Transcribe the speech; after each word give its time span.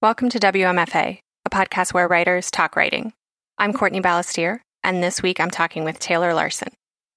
Welcome 0.00 0.28
to 0.28 0.38
WMFA, 0.38 1.18
a 1.44 1.50
podcast 1.50 1.92
where 1.92 2.06
writers 2.06 2.52
talk 2.52 2.76
writing. 2.76 3.14
I'm 3.58 3.72
Courtney 3.72 4.00
Balestier, 4.00 4.60
and 4.84 5.02
this 5.02 5.24
week 5.24 5.40
I'm 5.40 5.50
talking 5.50 5.82
with 5.82 5.98
Taylor 5.98 6.34
Larsen. 6.34 6.68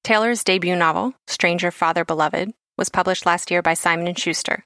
Taylor's 0.03 0.43
debut 0.43 0.75
novel, 0.75 1.13
Stranger 1.27 1.69
Father 1.69 2.03
Beloved, 2.03 2.51
was 2.79 2.89
published 2.89 3.27
last 3.27 3.51
year 3.51 3.61
by 3.61 3.75
Simon 3.75 4.15
& 4.15 4.15
Schuster. 4.15 4.63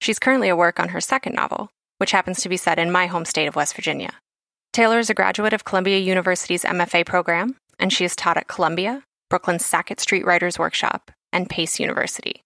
She's 0.00 0.18
currently 0.18 0.48
at 0.48 0.56
work 0.56 0.80
on 0.80 0.88
her 0.88 1.02
second 1.02 1.34
novel, 1.34 1.68
which 1.98 2.12
happens 2.12 2.40
to 2.40 2.48
be 2.48 2.56
set 2.56 2.78
in 2.78 2.90
my 2.90 3.04
home 3.04 3.26
state 3.26 3.46
of 3.46 3.56
West 3.56 3.74
Virginia. 3.74 4.14
Taylor 4.72 4.98
is 4.98 5.10
a 5.10 5.14
graduate 5.14 5.52
of 5.52 5.64
Columbia 5.64 5.98
University's 5.98 6.64
MFA 6.64 7.04
program, 7.04 7.56
and 7.78 7.92
she 7.92 8.06
is 8.06 8.16
taught 8.16 8.38
at 8.38 8.48
Columbia, 8.48 9.02
Brooklyn's 9.28 9.66
Sackett 9.66 10.00
Street 10.00 10.24
Writers 10.24 10.58
Workshop, 10.58 11.10
and 11.30 11.50
Pace 11.50 11.78
University. 11.78 12.42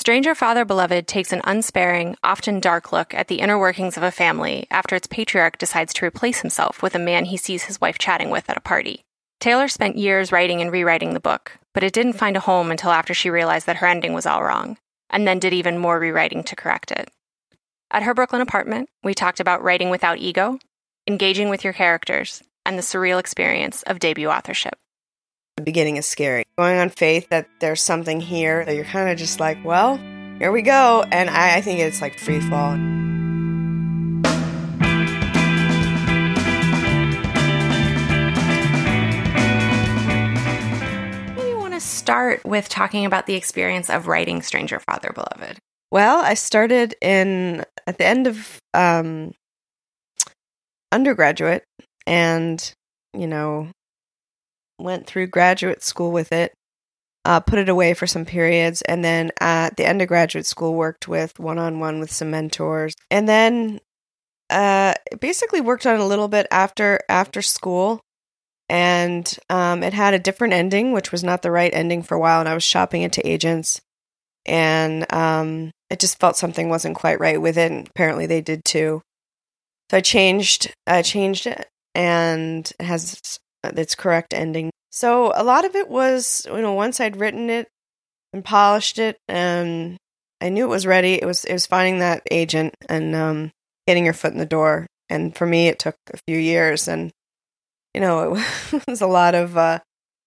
Stranger 0.00 0.34
Father 0.34 0.64
Beloved 0.64 1.06
takes 1.06 1.30
an 1.30 1.42
unsparing, 1.44 2.16
often 2.24 2.58
dark 2.58 2.90
look 2.90 3.12
at 3.12 3.28
the 3.28 3.40
inner 3.40 3.58
workings 3.58 3.98
of 3.98 4.02
a 4.02 4.10
family 4.10 4.66
after 4.70 4.96
its 4.96 5.06
patriarch 5.06 5.58
decides 5.58 5.92
to 5.92 6.06
replace 6.06 6.40
himself 6.40 6.82
with 6.82 6.94
a 6.94 6.98
man 6.98 7.26
he 7.26 7.36
sees 7.36 7.64
his 7.64 7.82
wife 7.82 7.98
chatting 7.98 8.30
with 8.30 8.48
at 8.48 8.56
a 8.56 8.62
party. 8.62 9.04
Taylor 9.40 9.68
spent 9.68 9.98
years 9.98 10.32
writing 10.32 10.62
and 10.62 10.72
rewriting 10.72 11.12
the 11.12 11.20
book, 11.20 11.58
but 11.74 11.84
it 11.84 11.92
didn't 11.92 12.14
find 12.14 12.34
a 12.34 12.40
home 12.40 12.70
until 12.70 12.92
after 12.92 13.12
she 13.12 13.28
realized 13.28 13.66
that 13.66 13.76
her 13.76 13.86
ending 13.86 14.14
was 14.14 14.24
all 14.24 14.42
wrong, 14.42 14.78
and 15.10 15.28
then 15.28 15.38
did 15.38 15.52
even 15.52 15.76
more 15.76 15.98
rewriting 15.98 16.44
to 16.44 16.56
correct 16.56 16.90
it. 16.90 17.10
At 17.90 18.04
her 18.04 18.14
Brooklyn 18.14 18.40
apartment, 18.40 18.88
we 19.04 19.12
talked 19.12 19.38
about 19.38 19.62
writing 19.62 19.90
without 19.90 20.16
ego, 20.16 20.58
engaging 21.06 21.50
with 21.50 21.62
your 21.62 21.74
characters, 21.74 22.42
and 22.64 22.78
the 22.78 22.82
surreal 22.82 23.20
experience 23.20 23.82
of 23.82 23.98
debut 23.98 24.30
authorship 24.30 24.78
the 25.60 25.64
beginning 25.64 25.96
is 25.98 26.06
scary. 26.06 26.44
Going 26.56 26.78
on 26.78 26.88
faith 26.88 27.28
that 27.28 27.46
there's 27.60 27.82
something 27.82 28.20
here 28.20 28.64
that 28.64 28.74
you're 28.74 28.84
kind 28.86 29.10
of 29.10 29.18
just 29.18 29.40
like, 29.40 29.62
well, 29.62 29.98
here 30.38 30.50
we 30.50 30.62
go. 30.62 31.04
And 31.12 31.28
I, 31.28 31.56
I 31.56 31.60
think 31.60 31.80
it's 31.80 32.00
like 32.00 32.18
free 32.18 32.40
fall. 32.40 32.76
you 41.46 41.58
want 41.58 41.74
to 41.74 41.80
start 41.80 42.42
with 42.46 42.70
talking 42.70 43.04
about 43.04 43.26
the 43.26 43.34
experience 43.34 43.90
of 43.90 44.06
writing 44.06 44.40
Stranger 44.40 44.80
Father 44.80 45.12
Beloved? 45.14 45.58
Well, 45.90 46.24
I 46.24 46.34
started 46.34 46.94
in 47.02 47.66
at 47.86 47.98
the 47.98 48.06
end 48.06 48.26
of 48.26 48.58
um, 48.72 49.32
undergraduate, 50.90 51.64
and 52.06 52.72
you 53.12 53.26
know, 53.26 53.68
went 54.82 55.06
through 55.06 55.28
graduate 55.28 55.82
school 55.82 56.10
with 56.10 56.32
it, 56.32 56.52
uh, 57.24 57.40
put 57.40 57.58
it 57.58 57.68
away 57.68 57.94
for 57.94 58.06
some 58.06 58.24
periods, 58.24 58.82
and 58.82 59.04
then 59.04 59.30
at 59.40 59.76
the 59.76 59.86
end 59.86 60.00
of 60.02 60.08
graduate 60.08 60.46
school, 60.46 60.74
worked 60.74 61.08
with 61.08 61.38
one 61.38 61.58
on 61.58 61.78
one 61.80 62.00
with 62.00 62.10
some 62.10 62.30
mentors, 62.30 62.94
and 63.10 63.28
then 63.28 63.80
uh, 64.50 64.94
basically 65.20 65.60
worked 65.60 65.86
on 65.86 66.00
a 66.00 66.06
little 66.06 66.28
bit 66.28 66.46
after 66.50 67.00
after 67.08 67.42
school. 67.42 68.00
And 68.68 69.36
um, 69.48 69.82
it 69.82 69.92
had 69.92 70.14
a 70.14 70.18
different 70.20 70.54
ending, 70.54 70.92
which 70.92 71.10
was 71.10 71.24
not 71.24 71.42
the 71.42 71.50
right 71.50 71.74
ending 71.74 72.04
for 72.04 72.14
a 72.14 72.20
while. 72.20 72.38
And 72.38 72.48
I 72.48 72.54
was 72.54 72.62
shopping 72.62 73.02
it 73.02 73.12
to 73.14 73.28
agents, 73.28 73.80
and 74.46 75.12
um, 75.12 75.72
it 75.90 75.98
just 75.98 76.20
felt 76.20 76.36
something 76.36 76.68
wasn't 76.68 76.94
quite 76.96 77.18
right 77.18 77.40
with 77.40 77.58
it. 77.58 77.72
And 77.72 77.88
apparently, 77.88 78.26
they 78.26 78.40
did 78.40 78.64
too. 78.64 79.02
So 79.90 79.96
I 79.96 80.00
changed. 80.00 80.72
I 80.86 81.02
changed 81.02 81.48
it, 81.48 81.66
and 81.96 82.72
it 82.78 82.84
has 82.84 83.40
its 83.64 83.94
correct 83.94 84.34
ending. 84.34 84.70
So 84.90 85.32
a 85.34 85.44
lot 85.44 85.64
of 85.64 85.76
it 85.76 85.88
was, 85.88 86.46
you 86.46 86.60
know, 86.60 86.72
once 86.72 87.00
I'd 87.00 87.16
written 87.16 87.50
it 87.50 87.68
and 88.32 88.44
polished 88.44 88.98
it, 88.98 89.18
and 89.28 89.96
I 90.40 90.48
knew 90.48 90.64
it 90.64 90.68
was 90.68 90.86
ready. 90.86 91.14
It 91.14 91.26
was 91.26 91.44
it 91.44 91.52
was 91.52 91.66
finding 91.66 91.98
that 91.98 92.22
agent 92.30 92.74
and 92.88 93.14
um, 93.14 93.50
getting 93.86 94.04
your 94.04 94.14
foot 94.14 94.32
in 94.32 94.38
the 94.38 94.46
door. 94.46 94.86
And 95.08 95.36
for 95.36 95.46
me, 95.46 95.68
it 95.68 95.78
took 95.78 95.96
a 96.12 96.18
few 96.28 96.38
years, 96.38 96.88
and 96.88 97.10
you 97.94 98.00
know, 98.00 98.36
it 98.72 98.82
was 98.88 99.00
a 99.00 99.06
lot 99.06 99.34
of 99.34 99.56
uh, 99.56 99.80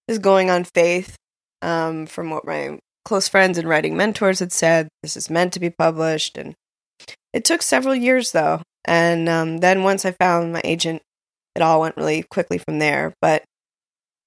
just 0.08 0.22
going 0.22 0.50
on 0.50 0.64
faith 0.64 1.16
um, 1.62 2.06
from 2.06 2.30
what 2.30 2.46
my 2.46 2.78
close 3.04 3.28
friends 3.28 3.58
and 3.58 3.68
writing 3.68 3.96
mentors 3.96 4.40
had 4.40 4.52
said. 4.52 4.88
This 5.02 5.16
is 5.16 5.30
meant 5.30 5.52
to 5.54 5.60
be 5.60 5.70
published, 5.70 6.38
and 6.38 6.54
it 7.32 7.44
took 7.44 7.62
several 7.62 7.94
years 7.94 8.32
though. 8.32 8.62
And 8.86 9.28
um, 9.28 9.58
then 9.58 9.82
once 9.82 10.04
I 10.04 10.12
found 10.12 10.52
my 10.52 10.60
agent 10.62 11.02
it 11.54 11.62
all 11.62 11.80
went 11.80 11.96
really 11.96 12.22
quickly 12.22 12.58
from 12.58 12.78
there. 12.78 13.14
But 13.20 13.44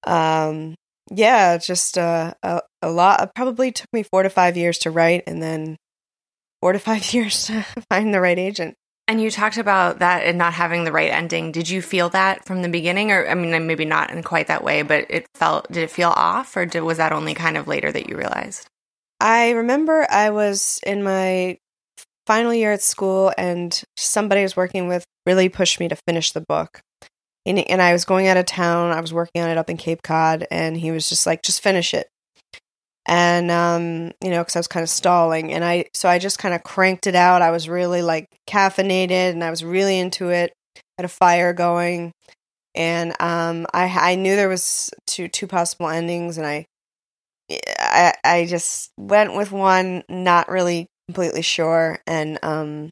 um, 0.05 0.75
yeah, 1.11 1.57
just 1.57 1.97
uh, 1.97 2.33
a, 2.43 2.61
a 2.81 2.91
lot. 2.91 3.33
Probably 3.35 3.71
took 3.71 3.91
me 3.93 4.03
four 4.03 4.23
to 4.23 4.29
five 4.29 4.57
years 4.57 4.77
to 4.79 4.91
write, 4.91 5.23
and 5.27 5.41
then 5.41 5.77
four 6.61 6.73
to 6.73 6.79
five 6.89 7.13
years 7.13 7.47
to 7.47 7.65
find 7.89 8.13
the 8.13 8.21
right 8.21 8.39
agent. 8.39 8.75
And 9.09 9.21
you 9.21 9.31
talked 9.31 9.57
about 9.57 9.99
that 9.99 10.23
and 10.23 10.37
not 10.37 10.53
having 10.53 10.83
the 10.83 10.91
right 10.91 11.11
ending. 11.11 11.53
Did 11.53 11.69
you 11.69 11.81
feel 11.81 12.09
that 12.09 12.45
from 12.45 12.61
the 12.61 12.67
beginning, 12.67 13.11
or 13.11 13.25
I 13.25 13.35
mean, 13.35 13.65
maybe 13.65 13.85
not 13.85 14.11
in 14.11 14.21
quite 14.21 14.47
that 14.47 14.63
way, 14.63 14.81
but 14.81 15.05
it 15.09 15.27
felt. 15.33 15.71
Did 15.71 15.83
it 15.83 15.91
feel 15.91 16.13
off, 16.15 16.57
or 16.57 16.65
did, 16.65 16.81
was 16.81 16.97
that 16.97 17.13
only 17.13 17.33
kind 17.33 17.55
of 17.57 17.67
later 17.67 17.91
that 17.91 18.09
you 18.09 18.17
realized? 18.17 18.67
I 19.19 19.51
remember 19.51 20.05
I 20.09 20.29
was 20.29 20.79
in 20.85 21.03
my 21.03 21.57
final 22.27 22.53
year 22.53 22.73
at 22.73 22.81
school, 22.81 23.31
and 23.37 23.81
somebody 23.95 24.41
I 24.41 24.43
was 24.43 24.57
working 24.57 24.89
with 24.89 25.05
really 25.25 25.47
pushed 25.47 25.79
me 25.79 25.87
to 25.87 25.97
finish 26.05 26.33
the 26.33 26.43
book 26.47 26.81
and, 27.47 27.59
and 27.59 27.81
I 27.81 27.93
was 27.93 28.05
going 28.05 28.27
out 28.27 28.37
of 28.37 28.45
town. 28.45 28.91
I 28.91 29.01
was 29.01 29.13
working 29.13 29.41
on 29.41 29.49
it 29.49 29.57
up 29.57 29.69
in 29.69 29.77
Cape 29.77 30.03
Cod, 30.03 30.45
and 30.51 30.77
he 30.77 30.91
was 30.91 31.09
just 31.09 31.25
like, 31.25 31.41
"Just 31.41 31.61
finish 31.61 31.93
it." 31.93 32.07
And 33.07 33.49
um, 33.49 34.11
you 34.21 34.29
know, 34.29 34.41
because 34.41 34.57
I 34.57 34.59
was 34.59 34.67
kind 34.67 34.83
of 34.83 34.89
stalling, 34.89 35.53
and 35.53 35.63
I 35.63 35.85
so 35.93 36.09
I 36.09 36.19
just 36.19 36.39
kind 36.39 36.53
of 36.53 36.63
cranked 36.63 37.07
it 37.07 37.15
out. 37.15 37.41
I 37.41 37.51
was 37.51 37.69
really 37.69 38.01
like 38.01 38.27
caffeinated, 38.47 39.31
and 39.31 39.43
I 39.43 39.49
was 39.49 39.63
really 39.63 39.97
into 39.97 40.29
it. 40.29 40.53
Had 40.97 41.05
a 41.05 41.09
fire 41.09 41.53
going, 41.53 42.11
and 42.75 43.11
um, 43.21 43.65
I 43.73 44.11
I 44.11 44.15
knew 44.15 44.35
there 44.35 44.49
was 44.49 44.89
two 45.07 45.29
two 45.29 45.47
possible 45.47 45.87
endings, 45.87 46.37
and 46.37 46.45
I 46.45 46.65
I 47.79 48.13
I 48.25 48.45
just 48.45 48.91
went 48.97 49.35
with 49.35 49.53
one, 49.53 50.03
not 50.09 50.49
really 50.49 50.87
completely 51.07 51.41
sure, 51.41 51.99
and 52.05 52.37
um, 52.43 52.89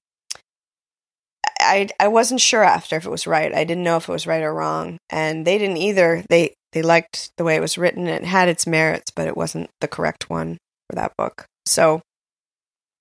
I 1.65 1.89
I 1.99 2.07
wasn't 2.07 2.41
sure 2.41 2.63
after 2.63 2.95
if 2.95 3.05
it 3.05 3.11
was 3.11 3.27
right. 3.27 3.53
I 3.53 3.63
didn't 3.63 3.83
know 3.83 3.97
if 3.97 4.07
it 4.07 4.11
was 4.11 4.27
right 4.27 4.43
or 4.43 4.53
wrong, 4.53 4.97
and 5.09 5.45
they 5.45 5.57
didn't 5.57 5.77
either. 5.77 6.23
They 6.29 6.53
they 6.71 6.81
liked 6.81 7.31
the 7.37 7.43
way 7.43 7.55
it 7.55 7.61
was 7.61 7.77
written. 7.77 8.07
It 8.07 8.25
had 8.25 8.47
its 8.47 8.67
merits, 8.67 9.11
but 9.11 9.27
it 9.27 9.37
wasn't 9.37 9.69
the 9.81 9.87
correct 9.87 10.29
one 10.29 10.57
for 10.89 10.95
that 10.95 11.13
book. 11.17 11.45
So 11.65 12.01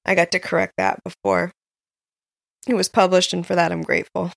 I 0.04 0.14
got 0.14 0.30
to 0.32 0.38
correct 0.38 0.74
that 0.78 1.02
before 1.04 1.52
it 2.66 2.74
was 2.74 2.88
published, 2.88 3.32
and 3.32 3.46
for 3.46 3.54
that 3.54 3.72
I'm 3.72 3.82
grateful. 3.82 4.32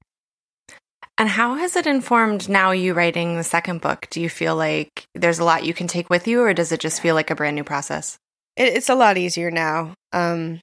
And 1.17 1.29
how 1.29 1.55
has 1.55 1.75
it 1.75 1.87
informed 1.87 2.47
now 2.47 2.71
you 2.71 2.93
writing 2.93 3.37
the 3.37 3.43
second 3.43 3.81
book? 3.81 4.07
Do 4.11 4.21
you 4.21 4.29
feel 4.29 4.55
like 4.55 5.05
there's 5.15 5.39
a 5.39 5.43
lot 5.43 5.65
you 5.65 5.73
can 5.73 5.87
take 5.87 6.09
with 6.09 6.27
you, 6.27 6.41
or 6.41 6.53
does 6.53 6.71
it 6.71 6.79
just 6.79 7.01
feel 7.01 7.15
like 7.15 7.31
a 7.31 7.35
brand 7.35 7.55
new 7.55 7.63
process? 7.63 8.17
It, 8.55 8.75
it's 8.75 8.89
a 8.89 8.95
lot 8.95 9.17
easier 9.17 9.49
now. 9.49 9.93
Um, 10.13 10.59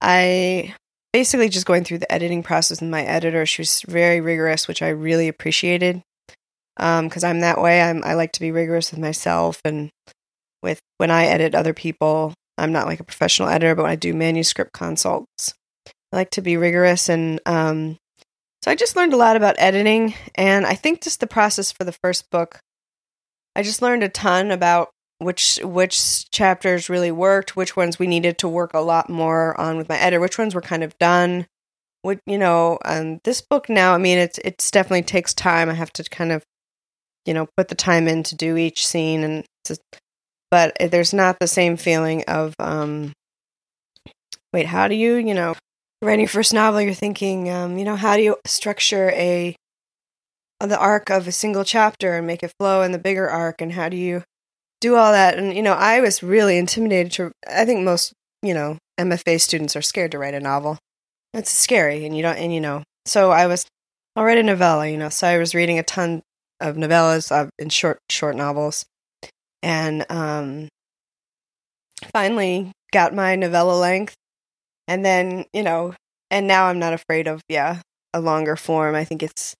I 0.00 0.74
basically 1.12 1.48
just 1.48 1.66
going 1.66 1.84
through 1.84 1.98
the 1.98 2.12
editing 2.12 2.42
process 2.42 2.80
with 2.80 2.90
my 2.90 3.02
editor. 3.02 3.44
She 3.46 3.62
was 3.62 3.82
very 3.88 4.20
rigorous, 4.20 4.68
which 4.68 4.82
I 4.82 4.88
really 4.88 5.28
appreciated 5.28 6.02
because 6.76 7.24
um, 7.24 7.30
I'm 7.30 7.40
that 7.40 7.60
way. 7.60 7.82
I'm 7.82 8.02
I 8.04 8.14
like 8.14 8.32
to 8.32 8.40
be 8.40 8.52
rigorous 8.52 8.90
with 8.90 9.00
myself 9.00 9.60
and 9.64 9.90
with 10.62 10.80
when 10.98 11.10
I 11.10 11.26
edit 11.26 11.54
other 11.54 11.74
people. 11.74 12.34
I'm 12.58 12.72
not 12.72 12.86
like 12.86 13.00
a 13.00 13.04
professional 13.04 13.48
editor, 13.48 13.74
but 13.74 13.82
when 13.82 13.92
I 13.92 13.96
do 13.96 14.12
manuscript 14.12 14.72
consults, 14.72 15.54
I 16.12 16.16
like 16.16 16.30
to 16.30 16.42
be 16.42 16.56
rigorous 16.56 17.08
and 17.08 17.40
um, 17.46 17.96
so 18.62 18.70
I 18.70 18.74
just 18.74 18.94
learned 18.94 19.14
a 19.14 19.18
lot 19.18 19.36
about 19.36 19.56
editing, 19.58 20.14
and 20.34 20.66
I 20.66 20.74
think 20.74 21.00
just 21.00 21.20
the 21.20 21.26
process 21.26 21.72
for 21.72 21.84
the 21.84 21.96
first 22.04 22.30
book. 22.30 22.60
I 23.56 23.62
just 23.62 23.80
learned 23.80 24.02
a 24.02 24.08
ton 24.08 24.50
about 24.50 24.90
which 25.20 25.60
which 25.62 26.30
chapters 26.30 26.88
really 26.88 27.12
worked, 27.12 27.54
which 27.54 27.76
ones 27.76 27.98
we 27.98 28.06
needed 28.06 28.38
to 28.38 28.48
work 28.48 28.72
a 28.74 28.80
lot 28.80 29.10
more 29.10 29.58
on 29.60 29.76
with 29.76 29.88
my 29.88 29.98
editor, 29.98 30.18
which 30.18 30.38
ones 30.38 30.54
were 30.54 30.62
kind 30.62 30.82
of 30.82 30.96
done. 30.98 31.46
What 32.02 32.20
you 32.26 32.38
know, 32.38 32.78
um, 32.86 33.20
this 33.24 33.42
book 33.42 33.68
now, 33.68 33.94
I 33.94 33.98
mean, 33.98 34.16
it's 34.16 34.38
it's 34.38 34.70
definitely 34.70 35.02
takes 35.02 35.34
time. 35.34 35.68
I 35.68 35.74
have 35.74 35.92
to 35.92 36.04
kind 36.04 36.32
of, 36.32 36.42
you 37.26 37.34
know, 37.34 37.46
put 37.56 37.68
the 37.68 37.74
time 37.74 38.08
in 38.08 38.22
to 38.24 38.34
do 38.34 38.56
each 38.56 38.86
scene, 38.86 39.22
and 39.22 39.44
just, 39.66 39.82
but 40.50 40.74
there's 40.80 41.12
not 41.12 41.38
the 41.38 41.46
same 41.46 41.76
feeling 41.76 42.24
of, 42.24 42.54
um, 42.58 43.12
wait, 44.54 44.66
how 44.66 44.88
do 44.88 44.94
you, 44.94 45.16
you 45.16 45.34
know, 45.34 45.54
writing 46.00 46.20
your 46.20 46.28
first 46.28 46.54
novel, 46.54 46.80
you're 46.80 46.94
thinking, 46.94 47.50
um, 47.50 47.76
you 47.76 47.84
know, 47.84 47.96
how 47.96 48.16
do 48.16 48.22
you 48.22 48.36
structure 48.46 49.10
a 49.10 49.54
the 50.60 50.78
arc 50.78 51.10
of 51.10 51.28
a 51.28 51.32
single 51.32 51.64
chapter 51.64 52.16
and 52.16 52.26
make 52.26 52.42
it 52.42 52.52
flow 52.58 52.82
in 52.82 52.92
the 52.92 52.98
bigger 52.98 53.28
arc, 53.28 53.60
and 53.60 53.72
how 53.72 53.90
do 53.90 53.96
you 53.98 54.22
do 54.80 54.96
all 54.96 55.12
that. 55.12 55.38
And, 55.38 55.54
you 55.54 55.62
know, 55.62 55.74
I 55.74 56.00
was 56.00 56.22
really 56.22 56.58
intimidated 56.58 57.12
to, 57.12 57.32
I 57.48 57.64
think 57.64 57.84
most, 57.84 58.12
you 58.42 58.54
know, 58.54 58.78
MFA 58.98 59.40
students 59.40 59.76
are 59.76 59.82
scared 59.82 60.12
to 60.12 60.18
write 60.18 60.34
a 60.34 60.40
novel. 60.40 60.78
It's 61.32 61.50
scary 61.50 62.04
and 62.04 62.16
you 62.16 62.22
don't, 62.22 62.36
and, 62.36 62.52
you 62.52 62.60
know, 62.60 62.82
so 63.06 63.30
I 63.30 63.46
was, 63.46 63.66
I'll 64.16 64.24
write 64.24 64.38
a 64.38 64.42
novella, 64.42 64.88
you 64.88 64.96
know, 64.96 65.08
so 65.08 65.28
I 65.28 65.38
was 65.38 65.54
reading 65.54 65.78
a 65.78 65.82
ton 65.82 66.22
of 66.60 66.76
novellas 66.76 67.30
uh, 67.30 67.48
in 67.58 67.68
short, 67.68 67.98
short 68.10 68.36
novels. 68.36 68.84
And, 69.62 70.04
um, 70.10 70.68
finally 72.12 72.72
got 72.92 73.14
my 73.14 73.36
novella 73.36 73.78
length. 73.78 74.14
And 74.88 75.04
then, 75.04 75.44
you 75.52 75.62
know, 75.62 75.94
and 76.30 76.46
now 76.46 76.66
I'm 76.66 76.78
not 76.78 76.92
afraid 76.92 77.28
of, 77.28 77.40
yeah, 77.48 77.80
a 78.12 78.20
longer 78.20 78.56
form. 78.56 78.94
I 78.94 79.04
think 79.04 79.22
it's 79.22 79.54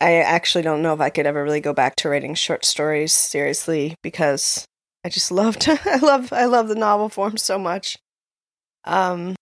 I 0.00 0.16
actually 0.16 0.62
don't 0.62 0.82
know 0.82 0.94
if 0.94 1.00
I 1.00 1.10
could 1.10 1.26
ever 1.26 1.42
really 1.42 1.60
go 1.60 1.72
back 1.72 1.96
to 1.96 2.08
writing 2.08 2.34
short 2.34 2.64
stories 2.64 3.12
seriously 3.12 3.94
because 4.02 4.64
I 5.04 5.08
just 5.08 5.30
loved 5.30 5.68
I 5.84 5.96
love 5.96 6.32
I 6.32 6.46
love 6.46 6.68
the 6.68 6.74
novel 6.74 7.08
form 7.08 7.36
so 7.36 7.58
much. 7.58 7.98
Um 8.84 9.36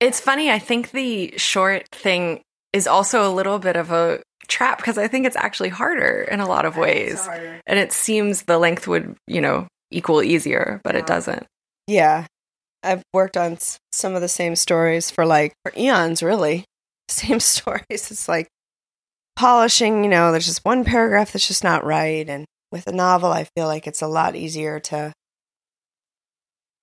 it's 0.00 0.20
funny, 0.20 0.50
I 0.50 0.58
think 0.58 0.90
the 0.90 1.34
short 1.36 1.88
thing 1.90 2.40
is 2.72 2.86
also 2.86 3.28
a 3.28 3.32
little 3.32 3.58
bit 3.58 3.76
of 3.76 3.90
a 3.90 4.20
trap 4.48 4.78
because 4.78 4.98
I 4.98 5.08
think 5.08 5.26
it's 5.26 5.36
actually 5.36 5.70
harder 5.70 6.26
in 6.30 6.40
a 6.40 6.46
lot 6.46 6.66
of 6.66 6.76
ways. 6.76 7.26
And 7.66 7.78
it 7.78 7.92
seems 7.92 8.42
the 8.42 8.58
length 8.58 8.86
would, 8.86 9.16
you 9.26 9.40
know, 9.40 9.66
equal 9.90 10.22
easier, 10.22 10.80
but 10.84 10.94
it 10.94 11.06
doesn't. 11.06 11.46
Yeah. 11.86 12.26
I've 12.82 13.02
worked 13.12 13.36
on 13.36 13.58
some 13.92 14.14
of 14.14 14.20
the 14.20 14.28
same 14.28 14.54
stories 14.54 15.10
for 15.10 15.24
like 15.26 15.52
for 15.64 15.72
eons 15.76 16.22
really. 16.22 16.64
Same 17.08 17.38
stories. 17.38 18.10
It's 18.10 18.28
like 18.28 18.48
polishing, 19.36 20.02
you 20.02 20.10
know, 20.10 20.32
there's 20.32 20.46
just 20.46 20.64
one 20.64 20.84
paragraph 20.84 21.32
that's 21.32 21.46
just 21.46 21.64
not 21.64 21.84
right 21.84 22.28
and 22.28 22.46
with 22.72 22.86
a 22.86 22.92
novel 22.92 23.30
I 23.32 23.44
feel 23.56 23.66
like 23.66 23.86
it's 23.86 24.02
a 24.02 24.08
lot 24.08 24.34
easier 24.34 24.80
to 24.80 25.12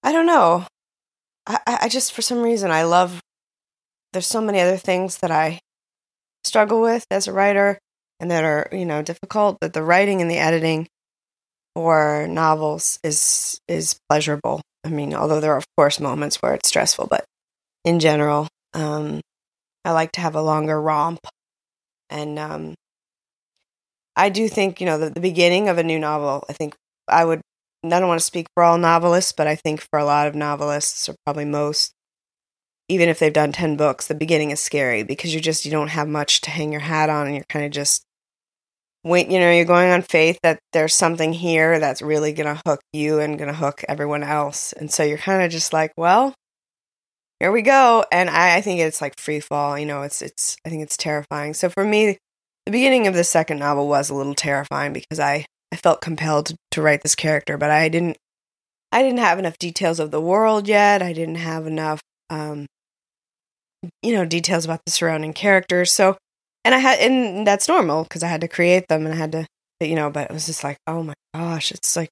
I 0.01 0.11
don't 0.11 0.25
know. 0.25 0.65
I 1.45 1.59
I 1.65 1.89
just 1.89 2.13
for 2.13 2.21
some 2.21 2.41
reason 2.41 2.71
I 2.71 2.83
love 2.83 3.19
there's 4.13 4.27
so 4.27 4.41
many 4.41 4.59
other 4.59 4.77
things 4.77 5.17
that 5.17 5.31
I 5.31 5.59
struggle 6.43 6.81
with 6.81 7.05
as 7.11 7.27
a 7.27 7.33
writer 7.33 7.79
and 8.19 8.29
that 8.31 8.43
are, 8.43 8.67
you 8.71 8.85
know, 8.85 9.01
difficult, 9.01 9.57
but 9.59 9.73
the 9.73 9.83
writing 9.83 10.21
and 10.21 10.29
the 10.29 10.37
editing 10.37 10.87
for 11.75 12.27
novels 12.29 12.99
is 13.03 13.59
is 13.67 13.99
pleasurable. 14.09 14.61
I 14.83 14.89
mean, 14.89 15.13
although 15.13 15.39
there 15.39 15.53
are 15.53 15.57
of 15.57 15.65
course 15.77 15.99
moments 15.99 16.41
where 16.41 16.53
it's 16.53 16.69
stressful, 16.69 17.07
but 17.07 17.25
in 17.83 17.99
general, 17.99 18.47
um, 18.73 19.21
I 19.83 19.91
like 19.91 20.11
to 20.13 20.21
have 20.21 20.35
a 20.35 20.41
longer 20.41 20.81
romp, 20.81 21.19
and 22.13 22.39
um, 22.39 22.75
I 24.15 24.29
do 24.29 24.47
think 24.47 24.79
you 24.79 24.85
know 24.85 24.97
the, 24.97 25.09
the 25.09 25.19
beginning 25.19 25.67
of 25.67 25.77
a 25.77 25.83
new 25.83 25.99
novel. 25.99 26.45
I 26.47 26.53
think 26.53 26.75
I 27.09 27.25
would. 27.25 27.41
I 27.83 27.89
don't 27.89 28.07
want 28.07 28.21
to 28.21 28.25
speak 28.25 28.47
for 28.53 28.63
all 28.63 28.77
novelists, 28.77 29.33
but 29.33 29.45
I 29.47 29.55
think 29.55 29.81
for 29.81 29.99
a 29.99 30.05
lot 30.05 30.27
of 30.27 30.35
novelists, 30.35 31.09
or 31.09 31.15
probably 31.25 31.43
most, 31.43 31.91
even 32.87 33.09
if 33.09 33.19
they've 33.19 33.33
done 33.33 33.51
10 33.51 33.75
books 33.75 34.07
the 34.07 34.15
beginning 34.15 34.51
is 34.51 34.59
scary 34.59 35.03
because 35.03 35.33
you 35.33 35.41
just 35.41 35.65
you 35.65 35.71
don't 35.71 35.89
have 35.89 36.07
much 36.07 36.41
to 36.41 36.51
hang 36.51 36.71
your 36.71 36.81
hat 36.81 37.09
on 37.09 37.27
and 37.27 37.35
you're 37.35 37.45
kind 37.49 37.65
of 37.65 37.71
just 37.71 38.03
wait 39.03 39.29
you 39.29 39.39
know 39.39 39.51
you're 39.51 39.65
going 39.65 39.91
on 39.91 40.01
faith 40.01 40.37
that 40.43 40.59
there's 40.73 40.93
something 40.93 41.33
here 41.33 41.79
that's 41.79 42.01
really 42.01 42.33
going 42.33 42.53
to 42.53 42.61
hook 42.65 42.81
you 42.93 43.19
and 43.19 43.37
going 43.37 43.49
to 43.49 43.57
hook 43.57 43.83
everyone 43.87 44.23
else 44.23 44.73
and 44.73 44.91
so 44.91 45.03
you're 45.03 45.17
kind 45.17 45.43
of 45.43 45.51
just 45.51 45.73
like 45.73 45.91
well 45.97 46.33
here 47.43 47.51
we 47.51 47.61
go. 47.61 48.05
And 48.09 48.29
I, 48.29 48.55
I 48.55 48.61
think 48.61 48.79
it's 48.79 49.01
like 49.01 49.19
free 49.19 49.41
fall 49.41 49.77
you 49.77 49.85
know 49.85 50.01
it's 50.03 50.21
it's 50.21 50.55
i 50.65 50.69
think 50.69 50.81
it's 50.81 50.95
terrifying. 50.95 51.53
So 51.53 51.69
for 51.69 51.83
me 51.83 52.17
the 52.65 52.71
beginning 52.71 53.05
of 53.07 53.13
the 53.13 53.25
second 53.25 53.59
novel 53.59 53.87
was 53.89 54.09
a 54.09 54.15
little 54.15 54.33
terrifying 54.33 54.93
because 54.93 55.19
i 55.19 55.45
i 55.71 55.75
felt 55.75 55.99
compelled 55.99 56.55
to, 56.71 56.81
write 56.81 57.03
this 57.03 57.15
character 57.15 57.57
but 57.57 57.69
i 57.69 57.89
didn't 57.89 58.17
i 58.93 59.03
didn't 59.03 59.19
have 59.19 59.37
enough 59.39 59.57
details 59.59 59.99
of 59.99 60.11
the 60.11 60.21
world 60.21 60.67
yet. 60.67 61.01
I 61.01 61.11
didn't 61.11 61.35
have 61.35 61.67
enough 61.67 61.99
um, 62.29 62.65
you 64.01 64.13
know, 64.13 64.25
details 64.25 64.65
about 64.65 64.81
the 64.85 64.91
surrounding 64.91 65.33
characters. 65.33 65.91
So, 65.91 66.17
and 66.63 66.73
I 66.73 66.79
had, 66.79 66.99
and 66.99 67.45
that's 67.45 67.67
normal 67.67 68.03
because 68.03 68.23
I 68.23 68.27
had 68.27 68.41
to 68.41 68.47
create 68.47 68.87
them 68.87 69.05
and 69.05 69.13
I 69.13 69.17
had 69.17 69.31
to, 69.33 69.47
you 69.81 69.95
know, 69.95 70.09
but 70.09 70.29
it 70.29 70.33
was 70.33 70.45
just 70.45 70.63
like, 70.63 70.77
oh 70.87 71.03
my 71.03 71.13
gosh, 71.33 71.71
it's 71.71 71.95
like 71.95 72.09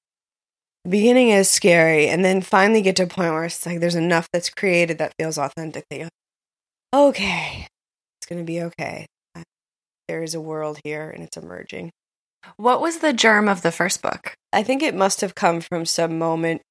the 0.83 0.89
beginning 0.89 1.29
is 1.29 1.49
scary. 1.49 2.07
And 2.07 2.23
then 2.23 2.41
finally 2.41 2.81
get 2.81 2.95
to 2.97 3.03
a 3.03 3.07
point 3.07 3.33
where 3.33 3.45
it's 3.45 3.65
like 3.65 3.79
there's 3.79 3.95
enough 3.95 4.27
that's 4.31 4.49
created 4.49 4.97
that 4.97 5.13
feels 5.19 5.37
authentic 5.37 5.85
that 5.89 5.99
you're 5.99 6.09
okay, 6.93 7.67
it's 8.19 8.27
going 8.27 8.41
to 8.41 8.45
be 8.45 8.61
okay. 8.61 9.05
There 10.07 10.23
is 10.23 10.35
a 10.35 10.41
world 10.41 10.79
here 10.83 11.09
and 11.09 11.23
it's 11.23 11.37
emerging. 11.37 11.91
What 12.57 12.81
was 12.81 12.97
the 12.97 13.13
germ 13.13 13.47
of 13.47 13.61
the 13.61 13.71
first 13.71 14.01
book? 14.01 14.33
I 14.51 14.63
think 14.63 14.81
it 14.81 14.95
must 14.95 15.21
have 15.21 15.35
come 15.35 15.61
from 15.61 15.85
some 15.85 16.17
moment 16.17 16.61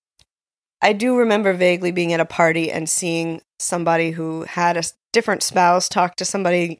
I 0.83 0.93
do 0.93 1.17
remember 1.17 1.53
vaguely 1.53 1.93
being 1.93 2.12
at 2.12 2.21
a 2.21 2.25
party 2.25 2.71
and 2.73 2.89
seeing 2.89 3.43
somebody 3.59 4.12
who 4.12 4.45
had 4.45 4.77
a 4.77 4.83
different 5.12 5.43
spouse 5.43 5.89
talk 5.89 6.17
to 6.17 6.25
somebody 6.25 6.79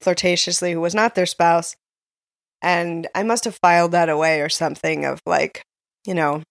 flirtatiously 0.00 0.72
who 0.72 0.80
was 0.80 0.94
not 0.94 1.14
their 1.14 1.26
spouse. 1.26 1.74
And 2.60 3.08
I 3.14 3.24
must 3.24 3.44
have 3.44 3.58
filed 3.60 3.92
that 3.92 4.08
away 4.08 4.40
or 4.40 4.48
something 4.48 5.04
of 5.04 5.20
like, 5.26 5.62
you 6.06 6.14
know, 6.14 6.42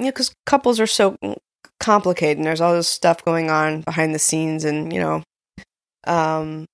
you 0.00 0.06
know, 0.06 0.10
because 0.10 0.34
couples 0.46 0.80
are 0.80 0.86
so 0.86 1.16
complicated 1.78 2.38
and 2.38 2.46
there's 2.46 2.60
all 2.60 2.74
this 2.74 2.88
stuff 2.88 3.24
going 3.24 3.50
on 3.50 3.82
behind 3.82 4.14
the 4.14 4.18
scenes 4.18 4.64
and, 4.64 4.92
you 4.92 5.00
know, 5.00 5.22
um, 6.06 6.66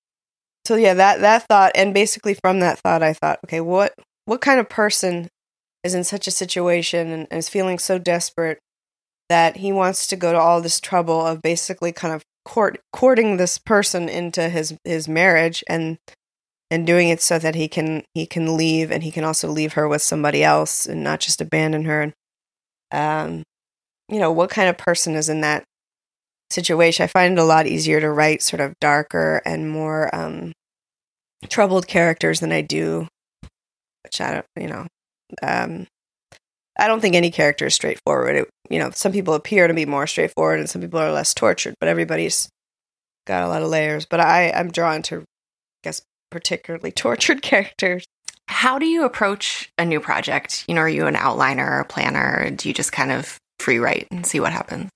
so 0.65 0.75
yeah, 0.75 0.93
that, 0.93 1.21
that 1.21 1.45
thought, 1.47 1.71
and 1.75 1.93
basically 1.93 2.33
from 2.33 2.59
that 2.59 2.79
thought, 2.79 3.03
I 3.03 3.13
thought, 3.13 3.39
okay, 3.45 3.61
what, 3.61 3.93
what 4.25 4.41
kind 4.41 4.59
of 4.59 4.69
person 4.69 5.27
is 5.83 5.93
in 5.93 6.03
such 6.03 6.27
a 6.27 6.31
situation 6.31 7.11
and, 7.11 7.27
and 7.29 7.39
is 7.39 7.49
feeling 7.49 7.79
so 7.79 7.97
desperate 7.97 8.59
that 9.29 9.57
he 9.57 9.71
wants 9.71 10.07
to 10.07 10.15
go 10.15 10.31
to 10.31 10.39
all 10.39 10.61
this 10.61 10.79
trouble 10.79 11.25
of 11.25 11.41
basically 11.41 11.91
kind 11.91 12.13
of 12.13 12.23
court 12.45 12.79
courting 12.93 13.35
this 13.35 13.57
person 13.57 14.07
into 14.07 14.47
his 14.47 14.73
his 14.85 15.07
marriage 15.07 15.65
and 15.67 15.97
and 16.71 16.87
doing 16.87 17.09
it 17.09 17.21
so 17.21 17.37
that 17.37 17.55
he 17.55 17.67
can 17.67 18.03
he 18.13 18.25
can 18.25 18.55
leave 18.55 18.89
and 18.89 19.03
he 19.03 19.11
can 19.11 19.25
also 19.25 19.49
leave 19.49 19.73
her 19.73 19.87
with 19.87 20.01
somebody 20.01 20.43
else 20.43 20.85
and 20.85 21.03
not 21.03 21.19
just 21.19 21.41
abandon 21.41 21.83
her 21.83 22.01
and 22.01 22.13
um 22.91 23.43
you 24.09 24.19
know 24.19 24.31
what 24.31 24.49
kind 24.49 24.69
of 24.69 24.77
person 24.77 25.15
is 25.15 25.29
in 25.29 25.41
that 25.41 25.63
situation 26.49 27.03
i 27.03 27.07
find 27.07 27.37
it 27.37 27.41
a 27.41 27.45
lot 27.45 27.67
easier 27.67 27.99
to 27.99 28.09
write 28.09 28.41
sort 28.41 28.61
of 28.61 28.73
darker 28.79 29.41
and 29.45 29.69
more 29.69 30.13
um 30.15 30.53
troubled 31.49 31.87
characters 31.87 32.39
than 32.39 32.51
i 32.51 32.61
do 32.61 33.07
which 34.03 34.21
i 34.21 34.33
don't 34.33 34.45
you 34.55 34.67
know 34.67 34.87
um, 35.41 35.87
I 36.79 36.87
don't 36.87 37.01
think 37.01 37.15
any 37.15 37.31
character 37.31 37.65
is 37.65 37.75
straightforward. 37.75 38.35
It, 38.35 38.49
you 38.69 38.79
know, 38.79 38.91
some 38.91 39.11
people 39.11 39.33
appear 39.33 39.67
to 39.67 39.73
be 39.73 39.85
more 39.85 40.07
straightforward, 40.07 40.59
and 40.59 40.69
some 40.69 40.81
people 40.81 40.99
are 40.99 41.11
less 41.11 41.33
tortured. 41.33 41.75
But 41.79 41.89
everybody's 41.89 42.49
got 43.25 43.43
a 43.43 43.47
lot 43.47 43.61
of 43.61 43.69
layers. 43.69 44.05
But 44.05 44.19
I, 44.19 44.51
I'm 44.51 44.71
drawn 44.71 45.01
to, 45.03 45.19
I 45.19 45.23
guess, 45.83 46.01
particularly 46.29 46.91
tortured 46.93 47.41
characters. 47.41 48.05
How 48.47 48.79
do 48.79 48.85
you 48.85 49.05
approach 49.05 49.69
a 49.77 49.85
new 49.85 49.99
project? 49.99 50.65
You 50.67 50.75
know, 50.75 50.81
are 50.81 50.89
you 50.89 51.07
an 51.07 51.15
outliner 51.15 51.67
or 51.67 51.79
a 51.79 51.85
planner? 51.85 52.49
do 52.51 52.67
you 52.67 52.73
just 52.73 52.91
kind 52.91 53.11
of 53.11 53.37
free 53.59 53.77
write 53.77 54.07
and 54.11 54.25
see 54.25 54.39
what 54.39 54.53
happens? 54.53 54.89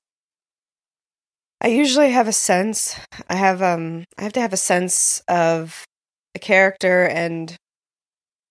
I 1.62 1.68
usually 1.68 2.12
have 2.12 2.28
a 2.28 2.34
sense. 2.34 2.96
I 3.30 3.36
have 3.36 3.62
um 3.62 4.06
I 4.18 4.24
have 4.24 4.34
to 4.34 4.42
have 4.42 4.54
a 4.54 4.58
sense 4.58 5.22
of 5.28 5.86
a 6.34 6.40
character 6.40 7.06
and 7.06 7.56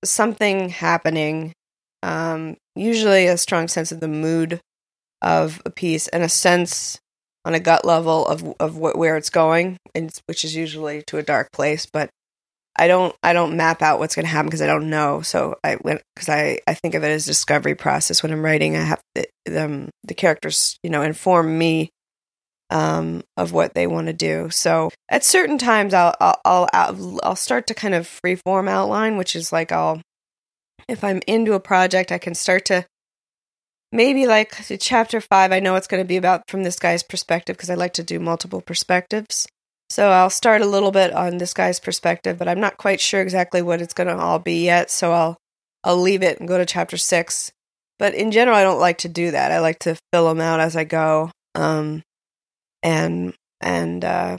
something 0.05 0.69
happening 0.69 1.53
um, 2.03 2.57
usually 2.75 3.27
a 3.27 3.37
strong 3.37 3.69
sense 3.69 3.93
of 3.93 4.01
the 4.01 4.09
mood 4.09 4.61
of 5.23 5.61
a 5.67 5.71
piece 5.71 6.09
and 6.09 6.23
a 6.23 6.29
sense 6.29 6.99
on 7.45 7.55
a 7.55 7.61
gut 7.61 7.85
level 7.85 8.27
of 8.27 8.55
of 8.61 8.77
what, 8.77 8.97
where 8.97 9.17
it's 9.17 9.31
going, 9.31 9.77
and, 9.95 10.13
which 10.27 10.45
is 10.45 10.55
usually 10.55 11.03
to 11.07 11.19
a 11.19 11.23
dark 11.23 11.53
place. 11.53 11.87
But 11.87 12.11
I 12.77 12.89
don't 12.89 13.15
I 13.23 13.33
don't 13.33 13.57
map 13.57 13.83
out 13.83 13.99
what's 13.99 14.15
going 14.15 14.25
to 14.25 14.31
happen 14.31 14.47
because 14.47 14.63
I 14.63 14.67
don't 14.67 14.91
know. 14.91 15.23
So 15.23 15.57
I 15.65 15.77
went 15.83 16.03
because 16.15 16.29
I 16.29 16.61
I 16.67 16.75
think 16.75 16.95
of 16.95 17.05
it 17.05 17.09
as 17.09 17.27
discovery 17.27 17.75
process 17.75 18.23
when 18.23 18.33
I'm 18.33 18.45
writing. 18.45 18.77
I 18.77 18.83
have 18.83 19.01
the 19.15 19.27
um, 19.65 19.91
the 20.05 20.15
characters 20.15 20.79
you 20.83 20.91
know 20.91 21.03
inform 21.03 21.59
me 21.59 21.91
um, 22.71 23.23
of 23.37 23.53
what 23.53 23.75
they 23.75 23.87
want 23.87 24.07
to 24.07 24.13
do. 24.13 24.49
So 24.51 24.91
at 25.09 25.25
certain 25.25 25.59
times 25.59 25.93
I'll, 25.93 26.15
I'll 26.21 26.69
I'll 26.73 27.21
I'll 27.23 27.37
start 27.37 27.67
to 27.69 27.75
kind 27.75 27.95
of 27.95 28.07
freeform 28.07 28.69
outline, 28.69 29.17
which 29.17 29.35
is 29.35 29.53
like 29.53 29.73
I'll 29.73 30.01
if 30.89 31.05
I'm 31.05 31.21
into 31.27 31.55
a 31.55 31.61
project, 31.61 32.13
I 32.13 32.19
can 32.19 32.35
start 32.35 32.65
to 32.67 32.87
maybe 33.93 34.27
like 34.27 34.55
chapter 34.79 35.21
five. 35.21 35.53
I 35.53 35.61
know 35.61 35.77
it's 35.77 35.87
going 35.87 36.03
to 36.03 36.09
be 36.09 36.17
about 36.17 36.45
from 36.49 36.63
this 36.63 36.79
guy's 36.79 37.03
perspective 37.03 37.57
because 37.57 37.71
I 37.71 37.75
like 37.75 37.95
to 37.95 38.03
do 38.03 38.19
multiple 38.21 38.61
perspectives. 38.61 39.47
So 39.91 40.11
I'll 40.11 40.31
start 40.31 40.63
a 40.63 40.67
little 40.67 40.93
bit 40.93 41.13
on 41.13 41.39
this 41.39 41.53
guy's 41.53 41.81
perspective, 41.81 42.39
but 42.39 42.47
I'm 42.47 42.61
not 42.61 42.79
quite 42.79 43.01
sure 43.01 43.21
exactly 43.21 43.61
what 43.61 43.83
it's 43.83 43.93
going 43.93 44.07
to 44.07 44.17
all 44.17 44.39
be 44.39 44.65
yet. 44.65 44.91
So 44.91 45.13
I'll 45.13 45.37
I'll 45.83 45.97
leave 45.97 46.23
it 46.23 46.39
and 46.39 46.49
go 46.49 46.59
to 46.59 46.67
chapter 46.67 46.97
six. 46.97 47.51
But 47.99 48.15
in 48.15 48.31
general, 48.31 48.57
I 48.57 48.63
don't 48.63 48.81
like 48.81 48.99
to 48.99 49.09
do 49.09 49.33
that. 49.33 49.51
I 49.53 49.61
like 49.61 49.81
to 49.81 49.97
fill 50.13 50.29
them 50.29 50.41
out 50.41 50.61
as 50.61 50.77
I 50.77 50.85
go. 50.85 51.31
Um, 51.55 52.03
and 52.83 53.35
and 53.61 54.05
uh, 54.05 54.39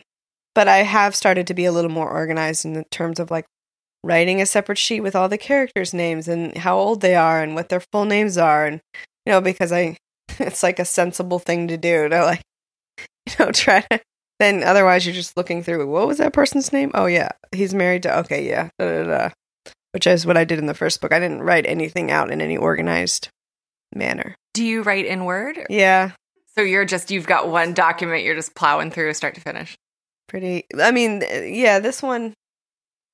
but 0.56 0.68
I 0.68 0.78
have 0.78 1.16
started 1.16 1.48
to 1.48 1.54
be 1.54 1.66
a 1.66 1.72
little 1.72 1.92
more 1.92 2.10
organized 2.10 2.66
in 2.66 2.84
terms 2.86 3.20
of 3.20 3.30
like 3.30 3.46
writing 4.04 4.42
a 4.42 4.46
separate 4.46 4.78
sheet 4.78 5.02
with 5.02 5.16
all 5.16 5.30
the 5.30 5.38
characters' 5.38 5.94
names 5.94 6.28
and 6.28 6.58
how 6.58 6.78
old 6.78 7.02
they 7.02 7.16
are 7.16 7.44
and 7.44 7.56
what 7.56 7.70
their 7.70 7.84
full 7.92 8.06
names 8.06 8.38
are, 8.38 8.66
and 8.66 8.80
you 9.26 9.34
know, 9.34 9.42
because 9.42 9.72
I, 9.72 9.98
it's 10.40 10.64
like 10.64 10.80
a 10.80 10.86
sensible 10.86 11.40
thing 11.40 11.68
to 11.68 11.78
do 11.78 12.08
to 12.08 12.24
like, 12.24 12.42
you 13.28 13.34
know, 13.40 13.52
try 13.52 13.82
to. 13.92 14.00
Then 14.42 14.64
otherwise, 14.64 15.06
you're 15.06 15.14
just 15.14 15.38
looking 15.38 15.62
through. 15.62 15.86
What 15.86 16.08
was 16.08 16.18
that 16.18 16.34
person's 16.34 16.74
name? 16.74 16.90
Oh 16.96 17.06
yeah, 17.06 17.30
he's 17.52 17.76
married 17.76 18.02
to. 18.04 18.18
Okay, 18.22 18.50
yeah, 18.50 18.70
da, 18.80 19.04
da, 19.04 19.04
da. 19.04 19.30
which 19.92 20.08
is 20.08 20.26
what 20.26 20.36
I 20.36 20.46
did 20.46 20.58
in 20.58 20.66
the 20.66 20.74
first 20.74 21.00
book. 21.00 21.14
I 21.14 21.20
didn't 21.20 21.44
write 21.44 21.68
anything 21.68 22.10
out 22.10 22.32
in 22.32 22.42
any 22.42 22.58
organized 22.58 23.30
manner. 23.94 24.36
Do 24.56 24.66
you 24.66 24.82
write 24.82 25.06
in 25.06 25.26
Word? 25.26 25.60
Yeah. 25.70 26.14
So 26.56 26.62
you're 26.64 26.86
just 26.86 27.12
you've 27.12 27.28
got 27.28 27.50
one 27.50 27.76
document 27.76 28.24
you're 28.24 28.34
just 28.34 28.56
plowing 28.56 28.90
through 28.90 29.14
start 29.14 29.36
to 29.36 29.42
finish. 29.42 29.76
pretty. 30.28 30.66
I 30.82 30.90
mean, 30.90 31.22
yeah, 31.44 31.78
this 31.78 32.02
one, 32.02 32.34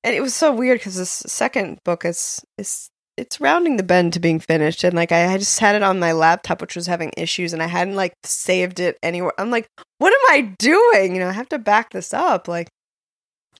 and 0.02 0.16
it 0.16 0.22
was 0.22 0.34
so 0.34 0.50
weird 0.50 0.78
because 0.78 0.96
this 0.96 1.10
second 1.10 1.78
book 1.84 2.06
is 2.06 2.42
is 2.56 2.88
it's 3.18 3.40
rounding 3.40 3.76
the 3.76 3.82
bend 3.82 4.12
to 4.14 4.20
being 4.20 4.38
finished, 4.40 4.84
and 4.84 4.94
like 4.94 5.12
I 5.12 5.36
just 5.38 5.58
had 5.58 5.74
it 5.74 5.82
on 5.82 5.98
my 5.98 6.12
laptop, 6.12 6.60
which 6.60 6.76
was 6.76 6.86
having 6.86 7.12
issues, 7.16 7.52
and 7.52 7.62
I 7.62 7.66
hadn't 7.66 7.96
like 7.96 8.14
saved 8.24 8.80
it 8.80 8.98
anywhere. 9.02 9.32
I'm 9.38 9.50
like, 9.50 9.66
what 9.98 10.12
am 10.12 10.34
I 10.34 10.54
doing? 10.58 11.14
You 11.14 11.20
know, 11.20 11.28
I 11.28 11.32
have 11.32 11.48
to 11.50 11.58
back 11.58 11.90
this 11.90 12.14
up. 12.14 12.48
Like, 12.48 12.68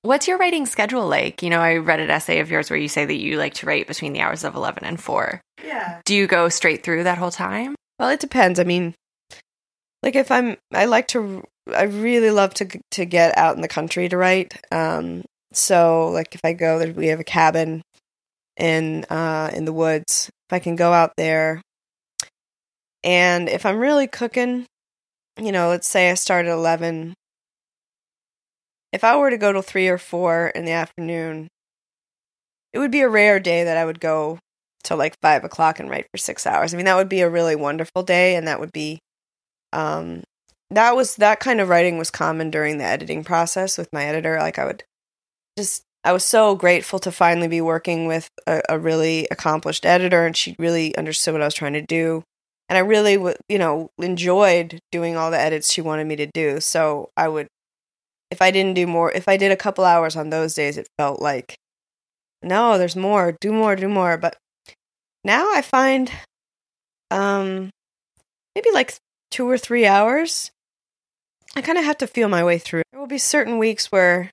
What's 0.02 0.28
your 0.28 0.38
writing 0.38 0.64
schedule 0.66 1.06
like? 1.08 1.42
You 1.42 1.50
know, 1.50 1.60
I 1.60 1.76
read 1.76 2.00
an 2.00 2.10
essay 2.10 2.38
of 2.38 2.50
yours 2.50 2.70
where 2.70 2.78
you 2.78 2.88
say 2.88 3.04
that 3.04 3.16
you 3.16 3.36
like 3.36 3.54
to 3.54 3.66
write 3.66 3.88
between 3.88 4.12
the 4.12 4.20
hours 4.20 4.44
of 4.44 4.54
11 4.54 4.84
and 4.84 5.00
4. 5.00 5.40
yeah. 5.64 6.00
Do 6.04 6.14
you 6.14 6.26
go 6.26 6.48
straight 6.48 6.84
through 6.84 7.04
that 7.04 7.18
whole 7.18 7.32
time? 7.32 7.74
Well, 7.98 8.10
it 8.10 8.20
depends. 8.20 8.60
I 8.60 8.64
mean, 8.64 8.94
like 10.02 10.14
if 10.14 10.30
I'm, 10.30 10.56
I 10.72 10.84
like 10.84 11.08
to, 11.08 11.42
I 11.74 11.82
really 11.82 12.30
love 12.30 12.54
to 12.54 12.68
to 12.92 13.04
get 13.04 13.36
out 13.36 13.56
in 13.56 13.60
the 13.60 13.68
country 13.68 14.08
to 14.08 14.16
write. 14.16 14.54
Um, 14.70 15.24
so 15.52 16.10
like 16.10 16.34
if 16.34 16.40
I 16.44 16.52
go, 16.52 16.78
there, 16.78 16.92
we 16.92 17.08
have 17.08 17.20
a 17.20 17.24
cabin 17.24 17.82
in 18.58 19.04
uh 19.04 19.50
in 19.54 19.64
the 19.64 19.72
woods. 19.72 20.28
If 20.48 20.52
I 20.52 20.58
can 20.58 20.76
go 20.76 20.92
out 20.92 21.12
there, 21.16 21.62
and 23.04 23.48
if 23.48 23.64
I'm 23.64 23.78
really 23.78 24.06
cooking, 24.06 24.66
you 25.40 25.52
know, 25.52 25.68
let's 25.68 25.88
say 25.88 26.10
I 26.10 26.14
start 26.14 26.46
at 26.46 26.52
eleven. 26.52 27.14
If 28.92 29.04
I 29.04 29.16
were 29.16 29.30
to 29.30 29.36
go 29.36 29.52
to 29.52 29.62
three 29.62 29.88
or 29.88 29.98
four 29.98 30.48
in 30.48 30.64
the 30.64 30.72
afternoon, 30.72 31.48
it 32.72 32.78
would 32.78 32.90
be 32.90 33.02
a 33.02 33.08
rare 33.08 33.38
day 33.38 33.64
that 33.64 33.76
I 33.76 33.84
would 33.84 34.00
go 34.00 34.38
till 34.82 34.96
like 34.96 35.14
five 35.20 35.44
o'clock 35.44 35.78
and 35.78 35.90
write 35.90 36.06
for 36.10 36.16
six 36.16 36.46
hours. 36.46 36.72
I 36.72 36.78
mean, 36.78 36.86
that 36.86 36.96
would 36.96 37.08
be 37.10 37.20
a 37.20 37.28
really 37.28 37.54
wonderful 37.54 38.02
day, 38.02 38.34
and 38.34 38.48
that 38.48 38.60
would 38.60 38.72
be, 38.72 38.98
um, 39.74 40.22
that 40.70 40.96
was 40.96 41.16
that 41.16 41.38
kind 41.38 41.60
of 41.60 41.68
writing 41.68 41.98
was 41.98 42.10
common 42.10 42.50
during 42.50 42.78
the 42.78 42.84
editing 42.84 43.24
process 43.24 43.76
with 43.76 43.92
my 43.92 44.06
editor. 44.06 44.38
Like 44.38 44.58
I 44.58 44.64
would 44.64 44.84
just, 45.58 45.82
I 46.04 46.12
was 46.12 46.24
so 46.24 46.54
grateful 46.54 46.98
to 47.00 47.12
finally 47.12 47.48
be 47.48 47.60
working 47.60 48.06
with 48.06 48.30
a, 48.46 48.62
a 48.68 48.78
really 48.78 49.26
accomplished 49.30 49.84
editor, 49.84 50.24
and 50.26 50.36
she 50.36 50.54
really 50.58 50.96
understood 50.96 51.34
what 51.34 51.42
I 51.42 51.46
was 51.46 51.54
trying 51.54 51.72
to 51.74 51.82
do, 51.82 52.22
and 52.68 52.76
I 52.76 52.80
really, 52.80 53.16
w- 53.16 53.36
you 53.48 53.58
know, 53.58 53.90
enjoyed 53.98 54.78
doing 54.92 55.16
all 55.16 55.30
the 55.30 55.38
edits 55.40 55.72
she 55.72 55.80
wanted 55.80 56.06
me 56.06 56.16
to 56.16 56.26
do. 56.26 56.60
So 56.60 57.10
I 57.16 57.28
would, 57.28 57.48
if 58.30 58.40
I 58.40 58.50
didn't 58.50 58.74
do 58.74 58.86
more, 58.86 59.10
if 59.12 59.28
I 59.28 59.36
did 59.36 59.52
a 59.52 59.56
couple 59.56 59.84
hours 59.84 60.16
on 60.16 60.30
those 60.30 60.54
days, 60.54 60.78
it 60.78 60.88
felt 60.98 61.20
like, 61.20 61.56
no, 62.42 62.78
there's 62.78 62.96
more, 62.96 63.36
do 63.40 63.52
more, 63.52 63.74
do 63.76 63.88
more, 63.88 64.16
but 64.16 64.36
now 65.24 65.52
I 65.52 65.62
find 65.62 66.10
um 67.10 67.70
maybe 68.54 68.70
like 68.72 68.94
two 69.30 69.48
or 69.48 69.58
three 69.58 69.86
hours. 69.86 70.50
I 71.56 71.62
kind 71.62 71.78
of 71.78 71.84
have 71.84 71.98
to 71.98 72.06
feel 72.06 72.28
my 72.28 72.44
way 72.44 72.58
through. 72.58 72.82
There 72.92 73.00
will 73.00 73.06
be 73.08 73.18
certain 73.18 73.58
weeks 73.58 73.90
where 73.90 74.30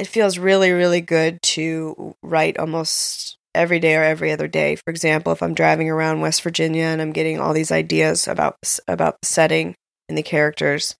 it 0.00 0.06
feels 0.06 0.38
really, 0.38 0.70
really 0.72 1.02
good 1.02 1.42
to 1.42 2.16
write 2.22 2.58
almost 2.58 3.36
every 3.54 3.78
day 3.78 3.96
or 3.96 4.02
every 4.02 4.32
other 4.32 4.48
day. 4.48 4.76
For 4.76 4.90
example, 4.90 5.30
if 5.30 5.42
I'm 5.42 5.52
driving 5.52 5.90
around 5.90 6.22
West 6.22 6.40
Virginia 6.40 6.84
and 6.84 7.02
I'm 7.02 7.12
getting 7.12 7.38
all 7.38 7.52
these 7.52 7.70
ideas 7.70 8.26
about 8.26 8.56
about 8.88 9.20
the 9.20 9.26
setting 9.26 9.74
and 10.08 10.16
the 10.16 10.22
characters, 10.22 10.94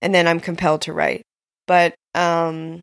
and 0.00 0.14
then 0.14 0.28
I'm 0.28 0.38
compelled 0.38 0.82
to 0.82 0.92
write. 0.92 1.22
But 1.66 1.96
um, 2.14 2.78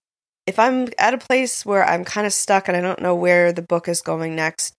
if 0.45 0.59
I'm 0.59 0.89
at 0.97 1.13
a 1.13 1.17
place 1.17 1.65
where 1.65 1.85
I'm 1.85 2.03
kind 2.03 2.27
of 2.27 2.33
stuck 2.33 2.67
and 2.67 2.75
I 2.75 2.81
don't 2.81 3.01
know 3.01 3.15
where 3.15 3.53
the 3.53 3.61
book 3.61 3.87
is 3.87 4.01
going 4.01 4.35
next, 4.35 4.73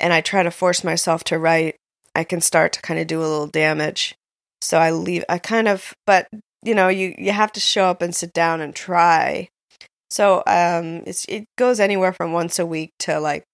and 0.00 0.12
I 0.12 0.20
try 0.20 0.42
to 0.42 0.50
force 0.50 0.84
myself 0.84 1.24
to 1.24 1.38
write, 1.38 1.76
I 2.14 2.24
can 2.24 2.42
start 2.42 2.74
to 2.74 2.82
kind 2.82 3.00
of 3.00 3.06
do 3.06 3.20
a 3.20 3.22
little 3.22 3.46
damage. 3.46 4.14
So 4.60 4.76
I 4.76 4.90
leave. 4.90 5.24
I 5.30 5.38
kind 5.38 5.66
of, 5.66 5.94
but 6.06 6.28
you 6.62 6.74
know, 6.74 6.88
you 6.88 7.14
you 7.16 7.32
have 7.32 7.52
to 7.52 7.60
show 7.60 7.86
up 7.86 8.02
and 8.02 8.14
sit 8.14 8.34
down 8.34 8.60
and 8.60 8.74
try. 8.74 9.48
So 10.10 10.42
um, 10.46 11.04
it 11.06 11.44
goes 11.56 11.80
anywhere 11.80 12.12
from 12.12 12.32
once 12.32 12.58
a 12.58 12.66
week 12.66 12.90
to 13.00 13.20
like 13.20 13.44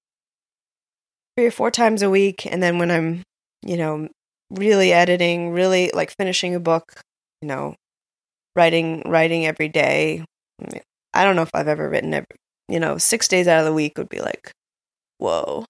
three 1.37 1.47
or 1.47 1.51
four 1.51 1.71
times 1.71 2.03
a 2.03 2.11
week, 2.11 2.47
and 2.47 2.63
then 2.63 2.79
when 2.79 2.91
I'm, 2.91 3.23
you 3.63 3.77
know, 3.77 4.09
really 4.51 4.93
editing, 4.93 5.51
really 5.51 5.91
like 5.93 6.15
finishing 6.17 6.55
a 6.55 6.61
book, 6.61 7.01
you 7.43 7.49
know, 7.49 7.75
writing 8.55 9.03
writing 9.07 9.47
every 9.47 9.69
day. 9.69 10.25
I, 10.63 10.81
I 11.15 11.25
don't 11.25 11.37
know 11.37 11.43
if 11.43 11.51
I've 11.55 11.69
ever 11.69 11.89
written 11.89 12.15
every, 12.15 12.37
you 12.69 12.81
know, 12.81 12.99
six 12.99 13.29
days 13.29 13.49
out 13.49 13.61
of 13.61 13.67
the 13.67 13.75
week 13.75 13.99
would 13.99 14.09
be 14.09 14.21
like, 14.21 14.53
whoa 15.19 15.67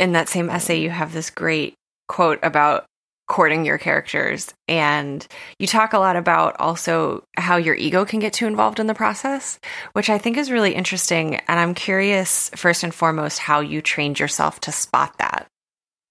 in 0.00 0.12
that 0.12 0.30
same 0.30 0.48
essay, 0.48 0.80
you 0.80 0.90
have 0.90 1.12
this 1.12 1.30
great 1.30 1.74
quote 2.08 2.40
about 2.42 2.86
courting 3.30 3.64
your 3.64 3.78
characters. 3.78 4.52
And 4.66 5.24
you 5.60 5.68
talk 5.68 5.92
a 5.92 6.00
lot 6.00 6.16
about 6.16 6.56
also 6.58 7.22
how 7.36 7.58
your 7.58 7.76
ego 7.76 8.04
can 8.04 8.18
get 8.18 8.32
too 8.32 8.48
involved 8.48 8.80
in 8.80 8.88
the 8.88 8.94
process, 8.94 9.60
which 9.92 10.10
I 10.10 10.18
think 10.18 10.36
is 10.36 10.50
really 10.50 10.74
interesting. 10.74 11.36
And 11.36 11.60
I'm 11.60 11.74
curious, 11.74 12.50
first 12.56 12.82
and 12.82 12.92
foremost, 12.92 13.38
how 13.38 13.60
you 13.60 13.82
trained 13.82 14.18
yourself 14.18 14.58
to 14.62 14.72
spot 14.72 15.14
that. 15.18 15.46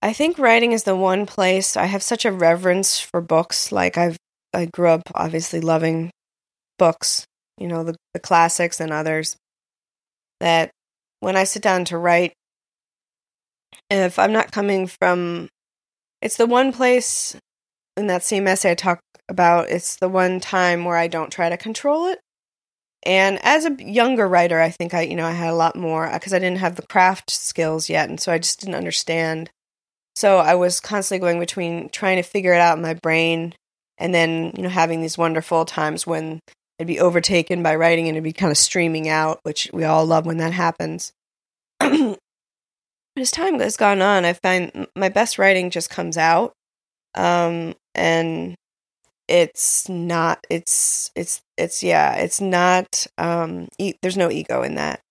I 0.01 0.13
think 0.13 0.39
writing 0.39 0.71
is 0.71 0.83
the 0.83 0.95
one 0.95 1.25
place 1.25 1.75
I 1.75 1.87
have 1.87 2.01
such 2.01 2.23
a 2.23 2.31
reverence 2.31 3.01
for 3.01 3.19
books. 3.19 3.69
Like 3.69 3.97
I've 3.97 4.17
I 4.53 4.65
grew 4.65 4.87
up 4.87 5.03
obviously 5.13 5.59
loving 5.59 6.11
books, 6.77 7.25
you 7.57 7.67
know, 7.67 7.83
the, 7.83 7.95
the 8.13 8.21
classics 8.21 8.79
and 8.79 8.93
others. 8.93 9.35
That 10.39 10.71
when 11.19 11.35
I 11.35 11.43
sit 11.43 11.61
down 11.61 11.83
to 11.85 11.97
write, 11.97 12.31
if 13.89 14.17
I'm 14.17 14.31
not 14.31 14.53
coming 14.53 14.87
from, 14.87 15.49
it's 16.21 16.37
the 16.37 16.45
one 16.45 16.71
place 16.71 17.35
in 17.97 18.07
that 18.07 18.23
same 18.23 18.47
essay 18.47 18.71
I 18.71 18.75
talk 18.75 18.99
about, 19.27 19.69
it's 19.69 19.97
the 19.97 20.09
one 20.09 20.39
time 20.39 20.85
where 20.85 20.97
I 20.97 21.07
don't 21.07 21.31
try 21.31 21.49
to 21.49 21.57
control 21.57 22.07
it. 22.07 22.19
And 23.03 23.39
as 23.43 23.65
a 23.65 23.75
younger 23.79 24.27
writer, 24.27 24.59
I 24.59 24.69
think 24.69 24.93
I, 24.93 25.01
you 25.01 25.15
know, 25.15 25.25
I 25.25 25.31
had 25.31 25.49
a 25.49 25.55
lot 25.55 25.75
more 25.75 26.07
uh, 26.07 26.13
because 26.13 26.33
I 26.33 26.39
didn't 26.39 26.59
have 26.59 26.75
the 26.75 26.87
craft 26.87 27.29
skills 27.29 27.89
yet. 27.89 28.09
And 28.09 28.19
so 28.19 28.31
I 28.31 28.39
just 28.39 28.59
didn't 28.59 28.75
understand. 28.75 29.49
So 30.15 30.37
I 30.39 30.55
was 30.55 30.81
constantly 30.81 31.21
going 31.25 31.39
between 31.39 31.89
trying 31.89 32.17
to 32.17 32.23
figure 32.23 32.53
it 32.53 32.59
out 32.59 32.75
in 32.75 32.83
my 32.83 32.95
brain 32.95 33.53
and 33.97 34.13
then, 34.13 34.53
you 34.57 34.63
know, 34.63 34.69
having 34.69 35.01
these 35.01 35.17
wonderful 35.17 35.63
times 35.63 36.05
when 36.05 36.39
I'd 36.79 36.87
be 36.87 36.99
overtaken 36.99 37.63
by 37.63 37.75
writing 37.75 38.07
and 38.07 38.17
it'd 38.17 38.23
be 38.23 38.33
kind 38.33 38.51
of 38.51 38.57
streaming 38.57 39.07
out, 39.07 39.39
which 39.43 39.69
we 39.71 39.85
all 39.85 40.05
love 40.05 40.25
when 40.25 40.37
that 40.37 40.53
happens. 40.53 41.13
as 43.21 43.31
time 43.31 43.59
has 43.59 43.77
gone 43.77 44.01
on, 44.01 44.25
I 44.25 44.33
find 44.33 44.87
my 44.95 45.09
best 45.09 45.37
writing 45.37 45.69
just 45.69 45.89
comes 45.89 46.17
out, 46.17 46.53
um, 47.15 47.75
and 47.95 48.55
it's 49.27 49.89
not. 49.89 50.45
It's 50.49 51.11
it's 51.15 51.41
it's 51.57 51.83
yeah. 51.83 52.15
It's 52.15 52.41
not. 52.41 53.07
Um, 53.17 53.67
e- 53.79 53.95
there's 54.01 54.17
no 54.17 54.31
ego 54.31 54.63
in 54.63 54.75
that, 54.75 55.01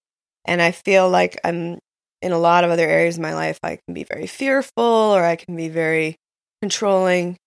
and 0.47 0.63
I 0.63 0.73
feel 0.73 1.11
like 1.11 1.39
I'm 1.45 1.79
in 2.23 2.33
a 2.33 2.39
lot 2.39 2.65
of 2.65 2.71
other 2.71 2.89
areas 2.89 3.17
of 3.17 3.23
my 3.23 3.35
life. 3.35 3.59
I 3.63 3.79
can 3.87 3.95
be 3.95 4.05
very 4.05 4.27
fearful, 4.27 4.85
or 4.85 5.25
I 5.25 5.37
can 5.37 5.57
be 5.57 5.69
very 5.69 6.17
controlling, 6.63 7.39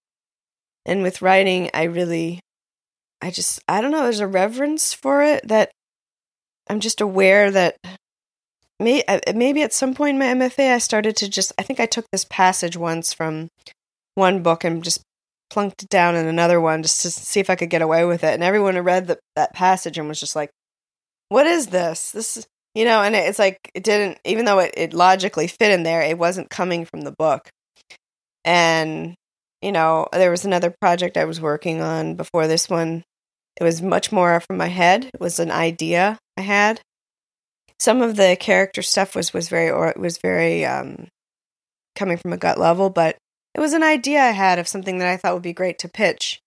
and 0.85 1.03
with 1.03 1.21
writing, 1.21 1.69
I 1.73 1.83
really, 1.83 2.39
I 3.21 3.31
just 3.31 3.61
I 3.67 3.81
don't 3.81 3.91
know. 3.91 4.03
There's 4.03 4.19
a 4.19 4.27
reverence 4.27 4.93
for 4.93 5.23
it 5.23 5.47
that 5.47 5.71
I'm 6.69 6.79
just 6.79 7.01
aware 7.01 7.51
that 7.51 7.77
may, 8.81 9.03
uh, 9.07 9.19
maybe 9.33 9.61
at 9.63 9.73
some 9.73 9.93
point 9.93 10.15
in 10.15 10.19
my 10.19 10.47
MFA, 10.47 10.73
I 10.73 10.77
started 10.79 11.15
to 11.17 11.29
just, 11.29 11.53
I 11.57 11.63
think 11.63 11.79
I 11.79 11.85
took 11.85 12.05
this 12.11 12.25
passage 12.25 12.75
once 12.75 13.13
from 13.13 13.49
one 14.15 14.43
book 14.43 14.63
and 14.63 14.83
just 14.83 15.01
plunked 15.49 15.83
it 15.83 15.89
down 15.89 16.15
in 16.15 16.27
another 16.27 16.59
one 16.59 16.81
just 16.81 17.01
to 17.01 17.11
see 17.11 17.39
if 17.39 17.49
I 17.49 17.55
could 17.55 17.69
get 17.69 17.81
away 17.81 18.05
with 18.05 18.23
it. 18.23 18.33
And 18.33 18.43
everyone 18.43 18.77
read 18.79 19.07
the, 19.07 19.19
that 19.35 19.53
passage 19.53 19.97
and 19.97 20.07
was 20.07 20.19
just 20.19 20.35
like, 20.35 20.49
what 21.29 21.47
is 21.47 21.67
this? 21.67 22.11
This 22.11 22.37
is, 22.37 22.47
you 22.73 22.85
know, 22.85 23.01
and 23.01 23.15
it's 23.15 23.39
like, 23.39 23.57
it 23.73 23.83
didn't, 23.83 24.17
even 24.25 24.45
though 24.45 24.59
it, 24.59 24.73
it 24.75 24.93
logically 24.93 25.47
fit 25.47 25.71
in 25.71 25.83
there, 25.83 26.01
it 26.01 26.17
wasn't 26.17 26.49
coming 26.49 26.85
from 26.85 27.01
the 27.01 27.13
book. 27.17 27.49
And, 28.43 29.15
you 29.61 29.71
know, 29.71 30.07
there 30.11 30.31
was 30.31 30.45
another 30.45 30.73
project 30.81 31.17
I 31.17 31.25
was 31.25 31.39
working 31.39 31.81
on 31.81 32.15
before 32.15 32.47
this 32.47 32.69
one. 32.69 33.03
It 33.59 33.63
was 33.63 33.81
much 33.81 34.11
more 34.11 34.39
from 34.39 34.57
my 34.57 34.67
head. 34.67 35.05
It 35.13 35.19
was 35.19 35.39
an 35.39 35.51
idea 35.51 36.17
I 36.37 36.41
had 36.41 36.81
some 37.81 38.03
of 38.03 38.15
the 38.15 38.37
character 38.39 38.83
stuff 38.83 39.15
was 39.15 39.33
was 39.33 39.49
very 39.49 39.71
or 39.71 39.91
was 39.97 40.19
very 40.19 40.63
um, 40.63 41.07
coming 41.95 42.15
from 42.15 42.31
a 42.31 42.37
gut 42.37 42.59
level, 42.59 42.91
but 42.91 43.17
it 43.55 43.59
was 43.59 43.73
an 43.73 43.81
idea 43.81 44.21
I 44.21 44.29
had 44.29 44.59
of 44.59 44.67
something 44.67 44.99
that 44.99 45.07
I 45.07 45.17
thought 45.17 45.33
would 45.33 45.41
be 45.41 45.51
great 45.51 45.79
to 45.79 45.89
pitch. 45.89 46.39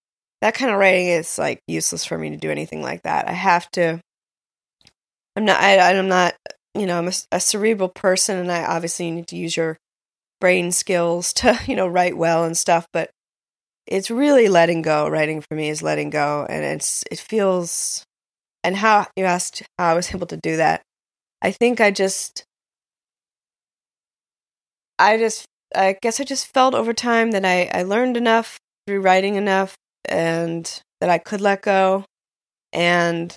That 0.43 0.55
kind 0.55 0.71
of 0.71 0.79
writing 0.79 1.09
is 1.09 1.37
like 1.37 1.59
useless 1.67 2.05
for 2.05 2.17
me 2.17 2.31
to 2.31 2.37
do 2.37 2.53
anything 2.53 2.83
like 2.83 3.03
that. 3.03 3.27
I 3.27 3.33
have 3.33 3.69
to. 3.73 4.01
I'm 5.35 5.45
not. 5.45 5.61
I, 5.61 5.99
I'm 5.99 6.07
not. 6.07 6.35
You 6.73 6.87
know, 6.87 6.99
I'm 6.99 7.09
a, 7.09 7.13
a 7.33 7.41
cerebral 7.41 7.89
person, 7.89 8.39
and 8.39 8.53
I 8.53 8.65
obviously 8.65 9.11
need 9.11 9.27
to 9.29 9.37
use 9.37 9.57
your 9.57 9.77
brain 10.41 10.71
skills 10.71 11.33
to 11.33 11.59
you 11.67 11.75
know 11.75 11.89
write 11.89 12.17
well 12.17 12.45
and 12.45 12.57
stuff. 12.57 12.87
But 12.93 13.11
it's 13.89 14.09
really 14.09 14.47
letting 14.47 14.83
go. 14.83 15.09
Writing 15.09 15.41
for 15.41 15.57
me 15.57 15.69
is 15.69 15.83
letting 15.83 16.11
go, 16.11 16.47
and 16.49 16.65
it's 16.65 17.03
it 17.11 17.19
feels. 17.19 18.05
And 18.63 18.77
how 18.77 19.09
you 19.17 19.25
asked 19.25 19.65
how 19.79 19.91
I 19.91 19.95
was 19.95 20.11
able 20.15 20.29
to 20.29 20.37
do 20.37 20.59
that 20.59 20.83
I 21.45 21.53
think 21.53 21.81
I 21.81 21.93
just, 21.93 22.45
I 24.99 25.19
just, 25.19 25.47
I 25.77 25.97
guess 26.01 26.21
I 26.21 26.25
just 26.25 26.47
felt 26.53 26.75
over 26.75 26.95
time 26.95 27.33
that 27.33 27.45
I, 27.45 27.71
I 27.73 27.83
learned 27.85 28.17
enough 28.17 28.59
through 28.87 29.03
writing 29.03 29.37
enough 29.37 29.75
and 30.09 30.65
that 31.01 31.11
I 31.11 31.19
could 31.19 31.41
let 31.43 31.63
go. 31.63 32.05
and 32.73 33.35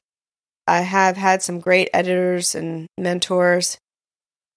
I 0.67 0.81
have 0.81 1.17
had 1.17 1.41
some 1.43 1.59
great 1.59 1.89
editors 1.93 2.55
and 2.55 2.87
mentors 2.97 3.77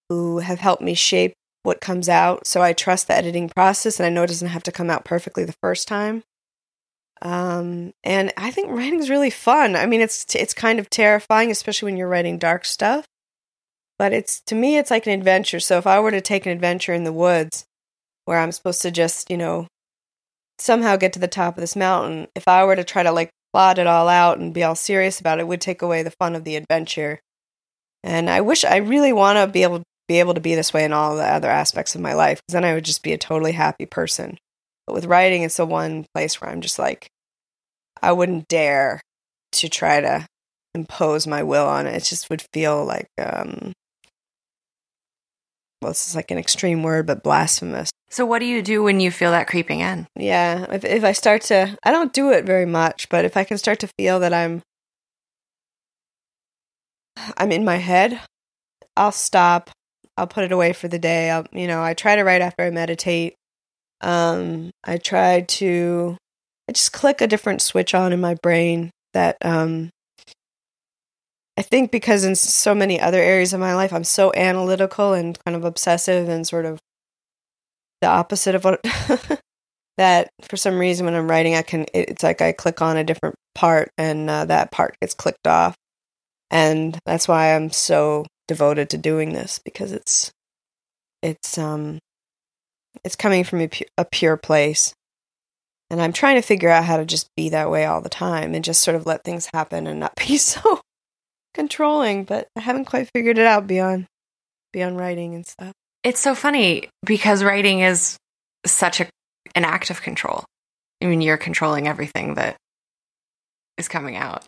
who 0.09 0.39
have 0.41 0.61
helped 0.61 0.83
me 0.83 0.95
shape 0.95 1.35
what 1.63 1.81
comes 1.81 2.09
out. 2.09 2.47
So 2.47 2.63
I 2.63 2.73
trust 2.73 3.09
the 3.09 3.17
editing 3.17 3.49
process 3.49 4.01
and 4.01 4.07
I 4.07 4.11
know 4.11 4.25
it 4.25 4.29
doesn't 4.29 4.49
have 4.49 4.65
to 4.65 4.73
come 4.73 4.91
out 4.91 5.05
perfectly 5.05 5.45
the 5.45 5.55
first 5.63 5.89
time. 5.89 6.23
Um, 7.23 7.93
and 8.03 8.33
I 8.37 8.51
think 8.51 8.71
writing 8.71 9.01
is 9.01 9.11
really 9.11 9.31
fun. 9.31 9.77
I 9.77 9.87
mean, 9.87 10.01
it's 10.01 10.35
it's 10.35 10.55
kind 10.55 10.79
of 10.79 10.91
terrifying, 10.91 11.51
especially 11.51 11.87
when 11.87 11.97
you're 11.99 12.09
writing 12.09 12.39
dark 12.39 12.65
stuff. 12.65 13.05
But 14.01 14.15
it's 14.15 14.41
to 14.47 14.55
me, 14.55 14.79
it's 14.79 14.91
like 14.91 15.07
an 15.07 15.13
adventure. 15.13 15.61
So 15.61 15.77
if 15.77 15.87
I 15.87 16.01
were 16.01 16.11
to 16.11 16.23
take 16.23 16.47
an 16.47 16.53
adventure 16.53 16.95
in 16.95 17.05
the 17.05 17.13
woods, 17.13 17.67
where 18.25 18.39
I'm 18.39 18.51
supposed 18.51 18.81
to 18.81 18.91
just, 18.91 19.31
you 19.31 19.37
know, 19.37 19.67
somehow 20.59 20.97
get 20.97 21.13
to 21.13 21.19
the 21.19 21.29
top 21.29 21.59
of 21.59 21.61
this 21.61 21.77
mountain, 21.77 22.29
if 22.35 22.49
I 22.49 22.65
were 22.65 22.77
to 22.77 22.83
try 22.83 23.03
to 23.03 23.13
like 23.13 23.29
plot 23.53 23.79
it 23.79 23.87
all 23.87 24.09
out 24.09 24.39
and 24.39 24.55
be 24.55 24.65
all 24.65 24.75
serious 24.75 25.21
about 25.21 25.37
it, 25.37 25.43
it 25.43 25.49
would 25.49 25.61
take 25.61 25.83
away 25.83 26.03
the 26.03 26.15
fun 26.19 26.35
of 26.35 26.45
the 26.45 26.57
adventure. 26.57 27.21
And 28.03 28.31
I 28.31 28.41
wish 28.41 28.65
I 28.65 28.77
really 28.77 29.13
want 29.13 29.37
to 29.37 29.47
be 29.47 29.65
able 29.65 29.83
be 30.09 30.19
able 30.19 30.33
to 30.33 30.41
be 30.41 30.55
this 30.55 30.73
way 30.73 30.85
in 30.85 30.95
all 30.95 31.15
the 31.15 31.23
other 31.23 31.51
aspects 31.51 31.95
of 31.95 32.01
my 32.01 32.15
life 32.15 32.41
because 32.41 32.55
then 32.55 32.65
I 32.65 32.73
would 32.73 32.87
just 32.87 33.03
be 33.03 33.13
a 33.13 33.19
totally 33.19 33.53
happy 33.53 33.85
person. 33.85 34.39
But 34.87 34.95
with 34.95 35.05
writing, 35.05 35.43
it's 35.43 35.59
the 35.59 35.67
one 35.67 36.07
place 36.15 36.41
where 36.41 36.49
I'm 36.49 36.63
just 36.63 36.79
like, 36.79 37.11
I 38.03 38.13
wouldn't 38.13 38.49
dare 38.49 39.03
to 39.53 39.69
try 39.69 40.01
to 40.01 40.27
impose 40.75 41.27
my 41.27 41.43
will 41.43 41.67
on 41.67 41.87
it. 41.87 41.97
It 41.97 42.05
just 42.05 42.31
would 42.31 42.47
feel 42.55 42.83
like, 42.83 43.09
um, 43.19 43.75
well, 45.83 45.91
this 45.91 46.09
is 46.09 46.15
like 46.15 46.31
an 46.31 46.39
extreme 46.39 46.83
word, 46.83 47.07
but 47.07 47.23
blasphemous. 47.23 47.91
So, 48.11 48.27
what 48.27 48.41
do 48.41 48.47
you 48.47 48.61
do 48.61 48.83
when 48.83 49.01
you 49.01 49.11
feel 49.11 49.31
that 49.31 49.47
creeping 49.47 49.81
in? 49.81 50.07
Yeah, 50.17 50.67
if 50.73 50.85
if 50.85 51.05
I 51.05 51.13
start 51.13 51.43
to, 51.43 51.77
I 51.83 51.91
don't 51.91 52.13
do 52.13 52.31
it 52.31 52.45
very 52.45 52.67
much, 52.67 53.09
but 53.09 53.25
if 53.25 53.37
I 53.37 53.45
can 53.45 53.57
start 53.57 53.79
to 53.81 53.89
feel 53.99 54.21
that 54.21 54.35
I'm, 54.35 54.63
I'm 57.37 57.53
in 57.53 57.65
my 57.65 57.77
head, 57.77 58.21
I'll 58.97 59.13
stop. 59.13 59.71
I'll 60.17 60.27
put 60.27 60.45
it 60.45 60.53
away 60.53 60.73
for 60.73 60.89
the 60.89 60.99
day. 60.99 61.31
I'll, 61.31 61.47
you 61.53 61.67
know, 61.67 61.83
I 61.83 61.95
try 61.95 62.17
to 62.17 62.25
write 62.25 62.43
after 62.43 62.65
I 62.65 62.71
meditate. 62.71 63.35
Um, 64.03 64.71
I 64.85 64.99
try 64.99 65.43
to, 65.43 66.17
I 66.69 66.73
just 66.73 66.93
click 66.93 67.21
a 67.21 67.27
different 67.27 67.63
switch 67.63 67.95
on 67.95 68.13
in 68.13 68.21
my 68.21 68.35
brain 68.43 68.91
that, 69.15 69.37
um, 69.43 69.91
I 71.57 71.63
think 71.63 71.91
because 71.91 72.25
in 72.25 72.35
so 72.35 72.75
many 72.75 73.01
other 73.01 73.21
areas 73.21 73.53
of 73.53 73.61
my 73.61 73.75
life, 73.75 73.93
I'm 73.93 74.05
so 74.05 74.33
analytical 74.35 75.13
and 75.13 75.39
kind 75.45 75.57
of 75.57 75.65
obsessive 75.65 76.29
and 76.29 76.47
sort 76.47 76.65
of 76.65 76.79
the 78.01 78.09
opposite 78.09 78.55
of 78.55 78.65
what 78.65 78.81
that 79.99 80.31
for 80.43 80.57
some 80.57 80.79
reason 80.79 81.05
when 81.05 81.15
I'm 81.15 81.29
writing, 81.29 81.55
I 81.55 81.63
can, 81.63 81.87
it's 81.93 82.23
like 82.23 82.41
I 82.41 82.53
click 82.53 82.81
on 82.81 82.97
a 82.97 83.05
different 83.05 83.35
part 83.55 83.91
and 83.99 84.31
uh, 84.31 84.47
that 84.47 84.71
part 84.71 84.97
gets 85.01 85.15
clicked 85.15 85.47
off. 85.47 85.75
And 86.51 86.99
that's 87.05 87.29
why 87.29 87.55
I'm 87.55 87.71
so 87.71 88.25
devoted 88.49 88.91
to 88.91 88.99
doing 88.99 89.33
this 89.33 89.61
because 89.63 89.93
it's, 89.93 90.33
it's, 91.23 91.59
um, 91.59 91.99
it's 93.05 93.17
coming 93.17 93.45
from 93.45 93.61
a, 93.61 93.69
pu- 93.69 93.85
a 93.99 94.05
pure 94.05 94.37
place. 94.37 94.95
And 95.91 96.01
I'm 96.01 96.13
trying 96.13 96.37
to 96.37 96.43
figure 96.43 96.71
out 96.71 96.85
how 96.85 96.97
to 96.97 97.05
just 97.05 97.29
be 97.37 97.51
that 97.51 97.71
way 97.71 97.85
all 97.85 98.01
the 98.01 98.09
time 98.09 98.55
and 98.55 98.65
just 98.65 98.81
sort 98.81 98.95
of 98.95 99.07
let 99.07 99.25
things 99.25 99.51
happen 99.53 99.87
and 99.87 100.01
not 100.01 100.17
be 100.29 100.39
so 100.39 100.81
controlling, 101.55 102.25
but 102.25 102.49
I 102.57 102.61
haven't 102.61 102.87
quite 102.87 103.09
figured 103.15 103.39
it 103.39 103.47
out 103.47 103.67
beyond 103.67 104.07
beyond 104.73 104.99
writing 104.99 105.35
and 105.35 105.47
stuff. 105.47 105.73
It's 106.05 106.21
so 106.21 106.35
funny 106.35 106.89
because 107.05 107.43
writing 107.43 107.81
is 107.81 108.17
such 108.67 109.01
a 109.01 109.09
an 109.55 109.65
act 109.65 109.91
of 109.91 110.03
control. 110.03 110.45
I 111.03 111.07
mean, 111.07 111.21
you're 111.21 111.37
controlling 111.37 111.89
everything 111.89 112.35
that 112.35 112.57
is 113.79 113.89
coming 113.89 114.17
out. 114.17 114.45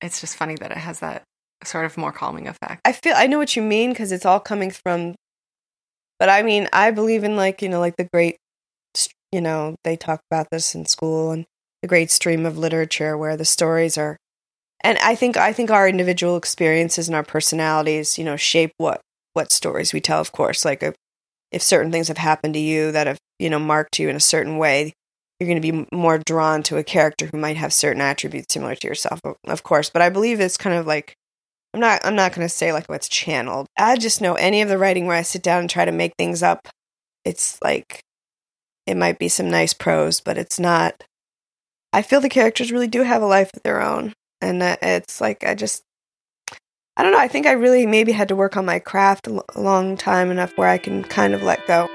It's 0.00 0.20
just 0.20 0.36
funny 0.36 0.56
that 0.56 0.70
it 0.70 0.76
has 0.76 1.00
that 1.00 1.22
sort 1.64 1.84
of 1.84 1.96
more 1.96 2.12
calming 2.12 2.48
effect. 2.48 2.80
I 2.84 2.92
feel 2.92 3.14
I 3.16 3.26
know 3.26 3.38
what 3.38 3.56
you 3.56 3.62
mean 3.62 3.90
because 3.90 4.12
it's 4.12 4.26
all 4.26 4.40
coming 4.40 4.70
from 4.70 5.14
but 6.18 6.28
I 6.28 6.42
mean, 6.42 6.68
I 6.72 6.90
believe 6.90 7.24
in 7.24 7.36
like, 7.36 7.62
you 7.62 7.68
know, 7.68 7.80
like 7.80 7.96
the 7.96 8.08
great, 8.12 8.36
you 9.32 9.40
know, 9.40 9.76
they 9.84 9.96
talk 9.96 10.20
about 10.30 10.48
this 10.50 10.74
in 10.74 10.86
school 10.86 11.30
and 11.30 11.44
the 11.82 11.88
great 11.88 12.10
stream 12.10 12.46
of 12.46 12.56
literature 12.56 13.16
where 13.18 13.36
the 13.36 13.44
stories 13.44 13.98
are, 13.98 14.16
and 14.86 14.98
I 14.98 15.16
think, 15.16 15.36
I 15.36 15.52
think 15.52 15.72
our 15.72 15.88
individual 15.88 16.36
experiences 16.36 17.08
and 17.08 17.16
our 17.16 17.24
personalities, 17.24 18.18
you 18.18 18.24
know, 18.24 18.36
shape 18.36 18.70
what, 18.78 19.00
what 19.32 19.50
stories 19.50 19.92
we 19.92 20.00
tell, 20.00 20.20
of 20.20 20.30
course. 20.30 20.64
Like 20.64 20.80
if, 20.80 20.94
if 21.50 21.60
certain 21.60 21.90
things 21.90 22.06
have 22.06 22.18
happened 22.18 22.54
to 22.54 22.60
you 22.60 22.92
that 22.92 23.08
have, 23.08 23.18
you 23.40 23.50
know, 23.50 23.58
marked 23.58 23.98
you 23.98 24.08
in 24.08 24.14
a 24.14 24.20
certain 24.20 24.58
way, 24.58 24.92
you're 25.40 25.48
going 25.48 25.60
to 25.60 25.72
be 25.72 25.88
more 25.92 26.18
drawn 26.18 26.62
to 26.62 26.76
a 26.76 26.84
character 26.84 27.26
who 27.26 27.36
might 27.36 27.56
have 27.56 27.72
certain 27.72 28.00
attributes 28.00 28.54
similar 28.54 28.76
to 28.76 28.86
yourself, 28.86 29.18
of 29.48 29.62
course. 29.64 29.90
But 29.90 30.02
I 30.02 30.08
believe 30.08 30.38
it's 30.38 30.56
kind 30.56 30.76
of 30.76 30.86
like 30.86 31.14
I'm 31.74 31.80
not 31.80 32.00
I'm 32.04 32.14
not 32.14 32.32
going 32.32 32.46
to 32.46 32.48
say 32.48 32.72
like 32.72 32.88
what's 32.88 33.08
channeled. 33.08 33.66
I 33.76 33.96
just 33.96 34.20
know 34.20 34.34
any 34.34 34.62
of 34.62 34.68
the 34.68 34.78
writing 34.78 35.06
where 35.06 35.16
I 35.16 35.22
sit 35.22 35.42
down 35.42 35.60
and 35.60 35.68
try 35.68 35.84
to 35.84 35.92
make 35.92 36.14
things 36.16 36.44
up, 36.44 36.68
it's 37.24 37.60
like 37.60 38.00
it 38.86 38.96
might 38.96 39.18
be 39.18 39.28
some 39.28 39.50
nice 39.50 39.74
prose, 39.74 40.20
but 40.20 40.38
it's 40.38 40.60
not 40.60 41.02
I 41.92 42.02
feel 42.02 42.20
the 42.20 42.28
characters 42.28 42.70
really 42.72 42.86
do 42.86 43.02
have 43.02 43.20
a 43.20 43.26
life 43.26 43.50
of 43.52 43.62
their 43.64 43.82
own 43.82 44.14
and 44.46 44.62
uh, 44.62 44.76
it's 44.80 45.20
like 45.20 45.44
I 45.44 45.54
just 45.54 45.82
I 46.96 47.02
don't 47.02 47.12
know, 47.12 47.18
I 47.18 47.28
think 47.28 47.46
I 47.46 47.52
really 47.52 47.84
maybe 47.84 48.12
had 48.12 48.28
to 48.28 48.36
work 48.36 48.56
on 48.56 48.64
my 48.64 48.78
craft 48.78 49.26
a 49.26 49.42
long 49.54 49.96
time 49.98 50.30
enough 50.30 50.56
where 50.56 50.68
I 50.68 50.78
can 50.78 51.02
kind 51.04 51.34
of 51.34 51.42
let 51.42 51.66
go. 51.66 51.88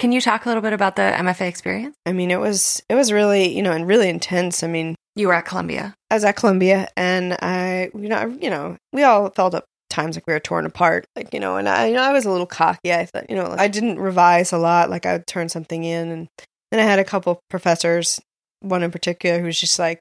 Can 0.00 0.10
you 0.10 0.20
talk 0.20 0.44
a 0.44 0.48
little 0.48 0.60
bit 0.60 0.72
about 0.72 0.96
the 0.96 1.02
MFA 1.02 1.42
experience? 1.42 1.96
I 2.04 2.12
mean, 2.12 2.30
it 2.30 2.40
was 2.40 2.82
it 2.88 2.94
was 2.94 3.12
really 3.12 3.54
you 3.54 3.62
know 3.62 3.72
and 3.72 3.86
really 3.86 4.08
intense. 4.08 4.62
I 4.62 4.66
mean, 4.66 4.96
you 5.14 5.28
were 5.28 5.34
at 5.34 5.44
Columbia. 5.44 5.94
I 6.10 6.14
was 6.14 6.24
at 6.24 6.36
Columbia, 6.36 6.88
and 6.96 7.34
I 7.40 7.90
you 7.94 8.08
know 8.08 8.36
you 8.40 8.50
know 8.50 8.76
we 8.92 9.04
all 9.04 9.30
felt 9.30 9.54
at 9.54 9.64
times 9.94 10.16
like 10.16 10.26
we 10.26 10.32
were 10.32 10.40
torn 10.40 10.66
apart, 10.66 11.06
like 11.14 11.32
you 11.32 11.40
know, 11.40 11.56
and 11.56 11.68
I 11.68 11.86
you 11.86 11.94
know 11.94 12.02
I 12.02 12.12
was 12.12 12.24
a 12.24 12.30
little 12.30 12.46
cocky. 12.46 12.92
I 12.92 13.06
thought 13.06 13.30
you 13.30 13.36
know 13.36 13.54
I 13.56 13.68
didn't 13.68 13.98
revise 13.98 14.52
a 14.52 14.58
lot. 14.58 14.90
Like 14.90 15.06
I 15.06 15.12
would 15.14 15.26
turn 15.26 15.48
something 15.48 15.84
in, 15.84 16.10
and 16.10 16.28
then 16.70 16.80
I 16.80 16.84
had 16.84 16.98
a 16.98 17.04
couple 17.04 17.40
professors, 17.48 18.20
one 18.60 18.82
in 18.82 18.90
particular 18.90 19.38
who 19.38 19.46
was 19.46 19.60
just 19.60 19.78
like 19.78 20.00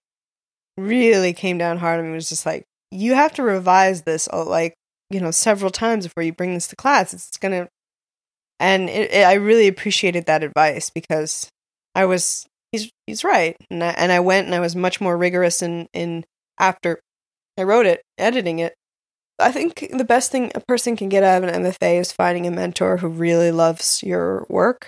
really 0.77 1.33
came 1.33 1.57
down 1.57 1.77
hard 1.77 1.99
on 1.99 2.07
me. 2.07 2.13
Was 2.13 2.29
just 2.29 2.45
like 2.45 2.63
you 2.91 3.13
have 3.13 3.33
to 3.33 3.43
revise 3.43 4.01
this 4.01 4.27
uh, 4.33 4.43
like 4.43 4.73
you 5.09 5.19
know 5.19 5.31
several 5.31 5.71
times 5.71 6.05
before 6.05 6.23
you 6.23 6.33
bring 6.33 6.53
this 6.53 6.67
to 6.67 6.75
class. 6.75 7.13
It's 7.13 7.37
gonna 7.37 7.67
and 8.59 8.89
it, 8.89 9.11
it, 9.11 9.25
I 9.25 9.33
really 9.33 9.67
appreciated 9.67 10.25
that 10.25 10.43
advice 10.43 10.89
because 10.89 11.49
I 11.95 12.05
was 12.05 12.47
he's 12.71 12.89
he's 13.05 13.23
right, 13.23 13.55
and 13.69 13.83
I, 13.83 13.89
and 13.89 14.11
I 14.11 14.19
went 14.19 14.47
and 14.47 14.55
I 14.55 14.59
was 14.59 14.75
much 14.75 14.99
more 14.99 15.17
rigorous 15.17 15.61
in 15.61 15.87
in 15.93 16.23
after 16.59 16.99
I 17.57 17.63
wrote 17.63 17.85
it, 17.85 18.01
editing 18.17 18.59
it. 18.59 18.73
I 19.39 19.51
think 19.51 19.89
the 19.91 20.05
best 20.05 20.31
thing 20.31 20.51
a 20.55 20.59
person 20.59 20.95
can 20.95 21.09
get 21.09 21.23
out 21.23 21.43
of 21.43 21.49
an 21.49 21.63
MFA 21.63 21.99
is 21.99 22.11
finding 22.11 22.45
a 22.47 22.51
mentor 22.51 22.97
who 22.97 23.07
really 23.07 23.51
loves 23.51 24.03
your 24.03 24.45
work. 24.49 24.87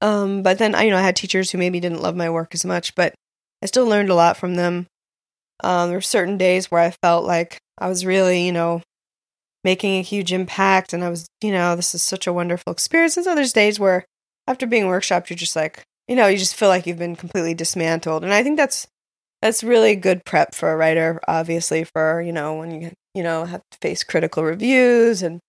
Um, 0.00 0.42
but 0.42 0.58
then 0.58 0.74
I, 0.74 0.82
you 0.82 0.90
know, 0.90 0.98
I 0.98 1.02
had 1.02 1.16
teachers 1.16 1.50
who 1.50 1.58
maybe 1.58 1.80
didn't 1.80 2.02
love 2.02 2.16
my 2.16 2.30
work 2.30 2.54
as 2.54 2.64
much, 2.64 2.94
but 2.94 3.14
I 3.62 3.66
still 3.66 3.86
learned 3.86 4.10
a 4.10 4.14
lot 4.14 4.36
from 4.36 4.54
them. 4.54 4.86
Um, 5.62 5.88
there 5.88 5.98
were 5.98 6.02
certain 6.02 6.38
days 6.38 6.70
where 6.70 6.80
I 6.80 6.90
felt 7.02 7.24
like 7.24 7.58
I 7.78 7.88
was 7.88 8.06
really, 8.06 8.46
you 8.46 8.52
know, 8.52 8.82
making 9.64 9.98
a 9.98 10.02
huge 10.02 10.32
impact. 10.32 10.92
And 10.92 11.04
I 11.04 11.10
was, 11.10 11.26
you 11.42 11.52
know, 11.52 11.76
this 11.76 11.94
is 11.94 12.02
such 12.02 12.26
a 12.26 12.32
wonderful 12.32 12.72
experience. 12.72 13.16
And 13.16 13.24
so 13.24 13.34
there's 13.34 13.52
days 13.52 13.78
where 13.78 14.04
after 14.46 14.66
being 14.66 14.84
workshopped, 14.84 15.28
you're 15.28 15.36
just 15.36 15.56
like, 15.56 15.82
you 16.08 16.16
know, 16.16 16.26
you 16.26 16.38
just 16.38 16.56
feel 16.56 16.68
like 16.68 16.86
you've 16.86 16.98
been 16.98 17.16
completely 17.16 17.54
dismantled. 17.54 18.24
And 18.24 18.32
I 18.32 18.42
think 18.42 18.56
that's 18.56 18.86
that's 19.42 19.64
really 19.64 19.96
good 19.96 20.24
prep 20.24 20.54
for 20.54 20.70
a 20.70 20.76
writer, 20.76 21.20
obviously, 21.26 21.84
for, 21.84 22.20
you 22.20 22.32
know, 22.32 22.56
when 22.56 22.82
you, 22.82 22.92
you 23.14 23.22
know, 23.22 23.44
have 23.44 23.62
to 23.70 23.78
face 23.80 24.04
critical 24.04 24.44
reviews 24.44 25.22
and, 25.22 25.40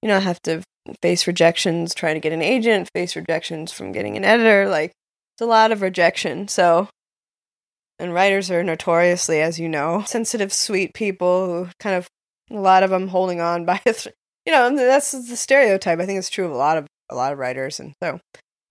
you 0.00 0.08
know, 0.08 0.20
have 0.20 0.40
to 0.42 0.62
face 1.00 1.26
rejections 1.26 1.94
trying 1.94 2.14
to 2.14 2.20
get 2.20 2.32
an 2.32 2.42
agent, 2.42 2.88
face 2.94 3.16
rejections 3.16 3.72
from 3.72 3.92
getting 3.92 4.16
an 4.16 4.24
editor. 4.24 4.68
Like, 4.68 4.92
it's 5.34 5.42
a 5.42 5.46
lot 5.46 5.72
of 5.72 5.82
rejection. 5.82 6.48
So, 6.48 6.88
and 7.98 8.12
writers 8.12 8.50
are 8.50 8.64
notoriously, 8.64 9.40
as 9.40 9.60
you 9.60 9.68
know, 9.68 10.02
sensitive, 10.06 10.52
sweet 10.52 10.94
people 10.94 11.46
who 11.46 11.70
kind 11.78 11.96
of 11.96 12.08
a 12.50 12.60
lot 12.60 12.82
of 12.82 12.90
them 12.90 13.08
holding 13.08 13.40
on 13.40 13.64
by 13.66 13.78
th- 13.78 14.08
you 14.46 14.52
know 14.52 14.74
that's 14.74 15.12
the 15.12 15.36
stereotype 15.36 15.98
i 15.98 16.06
think 16.06 16.18
it's 16.18 16.30
true 16.30 16.46
of 16.46 16.52
a 16.52 16.56
lot 16.56 16.76
of 16.76 16.86
a 17.10 17.14
lot 17.14 17.32
of 17.32 17.38
writers 17.38 17.80
and 17.80 17.94
so 18.02 18.20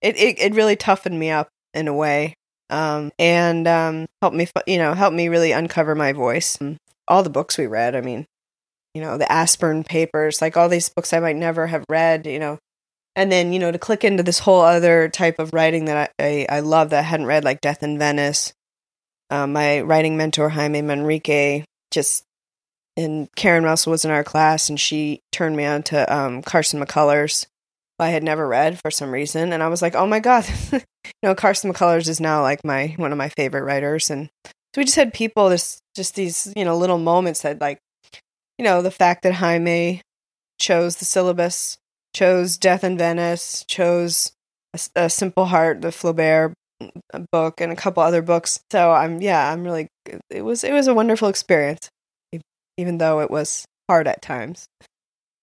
it 0.00 0.16
it, 0.16 0.38
it 0.38 0.54
really 0.54 0.76
toughened 0.76 1.18
me 1.18 1.30
up 1.30 1.48
in 1.74 1.88
a 1.88 1.94
way 1.94 2.34
um, 2.70 3.10
and 3.18 3.68
um, 3.68 4.06
helped 4.22 4.36
me 4.36 4.48
you 4.66 4.78
know 4.78 4.94
helped 4.94 5.16
me 5.16 5.28
really 5.28 5.52
uncover 5.52 5.94
my 5.94 6.12
voice 6.12 6.58
all 7.08 7.22
the 7.22 7.30
books 7.30 7.58
we 7.58 7.66
read 7.66 7.94
i 7.94 8.00
mean 8.00 8.26
you 8.94 9.00
know 9.00 9.18
the 9.18 9.30
aspern 9.30 9.84
papers 9.84 10.40
like 10.40 10.56
all 10.56 10.68
these 10.68 10.88
books 10.88 11.12
i 11.12 11.20
might 11.20 11.36
never 11.36 11.66
have 11.66 11.84
read 11.88 12.26
you 12.26 12.38
know. 12.38 12.58
And 13.14 13.30
then 13.30 13.52
you 13.52 13.58
know 13.58 13.70
to 13.70 13.78
click 13.78 14.04
into 14.04 14.22
this 14.22 14.38
whole 14.38 14.62
other 14.62 15.08
type 15.08 15.38
of 15.38 15.52
writing 15.52 15.84
that 15.84 16.12
i 16.18 16.46
i, 16.50 16.56
I 16.56 16.60
love 16.60 16.90
that 16.90 17.00
i 17.00 17.02
hadn't 17.02 17.26
read 17.26 17.44
like 17.44 17.60
death 17.60 17.82
in 17.82 17.98
venice 17.98 18.52
um, 19.30 19.52
my 19.52 19.80
writing 19.80 20.16
mentor 20.16 20.48
jaime 20.48 20.80
manrique 20.80 21.64
just 21.90 22.24
and 22.96 23.28
Karen 23.36 23.64
Russell 23.64 23.90
was 23.90 24.04
in 24.04 24.10
our 24.10 24.22
class, 24.22 24.68
and 24.68 24.78
she 24.78 25.20
turned 25.32 25.56
me 25.56 25.64
on 25.64 25.82
to 25.84 26.14
um, 26.14 26.42
Carson 26.42 26.78
McCullers, 26.78 27.46
I 28.02 28.10
had 28.10 28.22
never 28.22 28.46
read 28.46 28.80
for 28.80 28.90
some 28.90 29.12
reason, 29.12 29.52
and 29.52 29.62
I 29.62 29.68
was 29.68 29.80
like, 29.80 29.94
oh 29.94 30.06
my 30.06 30.20
god, 30.20 30.44
you 30.72 30.80
know, 31.22 31.34
Carson 31.34 31.72
McCullers 31.72 32.08
is 32.08 32.20
now 32.20 32.42
like 32.42 32.64
my 32.64 32.94
one 32.96 33.12
of 33.12 33.18
my 33.18 33.28
favorite 33.30 33.62
writers, 33.62 34.10
and 34.10 34.28
so 34.44 34.52
we 34.78 34.84
just 34.84 34.96
had 34.96 35.14
people, 35.14 35.48
this 35.48 35.80
just 35.94 36.14
these 36.14 36.52
you 36.56 36.64
know 36.64 36.76
little 36.76 36.98
moments 36.98 37.42
that 37.42 37.60
like, 37.60 37.78
you 38.62 38.68
know, 38.68 38.80
the 38.80 38.92
fact 38.92 39.24
that 39.24 39.34
Jaime 39.34 40.02
chose 40.60 40.94
the 40.94 41.04
syllabus, 41.04 41.78
chose 42.14 42.56
Death 42.56 42.84
in 42.84 42.96
Venice, 42.96 43.64
chose 43.66 44.30
a, 44.72 44.78
a 44.94 45.10
Simple 45.10 45.46
Heart, 45.46 45.82
the 45.82 45.88
Flaubert 45.88 46.52
mm, 46.80 47.26
book, 47.32 47.60
and 47.60 47.72
a 47.72 47.76
couple 47.76 48.04
other 48.04 48.22
books. 48.22 48.60
So 48.70 48.92
I'm 48.92 49.20
yeah, 49.20 49.52
I'm 49.52 49.64
really 49.64 49.88
it 50.30 50.42
was 50.42 50.62
it 50.62 50.72
was 50.72 50.86
a 50.86 50.94
wonderful 50.94 51.26
experience, 51.26 51.90
even 52.78 52.98
though 52.98 53.18
it 53.18 53.32
was 53.32 53.64
hard 53.90 54.06
at 54.06 54.22
times. 54.22 54.66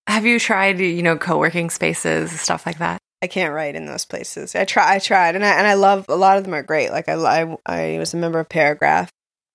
Have 0.07 0.25
you 0.25 0.39
tried, 0.39 0.79
you 0.79 1.03
know, 1.03 1.17
co-working 1.17 1.69
spaces, 1.69 2.31
stuff 2.39 2.65
like 2.65 2.77
that? 2.77 2.99
I 3.21 3.27
can't 3.27 3.53
write 3.53 3.75
in 3.75 3.85
those 3.85 4.05
places. 4.05 4.55
I 4.55 4.63
try, 4.63 4.95
I 4.95 4.99
tried, 4.99 5.35
and 5.35 5.45
I 5.45 5.57
and 5.57 5.67
I 5.67 5.73
love 5.73 6.05
a 6.07 6.15
lot 6.15 6.37
of 6.37 6.45
them 6.45 6.53
are 6.53 6.63
great. 6.63 6.91
Like 6.91 7.09
I, 7.09 7.15
I, 7.15 7.57
I 7.65 7.99
was 7.99 8.13
a 8.13 8.17
member 8.17 8.39
of 8.39 8.47
Paragraph, 8.47 9.09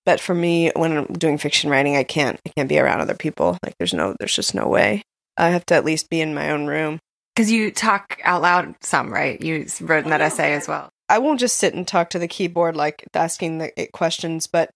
but 0.07 0.21
for 0.21 0.35
me, 0.35 0.71
when 0.77 0.97
I'm 0.97 1.07
doing 1.07 1.39
fiction 1.39 1.71
writing, 1.71 1.97
I 1.97 2.05
can't, 2.05 2.41
I 2.47 2.51
can't 2.57 2.69
be 2.69 2.79
around 2.79 3.01
other 3.01 3.15
people. 3.15 3.59
Like 3.63 3.75
there's 3.79 3.95
no, 3.95 4.15
there's 4.19 4.37
just 4.37 4.55
no 4.55 4.67
way. 4.69 5.03
I 5.37 5.51
have 5.51 5.67
to 5.67 5.75
at 5.75 5.85
least 5.85 6.11
be 6.11 6.21
in 6.21 6.35
my 6.35 6.51
own 6.51 6.67
room. 6.67 6.99
Because 7.35 7.51
you 7.51 7.71
talk 7.73 8.21
out 8.23 8.43
loud 8.43 8.75
some, 8.81 9.13
right? 9.13 9.41
You 9.41 9.67
wrote 9.81 10.05
in 10.05 10.11
that 10.11 10.21
essay 10.21 10.53
as 10.55 10.69
well. 10.69 10.89
I 11.09 11.19
won't 11.19 11.41
just 11.41 11.57
sit 11.57 11.75
and 11.75 11.87
talk 11.87 12.11
to 12.11 12.19
the 12.19 12.29
keyboard 12.29 12.77
like 12.77 13.05
asking 13.15 13.59
the 13.59 13.89
questions, 13.93 14.47
but 14.47 14.71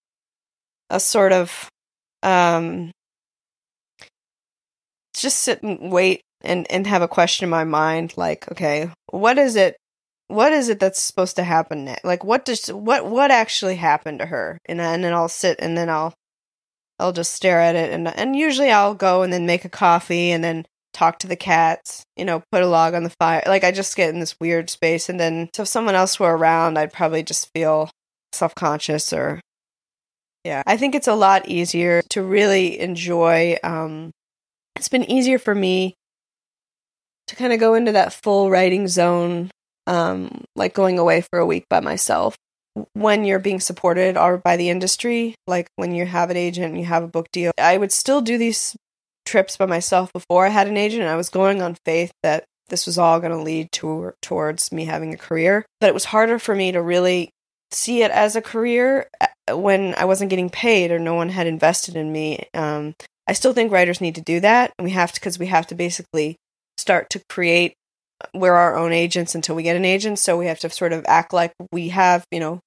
a 0.90 0.98
sort 0.98 1.32
of 1.32 1.68
um 2.22 2.90
just 5.14 5.38
sit 5.38 5.62
and 5.62 5.92
wait 5.92 6.20
and 6.42 6.70
and 6.70 6.86
have 6.86 7.02
a 7.02 7.08
question 7.08 7.44
in 7.44 7.50
my 7.50 7.64
mind 7.64 8.14
like 8.16 8.50
okay 8.50 8.90
what 9.10 9.38
is 9.38 9.56
it 9.56 9.76
what 10.28 10.52
is 10.52 10.68
it 10.68 10.78
that's 10.78 11.00
supposed 11.00 11.36
to 11.36 11.42
happen 11.42 11.84
next 11.84 12.04
like 12.04 12.22
what 12.22 12.44
does 12.44 12.68
what 12.68 13.06
what 13.06 13.30
actually 13.30 13.76
happened 13.76 14.18
to 14.18 14.26
her? 14.26 14.58
And, 14.66 14.80
and 14.80 15.02
then 15.02 15.12
i'll 15.12 15.28
sit 15.28 15.56
and 15.58 15.76
then 15.76 15.88
i'll 15.88 16.14
i'll 16.98 17.12
just 17.12 17.32
stare 17.32 17.60
at 17.60 17.76
it 17.76 17.92
and 17.92 18.08
and 18.08 18.36
usually 18.36 18.70
i'll 18.70 18.94
go 18.94 19.22
and 19.22 19.32
then 19.32 19.46
make 19.46 19.64
a 19.64 19.70
coffee 19.70 20.30
and 20.30 20.44
then 20.44 20.66
talk 20.92 21.18
to 21.18 21.26
the 21.26 21.36
cats 21.36 22.02
you 22.16 22.24
know 22.24 22.42
put 22.50 22.62
a 22.62 22.66
log 22.66 22.94
on 22.94 23.04
the 23.04 23.14
fire. 23.20 23.42
Like 23.46 23.64
i 23.64 23.72
just 23.72 23.96
get 23.96 24.10
in 24.10 24.20
this 24.20 24.36
weird 24.40 24.70
space 24.70 25.08
and 25.08 25.18
then 25.18 25.48
so 25.54 25.62
if 25.62 25.68
someone 25.68 25.94
else 25.94 26.18
were 26.18 26.36
around 26.36 26.78
i'd 26.78 26.92
probably 26.92 27.22
just 27.22 27.50
feel 27.54 27.90
self-conscious 28.32 29.12
or 29.12 29.40
yeah. 30.44 30.62
I 30.66 30.76
think 30.78 30.94
it's 30.94 31.08
a 31.08 31.14
lot 31.14 31.48
easier 31.48 32.00
to 32.10 32.22
really 32.22 32.80
enjoy 32.80 33.58
um 33.62 34.12
it's 34.76 34.88
been 34.88 35.10
easier 35.10 35.38
for 35.38 35.54
me 35.54 35.94
to 37.26 37.36
kind 37.36 37.52
of 37.52 37.60
go 37.60 37.74
into 37.74 37.92
that 37.92 38.12
full 38.12 38.50
writing 38.50 38.88
zone, 38.88 39.50
um, 39.88 40.44
like 40.54 40.74
going 40.74 40.98
away 40.98 41.22
for 41.22 41.40
a 41.40 41.46
week 41.46 41.64
by 41.68 41.80
myself. 41.80 42.36
When 42.92 43.24
you're 43.24 43.40
being 43.40 43.58
supported 43.58 44.16
or 44.16 44.38
by 44.38 44.56
the 44.56 44.70
industry, 44.70 45.34
like 45.48 45.66
when 45.74 45.92
you 45.92 46.06
have 46.06 46.30
an 46.30 46.36
agent 46.36 46.76
you 46.76 46.84
have 46.84 47.02
a 47.02 47.08
book 47.08 47.26
deal, 47.32 47.50
I 47.58 47.76
would 47.76 47.90
still 47.90 48.20
do 48.20 48.38
these 48.38 48.76
trips 49.26 49.56
by 49.56 49.66
myself 49.66 50.12
before 50.12 50.46
I 50.46 50.50
had 50.50 50.68
an 50.68 50.76
agent. 50.76 51.02
I 51.02 51.16
was 51.16 51.28
going 51.28 51.60
on 51.60 51.76
faith 51.84 52.12
that 52.22 52.44
this 52.68 52.86
was 52.86 52.98
all 52.98 53.18
going 53.18 53.32
to 53.32 53.42
lead 53.42 53.72
to, 53.72 54.12
towards 54.22 54.70
me 54.70 54.84
having 54.84 55.12
a 55.12 55.18
career. 55.18 55.66
But 55.80 55.88
it 55.88 55.94
was 55.94 56.04
harder 56.04 56.38
for 56.38 56.54
me 56.54 56.70
to 56.72 56.80
really 56.80 57.30
see 57.70 58.02
it 58.02 58.10
as 58.10 58.36
a 58.36 58.42
career 58.42 59.08
uh, 59.20 59.56
when 59.56 59.94
I 59.96 60.04
wasn't 60.04 60.30
getting 60.30 60.50
paid 60.50 60.90
or 60.90 60.98
no 60.98 61.14
one 61.14 61.30
had 61.30 61.46
invested 61.46 61.96
in 61.96 62.12
me. 62.12 62.46
Um, 62.54 62.94
I 63.26 63.32
still 63.32 63.52
think 63.52 63.72
writers 63.72 64.00
need 64.00 64.14
to 64.14 64.22
do 64.22 64.40
that, 64.40 64.72
and 64.78 64.84
we 64.84 64.92
have 64.92 65.12
to 65.12 65.20
because 65.20 65.38
we 65.38 65.46
have 65.46 65.66
to 65.68 65.74
basically 65.74 66.36
start 66.78 67.10
to 67.10 67.20
create. 67.28 67.74
We're 68.34 68.54
our 68.54 68.76
own 68.76 68.92
agents 68.92 69.34
until 69.34 69.54
we 69.54 69.62
get 69.62 69.76
an 69.76 69.84
agent, 69.84 70.18
so 70.18 70.36
we 70.36 70.46
have 70.46 70.58
to 70.60 70.70
sort 70.70 70.92
of 70.92 71.04
act 71.06 71.32
like 71.32 71.52
we 71.72 71.90
have, 71.90 72.24
you 72.30 72.40
know, 72.40 72.60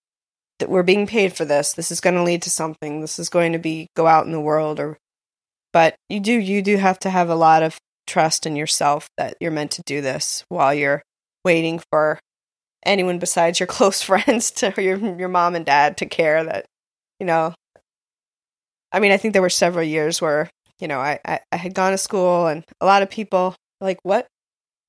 that 0.59 0.69
we're 0.69 0.83
being 0.83 1.07
paid 1.07 1.33
for 1.33 1.45
this. 1.45 1.73
This 1.73 1.91
is 1.91 1.99
going 1.99 2.15
to 2.15 2.23
lead 2.23 2.41
to 2.43 2.49
something. 2.49 3.01
This 3.01 3.19
is 3.19 3.29
going 3.29 3.51
to 3.53 3.59
be 3.59 3.87
go 3.95 4.07
out 4.07 4.25
in 4.25 4.31
the 4.31 4.39
world, 4.41 4.79
or. 4.79 4.97
But 5.73 5.95
you 6.09 6.19
do 6.19 6.33
you 6.33 6.61
do 6.61 6.77
have 6.77 6.99
to 6.99 7.09
have 7.09 7.29
a 7.29 7.35
lot 7.35 7.63
of 7.63 7.77
trust 8.07 8.45
in 8.45 8.55
yourself 8.55 9.07
that 9.17 9.35
you're 9.39 9.51
meant 9.51 9.71
to 9.71 9.81
do 9.85 10.01
this 10.01 10.43
while 10.49 10.73
you're 10.73 11.01
waiting 11.45 11.81
for 11.91 12.19
anyone 12.85 13.19
besides 13.19 13.59
your 13.59 13.67
close 13.77 14.01
friends 14.01 14.51
to 14.51 14.73
your 14.77 14.97
your 15.17 15.29
mom 15.29 15.55
and 15.55 15.65
dad 15.65 15.95
to 15.97 16.05
care 16.05 16.43
that 16.43 16.65
you 17.19 17.25
know 17.25 17.53
I 18.91 18.99
mean, 18.99 19.11
I 19.11 19.17
think 19.17 19.33
there 19.33 19.41
were 19.41 19.49
several 19.49 19.85
years 19.85 20.21
where, 20.21 20.49
you 20.79 20.87
know, 20.87 20.99
I, 20.99 21.19
I, 21.25 21.39
I 21.51 21.57
had 21.57 21.73
gone 21.73 21.91
to 21.91 21.97
school 21.97 22.47
and 22.47 22.63
a 22.81 22.85
lot 22.85 23.01
of 23.01 23.09
people 23.09 23.55
like, 23.79 23.99
what, 24.03 24.27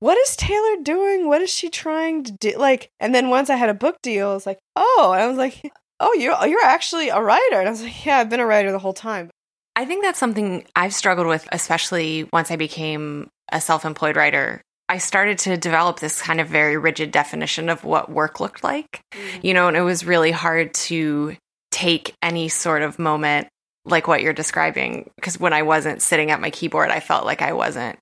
what 0.03 0.19
is 0.19 0.35
Taylor 0.35 0.83
doing? 0.83 1.29
What 1.29 1.43
is 1.43 1.51
she 1.51 1.71
trying 1.71 2.25
to 2.25 2.33
do? 2.33 2.59
Like, 2.59 2.91
and 2.99 3.15
then 3.15 3.31
once 3.31 3.49
I 3.51 3.55
had 3.55 3.69
a 3.69 3.75
book 3.75 4.03
deal, 4.03 4.31
I 4.31 4.35
was 4.35 4.47
like, 4.47 4.59
oh, 4.75 5.13
and 5.15 5.23
I 5.23 5.29
was 5.29 5.37
like, 5.37 5.73
oh, 6.01 6.13
you're, 6.15 6.35
you're 6.45 6.65
actually 6.65 7.09
a 7.09 7.23
writer. 7.23 7.61
And 7.61 7.69
I 7.69 7.71
was 7.71 7.85
like, 7.85 8.05
yeah, 8.05 8.19
I've 8.19 8.29
been 8.29 8.41
a 8.41 8.47
writer 8.47 8.73
the 8.73 8.81
whole 8.81 8.95
time. 8.95 9.31
I 9.77 9.85
think 9.85 10.03
that's 10.03 10.19
something 10.19 10.67
I've 10.75 10.93
struggled 10.93 11.29
with, 11.29 11.49
especially 11.53 12.29
once 12.33 12.51
I 12.51 12.57
became 12.57 13.29
a 13.53 13.61
self 13.61 13.85
employed 13.85 14.17
writer. 14.17 14.61
I 14.89 14.99
started 14.99 15.39
to 15.39 15.57
develop 15.57 16.01
this 16.01 16.21
kind 16.21 16.41
of 16.41 16.49
very 16.49 16.77
rigid 16.77 17.13
definition 17.13 17.69
of 17.69 17.85
what 17.85 18.11
work 18.11 18.41
looked 18.41 18.65
like, 18.65 19.03
mm-hmm. 19.13 19.47
you 19.47 19.55
know, 19.55 19.69
and 19.69 19.77
it 19.77 19.83
was 19.83 20.05
really 20.05 20.33
hard 20.33 20.75
to 20.75 21.37
take 21.71 22.13
any 22.21 22.49
sort 22.49 22.83
of 22.83 22.99
moment 22.99 23.47
like 23.85 24.09
what 24.09 24.21
you're 24.21 24.33
describing 24.33 25.11
because 25.15 25.39
when 25.39 25.53
I 25.53 25.63
wasn't 25.63 26.03
sitting 26.03 26.33
at 26.33 26.41
my 26.41 26.51
keyboard, 26.51 26.91
I 26.91 26.99
felt 26.99 27.25
like 27.25 27.41
I 27.41 27.53
wasn't 27.53 28.01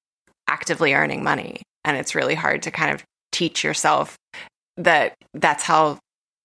actively 0.49 0.95
earning 0.95 1.23
money. 1.23 1.61
And 1.85 1.97
it's 1.97 2.15
really 2.15 2.35
hard 2.35 2.63
to 2.63 2.71
kind 2.71 2.93
of 2.95 3.05
teach 3.33 3.65
yourself 3.65 4.17
that 4.77 5.15
that's 5.35 5.65
how 5.65 5.99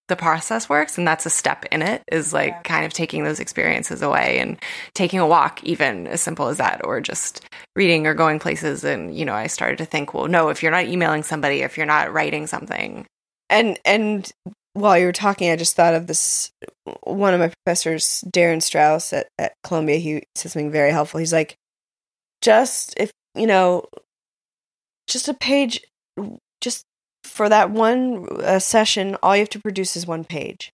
the 0.08 0.16
process 0.16 0.68
works 0.68 0.98
and 0.98 1.08
that's 1.08 1.26
a 1.26 1.30
step 1.30 1.64
in 1.72 1.82
it 1.82 2.00
is 2.12 2.32
like 2.32 2.50
yeah. 2.50 2.62
kind 2.62 2.86
of 2.86 2.92
taking 2.92 3.24
those 3.24 3.40
experiences 3.40 4.02
away 4.02 4.38
and 4.38 4.56
taking 4.94 5.18
a 5.18 5.26
walk 5.26 5.64
even 5.64 6.06
as 6.06 6.20
simple 6.20 6.46
as 6.46 6.58
that 6.58 6.80
or 6.84 7.00
just 7.00 7.44
reading 7.74 8.06
or 8.06 8.14
going 8.14 8.38
places 8.38 8.84
and 8.84 9.18
you 9.18 9.24
know 9.24 9.34
I 9.34 9.48
started 9.48 9.78
to 9.78 9.84
think 9.84 10.14
well 10.14 10.28
no 10.28 10.48
if 10.48 10.62
you're 10.62 10.70
not 10.70 10.84
emailing 10.84 11.24
somebody 11.24 11.62
if 11.62 11.76
you're 11.76 11.86
not 11.86 12.12
writing 12.12 12.46
something 12.46 13.04
and 13.50 13.80
and 13.84 14.30
while 14.76 14.98
you 14.98 15.06
were 15.06 15.12
talking, 15.12 15.50
I 15.50 15.56
just 15.56 15.74
thought 15.74 15.94
of 15.94 16.06
this. 16.06 16.50
One 17.04 17.32
of 17.32 17.40
my 17.40 17.50
professors, 17.64 18.22
Darin 18.30 18.60
Strauss 18.60 19.12
at, 19.12 19.26
at 19.38 19.54
Columbia, 19.64 19.96
he 19.96 20.22
said 20.34 20.52
something 20.52 20.70
very 20.70 20.92
helpful. 20.92 21.18
He's 21.18 21.32
like, 21.32 21.56
just 22.42 22.94
if, 22.98 23.10
you 23.34 23.46
know, 23.46 23.86
just 25.06 25.28
a 25.28 25.34
page, 25.34 25.80
just 26.60 26.84
for 27.24 27.48
that 27.48 27.70
one 27.70 28.26
uh, 28.42 28.58
session, 28.58 29.16
all 29.22 29.36
you 29.36 29.40
have 29.40 29.48
to 29.50 29.60
produce 29.60 29.96
is 29.96 30.06
one 30.06 30.24
page. 30.24 30.72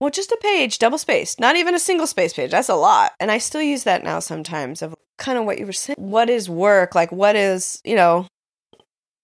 Well, 0.00 0.10
just 0.10 0.30
a 0.30 0.38
page, 0.40 0.78
double 0.78 0.98
space, 0.98 1.40
not 1.40 1.56
even 1.56 1.74
a 1.74 1.78
single 1.80 2.06
space 2.06 2.32
page. 2.32 2.52
That's 2.52 2.68
a 2.68 2.76
lot. 2.76 3.12
And 3.18 3.30
I 3.30 3.38
still 3.38 3.62
use 3.62 3.82
that 3.82 4.04
now 4.04 4.20
sometimes 4.20 4.80
of 4.80 4.94
kind 5.18 5.38
of 5.38 5.44
what 5.44 5.58
you 5.58 5.66
were 5.66 5.72
saying. 5.72 5.96
What 5.98 6.30
is 6.30 6.48
work? 6.48 6.94
Like, 6.94 7.10
what 7.10 7.34
is, 7.34 7.80
you 7.84 7.96
know, 7.96 8.28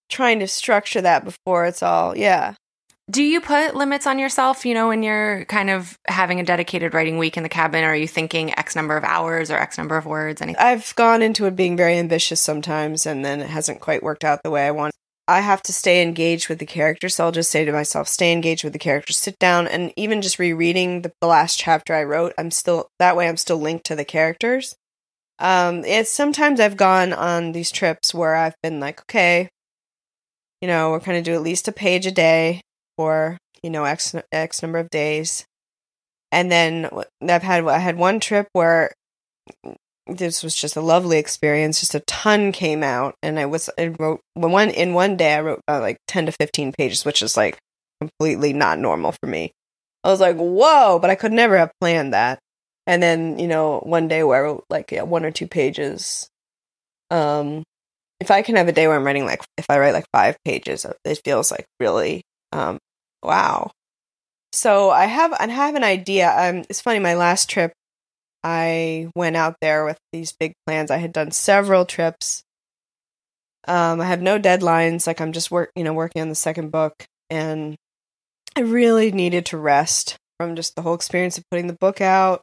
trying 0.09 0.39
to 0.39 0.47
structure 0.47 1.01
that 1.01 1.23
before 1.23 1.65
it's 1.65 1.81
all, 1.81 2.17
yeah. 2.17 2.55
Do 3.11 3.21
you 3.21 3.39
put 3.39 3.75
limits 3.75 4.07
on 4.07 4.17
yourself, 4.17 4.65
you 4.65 4.73
know, 4.73 4.87
when 4.87 5.03
you're 5.03 5.45
kind 5.45 5.69
of 5.69 5.99
having 6.07 6.39
a 6.39 6.43
dedicated 6.43 6.95
writing 6.95 7.19
week 7.19 7.37
in 7.37 7.43
the 7.43 7.49
cabin? 7.49 7.83
Are 7.83 7.95
you 7.95 8.07
thinking 8.07 8.57
X 8.57 8.75
number 8.75 8.97
of 8.97 9.03
hours 9.03 9.51
or 9.51 9.57
X 9.57 9.77
number 9.77 9.95
of 9.95 10.07
words? 10.07 10.41
Anything? 10.41 10.59
I've 10.59 10.95
gone 10.95 11.21
into 11.21 11.45
it 11.45 11.55
being 11.55 11.77
very 11.77 11.99
ambitious 11.99 12.41
sometimes, 12.41 13.05
and 13.05 13.23
then 13.23 13.41
it 13.41 13.49
hasn't 13.49 13.79
quite 13.79 14.01
worked 14.01 14.23
out 14.23 14.41
the 14.41 14.49
way 14.49 14.65
I 14.65 14.71
want. 14.71 14.91
I 15.27 15.41
have 15.41 15.61
to 15.63 15.73
stay 15.73 16.01
engaged 16.01 16.49
with 16.49 16.57
the 16.57 16.65
characters, 16.65 17.15
so 17.15 17.25
I'll 17.25 17.31
just 17.31 17.51
say 17.51 17.63
to 17.63 17.71
myself, 17.71 18.07
stay 18.07 18.31
engaged 18.31 18.63
with 18.63 18.73
the 18.73 18.79
characters, 18.79 19.17
sit 19.17 19.37
down, 19.37 19.67
and 19.67 19.93
even 19.95 20.23
just 20.23 20.39
rereading 20.39 21.03
the, 21.03 21.11
the 21.21 21.27
last 21.27 21.59
chapter 21.59 21.93
I 21.93 22.03
wrote, 22.03 22.33
I'm 22.39 22.49
still, 22.49 22.89
that 22.97 23.15
way 23.15 23.27
I'm 23.27 23.37
still 23.37 23.57
linked 23.57 23.85
to 23.85 23.95
the 23.95 24.05
characters. 24.05 24.75
Um, 25.37 25.85
it's 25.85 26.11
sometimes 26.11 26.59
I've 26.59 26.77
gone 26.77 27.13
on 27.13 27.51
these 27.51 27.71
trips 27.71 28.15
where 28.15 28.35
I've 28.35 28.55
been 28.63 28.79
like, 28.79 29.01
okay, 29.01 29.49
you 30.61 30.67
know, 30.67 30.91
we're 30.91 30.99
to 30.99 31.21
do 31.21 31.35
at 31.35 31.43
least 31.43 31.67
a 31.67 31.71
page 31.71 32.07
a 32.07 32.11
day 32.11 32.61
for 32.97 33.37
you 33.63 33.69
know 33.69 33.83
x 33.85 34.15
x 34.31 34.61
number 34.61 34.77
of 34.77 34.89
days. 34.89 35.45
And 36.31 36.51
then 36.51 36.89
i've 37.21 37.43
had 37.43 37.65
i 37.65 37.77
had 37.77 37.97
one 37.97 38.19
trip 38.19 38.47
where 38.53 38.91
this 40.07 40.43
was 40.43 40.55
just 40.55 40.75
a 40.75 40.81
lovely 40.81 41.17
experience 41.17 41.79
just 41.79 41.95
a 41.95 41.99
ton 42.01 42.51
came 42.51 42.83
out 42.83 43.15
and 43.23 43.39
i 43.39 43.45
was 43.45 43.69
i 43.79 43.87
wrote 43.87 44.21
one 44.33 44.69
in 44.69 44.93
one 44.93 45.17
day 45.17 45.33
i 45.33 45.39
wrote 45.39 45.61
uh, 45.67 45.79
like 45.79 45.97
10 46.07 46.27
to 46.27 46.31
15 46.31 46.73
pages 46.73 47.05
which 47.05 47.21
is 47.21 47.35
like 47.35 47.57
completely 48.01 48.53
not 48.53 48.77
normal 48.77 49.13
for 49.13 49.27
me. 49.27 49.51
I 50.03 50.09
was 50.09 50.19
like 50.19 50.37
whoa 50.37 50.99
but 50.99 51.09
i 51.09 51.15
could 51.15 51.31
never 51.31 51.57
have 51.57 51.71
planned 51.79 52.13
that. 52.13 52.39
And 52.87 53.01
then 53.01 53.39
you 53.39 53.47
know 53.47 53.79
one 53.79 54.07
day 54.07 54.23
where 54.23 54.39
i 54.39 54.41
wrote 54.41 54.65
like 54.69 54.91
yeah, 54.91 55.03
one 55.03 55.25
or 55.25 55.31
two 55.31 55.47
pages 55.47 56.29
um 57.09 57.63
if 58.19 58.31
i 58.31 58.41
can 58.41 58.55
have 58.55 58.67
a 58.67 58.71
day 58.71 58.87
where 58.87 58.95
i'm 58.95 59.05
writing 59.05 59.25
like 59.25 59.43
if 59.57 59.65
i 59.69 59.79
write 59.79 59.93
like 59.93 60.07
five 60.11 60.37
pages 60.43 60.85
it 61.05 61.21
feels 61.23 61.51
like 61.51 61.65
really 61.79 62.23
um, 62.51 62.77
wow. 63.23 63.71
So 64.53 64.89
I 64.91 65.05
have 65.05 65.33
I 65.33 65.47
have 65.47 65.75
an 65.75 65.83
idea. 65.83 66.29
Um, 66.37 66.65
it's 66.69 66.81
funny. 66.81 66.99
My 66.99 67.15
last 67.15 67.49
trip, 67.49 67.73
I 68.43 69.09
went 69.15 69.37
out 69.37 69.57
there 69.61 69.85
with 69.85 69.99
these 70.13 70.33
big 70.33 70.53
plans. 70.67 70.91
I 70.91 70.97
had 70.97 71.13
done 71.13 71.31
several 71.31 71.85
trips 71.85 72.43
Um, 73.67 73.99
I 74.01 74.05
have 74.05 74.21
no 74.21 74.39
deadlines. 74.39 75.07
Like 75.07 75.19
I'm 75.21 75.31
just 75.31 75.51
work, 75.51 75.71
you 75.75 75.83
know, 75.83 75.93
working 75.93 76.21
on 76.21 76.29
the 76.29 76.35
second 76.35 76.71
book, 76.71 77.05
and 77.29 77.75
I 78.55 78.61
really 78.61 79.11
needed 79.11 79.45
to 79.47 79.57
rest 79.57 80.17
from 80.39 80.55
just 80.55 80.75
the 80.75 80.83
whole 80.83 80.95
experience 80.95 81.37
of 81.37 81.45
putting 81.51 81.67
the 81.67 81.77
book 81.79 82.01
out. 82.01 82.41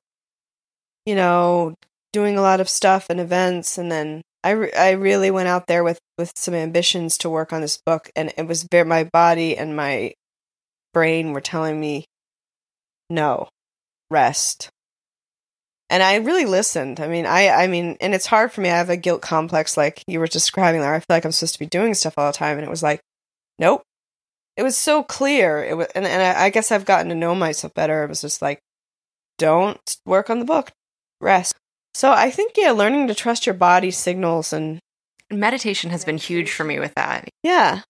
You 1.06 1.14
know, 1.14 1.74
doing 2.12 2.36
a 2.38 2.42
lot 2.42 2.60
of 2.60 2.68
stuff 2.68 3.06
and 3.10 3.20
events, 3.20 3.78
and 3.78 3.90
then 3.90 4.22
I 4.44 4.50
re- 4.50 4.72
I 4.72 4.90
really 4.92 5.30
went 5.30 5.48
out 5.48 5.66
there 5.66 5.84
with 5.84 5.98
with 6.18 6.32
some 6.36 6.54
ambitions 6.54 7.16
to 7.18 7.30
work 7.30 7.52
on 7.52 7.60
this 7.60 7.78
book, 7.84 8.10
and 8.16 8.32
it 8.36 8.46
was 8.46 8.64
very 8.64 8.84
my 8.84 9.04
body 9.04 9.56
and 9.56 9.76
my 9.76 10.14
brain 10.92 11.32
were 11.32 11.40
telling 11.40 11.80
me, 11.80 12.06
no, 13.08 13.48
rest. 14.10 14.70
And 15.90 16.02
I 16.02 16.16
really 16.16 16.46
listened. 16.46 17.00
I 17.00 17.08
mean, 17.08 17.26
I 17.26 17.48
I 17.48 17.66
mean, 17.66 17.96
and 18.00 18.14
it's 18.14 18.26
hard 18.26 18.52
for 18.52 18.60
me. 18.62 18.70
I 18.70 18.78
have 18.78 18.90
a 18.90 18.96
guilt 18.96 19.22
complex, 19.22 19.76
like 19.76 20.02
you 20.06 20.18
were 20.20 20.26
describing 20.26 20.80
there. 20.80 20.94
I 20.94 20.98
feel 20.98 21.06
like 21.10 21.24
I'm 21.24 21.32
supposed 21.32 21.54
to 21.54 21.58
be 21.60 21.66
doing 21.66 21.94
stuff 21.94 22.14
all 22.16 22.32
the 22.32 22.36
time, 22.38 22.58
and 22.58 22.66
it 22.66 22.70
was 22.70 22.82
like, 22.82 23.00
nope. 23.58 23.82
It 24.56 24.62
was 24.62 24.76
so 24.76 25.02
clear. 25.02 25.64
It 25.64 25.76
was, 25.76 25.86
and, 25.94 26.04
and 26.06 26.22
I, 26.22 26.44
I 26.44 26.50
guess 26.50 26.70
I've 26.72 26.84
gotten 26.84 27.08
to 27.08 27.14
know 27.14 27.34
myself 27.34 27.72
better. 27.74 28.04
It 28.04 28.08
was 28.08 28.20
just 28.20 28.42
like, 28.42 28.60
don't 29.38 29.96
work 30.04 30.30
on 30.30 30.40
the 30.40 30.44
book, 30.44 30.72
rest. 31.20 31.54
So 31.94 32.10
I 32.10 32.30
think 32.30 32.52
yeah, 32.56 32.72
learning 32.72 33.08
to 33.08 33.14
trust 33.14 33.46
your 33.46 33.54
body 33.54 33.90
signals 33.90 34.52
and 34.52 34.78
meditation 35.30 35.90
has 35.90 36.04
been 36.04 36.16
huge 36.16 36.50
for 36.50 36.64
me 36.64 36.78
with 36.78 36.94
that. 36.94 37.28
Yeah. 37.42 37.82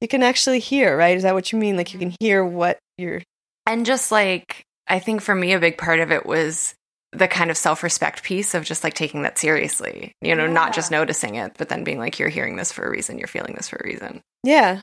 You 0.00 0.08
can 0.08 0.22
actually 0.22 0.60
hear, 0.60 0.96
right? 0.96 1.16
Is 1.16 1.22
that 1.22 1.34
what 1.34 1.52
you 1.52 1.58
mean? 1.58 1.76
Like 1.76 1.92
you 1.92 1.98
can 1.98 2.10
mm-hmm. 2.10 2.24
hear 2.24 2.44
what 2.44 2.78
you're 2.98 3.22
And 3.66 3.86
just 3.86 4.12
like 4.12 4.64
I 4.86 4.98
think 4.98 5.20
for 5.20 5.34
me 5.34 5.52
a 5.52 5.58
big 5.58 5.78
part 5.78 6.00
of 6.00 6.12
it 6.12 6.26
was 6.26 6.74
the 7.12 7.28
kind 7.28 7.50
of 7.50 7.56
self-respect 7.56 8.22
piece 8.22 8.54
of 8.54 8.64
just 8.64 8.84
like 8.84 8.94
taking 8.94 9.22
that 9.22 9.38
seriously. 9.38 10.12
You 10.20 10.34
know, 10.34 10.44
yeah. 10.46 10.52
not 10.52 10.74
just 10.74 10.90
noticing 10.90 11.36
it, 11.36 11.52
but 11.56 11.68
then 11.68 11.84
being 11.84 11.98
like 11.98 12.18
you're 12.18 12.28
hearing 12.28 12.56
this 12.56 12.72
for 12.72 12.84
a 12.84 12.90
reason, 12.90 13.18
you're 13.18 13.26
feeling 13.26 13.54
this 13.54 13.68
for 13.68 13.76
a 13.76 13.86
reason. 13.86 14.20
Yeah. 14.44 14.80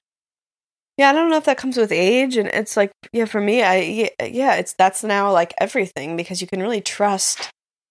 Yeah, 0.98 1.10
I 1.10 1.14
don't 1.14 1.32
know 1.32 1.38
if 1.38 1.46
that 1.46 1.58
comes 1.58 1.78
with 1.78 1.92
age 1.92 2.38
and 2.38 2.48
it's 2.50 2.78
like 2.78 2.92
yeah, 3.12 3.26
for 3.26 3.42
me 3.42 3.64
I 3.64 4.12
yeah, 4.24 4.56
it's 4.56 4.74
that's 4.74 5.04
now 5.04 5.32
like 5.32 5.54
everything 5.60 6.18
because 6.18 6.42
you 6.42 6.48
can 6.48 6.62
really 6.62 6.82
trust 6.82 7.50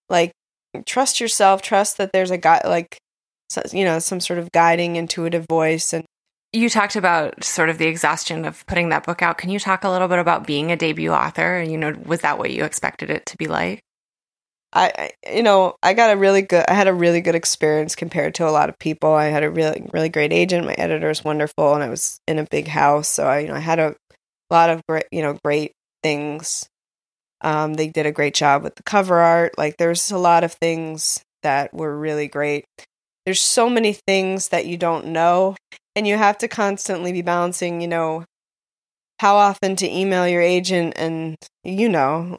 like 0.09 0.33
trust 0.87 1.20
yourself, 1.20 1.62
trust 1.62 1.98
that 1.98 2.12
there's 2.12 2.30
a 2.30 2.38
guy 2.38 2.61
like 2.64 2.98
you 3.72 3.85
know, 3.85 3.98
some 3.98 4.18
sort 4.18 4.38
of 4.38 4.50
guiding 4.52 4.96
intuitive 4.96 5.44
voice 5.46 5.92
and 5.92 6.06
you 6.52 6.68
talked 6.68 6.96
about 6.96 7.42
sort 7.42 7.70
of 7.70 7.78
the 7.78 7.87
exhaustion 7.87 8.44
of 8.44 8.64
putting 8.66 8.90
that 8.90 9.04
book 9.04 9.22
out. 9.22 9.38
Can 9.38 9.50
you 9.50 9.58
talk 9.58 9.85
a 9.85 9.90
little 9.90 10.08
bit 10.08 10.18
about 10.18 10.46
being 10.46 10.70
a 10.70 10.76
debut 10.76 11.11
author? 11.11 11.62
You 11.62 11.78
know, 11.78 11.94
was 12.04 12.20
that 12.20 12.38
what 12.38 12.50
you 12.50 12.64
expected 12.64 13.11
it 13.11 13.24
to 13.26 13.37
be 13.38 13.46
like? 13.46 13.80
I, 14.74 15.11
you 15.30 15.42
know, 15.42 15.76
I 15.82 15.92
got 15.92 16.14
a 16.14 16.16
really 16.16 16.42
good, 16.42 16.64
I 16.66 16.74
had 16.74 16.88
a 16.88 16.94
really 16.94 17.20
good 17.20 17.35
experience 17.35 17.94
compared 17.94 18.35
to 18.37 18.48
a 18.48 18.50
lot 18.50 18.70
of 18.70 18.78
people. 18.78 19.12
I 19.12 19.26
had 19.26 19.44
a 19.44 19.50
really, 19.50 19.87
really 19.92 20.08
great 20.08 20.32
agent. 20.32 20.66
My 20.66 20.74
editor 20.74 21.11
is 21.11 21.24
wonderful, 21.24 21.74
and 21.74 21.82
I 21.82 21.90
was 21.90 22.20
in 22.26 22.38
a 22.38 22.46
big 22.50 22.68
house, 22.68 23.08
so 23.08 23.26
I, 23.26 23.40
you 23.40 23.48
know, 23.48 23.54
I 23.54 23.61
had 23.61 23.78
a 23.78 23.94
lot 24.50 24.70
of 24.70 24.80
great, 24.88 25.04
you 25.12 25.20
know, 25.20 25.38
great 25.44 25.72
things. 26.02 26.68
Um, 27.42 27.74
they 27.74 27.88
did 27.88 28.07
a 28.07 28.12
great 28.12 28.35
job 28.35 28.62
with 28.62 28.76
the 28.76 28.83
cover 28.83 29.18
art. 29.18 29.59
Like, 29.59 29.76
there's 29.76 30.11
a 30.11 30.18
lot 30.18 30.44
of 30.44 30.52
things 30.52 31.20
that 31.42 31.74
were 31.74 31.96
really 31.96 32.28
great. 32.28 32.64
There's 33.26 33.40
so 33.40 33.68
many 33.68 33.92
things 33.92 34.48
that 34.48 34.66
you 34.66 34.76
don't 34.76 35.07
know 35.07 35.57
and 35.94 36.07
you 36.07 36.16
have 36.16 36.38
to 36.38 36.48
constantly 36.48 37.12
be 37.12 37.22
balancing, 37.22 37.81
you 37.81 37.88
know, 37.88 38.24
how 39.20 39.37
often 39.37 39.76
to 39.76 39.90
email 39.90 40.26
your 40.26 40.40
agent 40.40 40.94
and 40.96 41.37
you 41.64 41.88
know, 41.88 42.37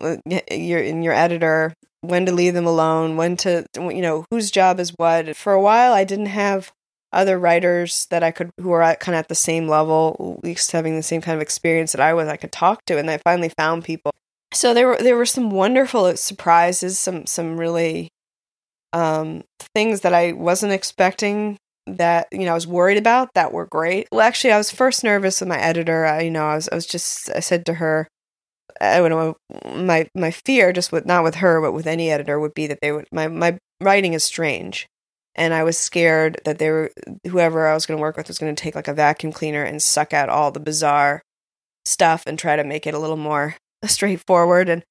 your 0.52 0.80
in 0.80 1.02
your 1.02 1.14
editor, 1.14 1.74
when 2.02 2.26
to 2.26 2.34
leave 2.34 2.54
them 2.54 2.66
alone, 2.66 3.16
when 3.16 3.38
to 3.38 3.66
you 3.78 4.02
know, 4.02 4.26
whose 4.32 4.52
job 4.52 4.80
is 4.80 4.92
what. 4.98 5.36
For 5.36 5.54
a 5.54 5.62
while 5.62 5.94
I 5.94 6.04
didn't 6.04 6.26
have 6.28 6.72
other 7.14 7.40
writers 7.40 8.08
that 8.10 8.24
I 8.24 8.32
could 8.32 8.50
who 8.60 8.72
are 8.72 8.82
at, 8.82 9.00
kind 9.00 9.16
of 9.16 9.20
at 9.20 9.28
the 9.30 9.36
same 9.36 9.68
level, 9.68 10.38
at 10.38 10.44
least 10.44 10.72
having 10.72 10.96
the 10.96 11.04
same 11.04 11.22
kind 11.22 11.36
of 11.36 11.42
experience 11.42 11.92
that 11.94 12.02
I 12.02 12.14
was, 12.14 12.28
I 12.28 12.38
could 12.38 12.52
talk 12.52 12.84
to, 12.86 12.98
and 12.98 13.10
I 13.10 13.18
finally 13.20 13.50
found 13.50 13.86
people. 13.86 14.12
So 14.54 14.74
there 14.74 14.88
were 14.88 14.98
there 14.98 15.16
were 15.18 15.26
some 15.26 15.50
wonderful 15.50 16.16
surprises, 16.16 17.00
some 17.00 17.26
some 17.26 17.58
really 17.60 18.10
um, 18.94 19.44
things 19.74 20.02
that 20.02 20.14
I 20.14 20.34
wasn't 20.34 20.74
expecting 20.74 21.58
that 21.88 22.28
you 22.32 22.46
know 22.46 22.52
I 22.52 22.56
was 22.56 22.68
worried 22.68 22.98
about 22.98 23.30
that 23.34 23.52
were 23.52 23.66
great. 23.66 24.08
Well, 24.12 24.22
actually, 24.22 24.54
I 24.54 24.58
was 24.58 24.72
first 24.72 25.04
nervous 25.04 25.42
with 25.42 25.50
my 25.50 25.60
editor. 25.60 26.06
I, 26.06 26.22
you 26.22 26.32
know, 26.32 26.46
I 26.46 26.56
was 26.56 26.70
I 26.70 26.76
was 26.76 26.86
just 26.86 27.30
I 27.36 27.40
said 27.40 27.66
to 27.66 27.76
her, 27.76 28.08
I 28.80 28.98
don't 28.98 29.10
know, 29.10 29.36
my 29.74 30.08
my 30.16 30.32
fear 30.32 30.72
just 30.72 30.92
with 30.92 31.06
not 31.06 31.24
with 31.24 31.36
her 31.36 31.62
but 31.62 31.74
with 31.74 31.88
any 31.88 32.12
editor 32.12 32.40
would 32.40 32.54
be 32.54 32.68
that 32.68 32.80
they 32.82 32.92
would 32.92 33.08
my 33.12 33.28
my 33.28 33.58
writing 33.82 34.14
is 34.14 34.24
strange, 34.24 34.88
and 35.36 35.54
I 35.54 35.64
was 35.64 35.78
scared 35.78 36.40
that 36.46 36.60
they 36.60 36.70
were 36.70 36.92
whoever 37.28 37.68
I 37.68 37.74
was 37.74 37.86
going 37.86 37.98
to 37.98 38.02
work 38.02 38.18
with 38.18 38.28
was 38.28 38.38
going 38.40 38.56
to 38.56 38.62
take 38.62 38.76
like 38.76 38.88
a 38.88 38.94
vacuum 38.94 39.34
cleaner 39.34 39.64
and 39.64 39.82
suck 39.82 40.14
out 40.14 40.30
all 40.30 40.52
the 40.52 40.60
bizarre 40.60 41.24
stuff 41.86 42.24
and 42.28 42.38
try 42.40 42.56
to 42.56 42.64
make 42.64 42.88
it 42.88 42.94
a 42.94 43.00
little 43.00 43.18
more 43.18 43.56
straightforward 43.88 44.70
and 44.70 44.84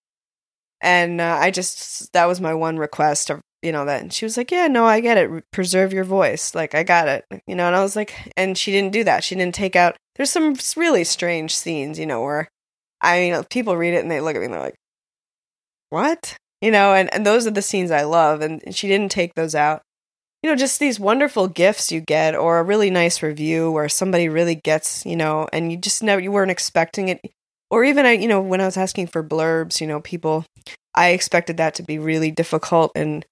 and 0.80 1.20
uh, 1.20 1.38
I 1.40 1.50
just 1.50 2.12
that 2.12 2.26
was 2.26 2.40
my 2.40 2.54
one 2.54 2.78
request 2.78 3.30
of 3.30 3.40
you 3.62 3.70
know 3.70 3.84
that 3.84 4.02
and 4.02 4.12
she 4.12 4.24
was 4.24 4.36
like 4.36 4.50
yeah 4.50 4.66
no 4.66 4.84
i 4.84 4.98
get 4.98 5.16
it 5.16 5.30
preserve 5.52 5.92
your 5.92 6.02
voice 6.02 6.52
like 6.52 6.74
i 6.74 6.82
got 6.82 7.06
it 7.06 7.24
you 7.46 7.54
know 7.54 7.68
and 7.68 7.76
i 7.76 7.80
was 7.80 7.94
like 7.94 8.12
and 8.36 8.58
she 8.58 8.72
didn't 8.72 8.92
do 8.92 9.04
that 9.04 9.22
she 9.22 9.36
didn't 9.36 9.54
take 9.54 9.76
out 9.76 9.96
there's 10.16 10.30
some 10.30 10.56
really 10.76 11.04
strange 11.04 11.54
scenes 11.54 11.96
you 11.96 12.04
know 12.04 12.20
where 12.20 12.48
i 13.00 13.20
mean 13.20 13.44
people 13.44 13.76
read 13.76 13.94
it 13.94 14.02
and 14.02 14.10
they 14.10 14.20
look 14.20 14.34
at 14.34 14.40
me 14.40 14.46
and 14.46 14.54
they're 14.54 14.60
like 14.60 14.74
what? 15.92 16.38
You 16.62 16.70
know 16.70 16.94
and, 16.94 17.12
and 17.12 17.26
those 17.26 17.46
are 17.46 17.50
the 17.50 17.60
scenes 17.60 17.90
i 17.90 18.02
love 18.02 18.40
and 18.40 18.74
she 18.74 18.88
didn't 18.88 19.12
take 19.12 19.34
those 19.34 19.54
out. 19.54 19.82
You 20.42 20.50
know 20.50 20.56
just 20.56 20.80
these 20.80 20.98
wonderful 20.98 21.46
gifts 21.46 21.92
you 21.92 22.00
get 22.00 22.34
or 22.34 22.58
a 22.58 22.64
really 22.64 22.90
nice 22.90 23.22
review 23.22 23.70
where 23.70 23.88
somebody 23.88 24.28
really 24.28 24.54
gets 24.54 25.04
you 25.04 25.16
know 25.16 25.48
and 25.52 25.70
you 25.70 25.76
just 25.76 26.02
never 26.02 26.20
you 26.20 26.32
weren't 26.32 26.50
expecting 26.50 27.08
it 27.08 27.20
or 27.72 27.82
even 27.82 28.06
i 28.06 28.12
you 28.12 28.28
know 28.28 28.40
when 28.40 28.60
i 28.60 28.64
was 28.64 28.76
asking 28.76 29.08
for 29.08 29.24
blurbs 29.24 29.80
you 29.80 29.86
know 29.88 30.00
people 30.00 30.44
i 30.94 31.08
expected 31.08 31.56
that 31.56 31.74
to 31.74 31.82
be 31.82 31.98
really 31.98 32.30
difficult 32.30 32.92
and 32.94 33.26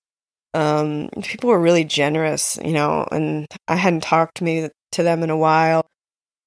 um, 0.55 1.09
people 1.22 1.50
were 1.50 1.61
really 1.61 1.85
generous, 1.85 2.59
you 2.64 2.72
know, 2.72 3.07
and 3.11 3.46
I 3.68 3.76
hadn't 3.76 4.03
talked 4.03 4.37
to 4.38 4.44
me 4.44 4.68
to 4.92 5.03
them 5.03 5.22
in 5.22 5.31
a 5.31 5.37
while. 5.37 5.87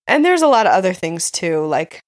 And 0.08 0.26
there's 0.26 0.42
a 0.42 0.48
lot 0.48 0.66
of 0.66 0.74
other 0.74 0.94
things 0.94 1.32
too, 1.32 1.66
like 1.66 2.02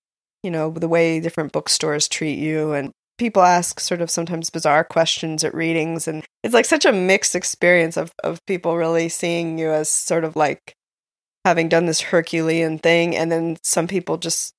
you 0.44 0.52
know 0.52 0.70
the 0.72 0.88
way 0.88 1.20
different 1.20 1.54
bookstores 1.54 2.08
treat 2.08 2.38
you, 2.38 2.74
and 2.74 2.92
people 3.18 3.42
ask 3.42 3.80
sort 3.80 4.02
of 4.02 4.12
sometimes 4.12 4.50
bizarre 4.50 4.84
questions 4.84 5.44
at 5.46 5.56
readings, 5.56 6.08
and 6.08 6.26
it's 6.44 6.54
like 6.54 6.66
such 6.66 6.86
a 6.86 6.92
mixed 6.92 7.36
experience 7.36 7.96
of 7.96 8.12
of 8.24 8.46
people 8.46 8.76
really 8.76 9.08
seeing 9.08 9.58
you 9.58 9.72
as 9.72 9.88
sort 9.90 10.26
of 10.26 10.36
like 10.36 10.74
having 11.46 11.70
done 11.70 11.86
this 11.86 12.02
Herculean 12.02 12.80
thing, 12.80 13.16
and 13.16 13.32
then 13.32 13.58
some 13.64 13.88
people 13.88 14.18
just 14.18 14.54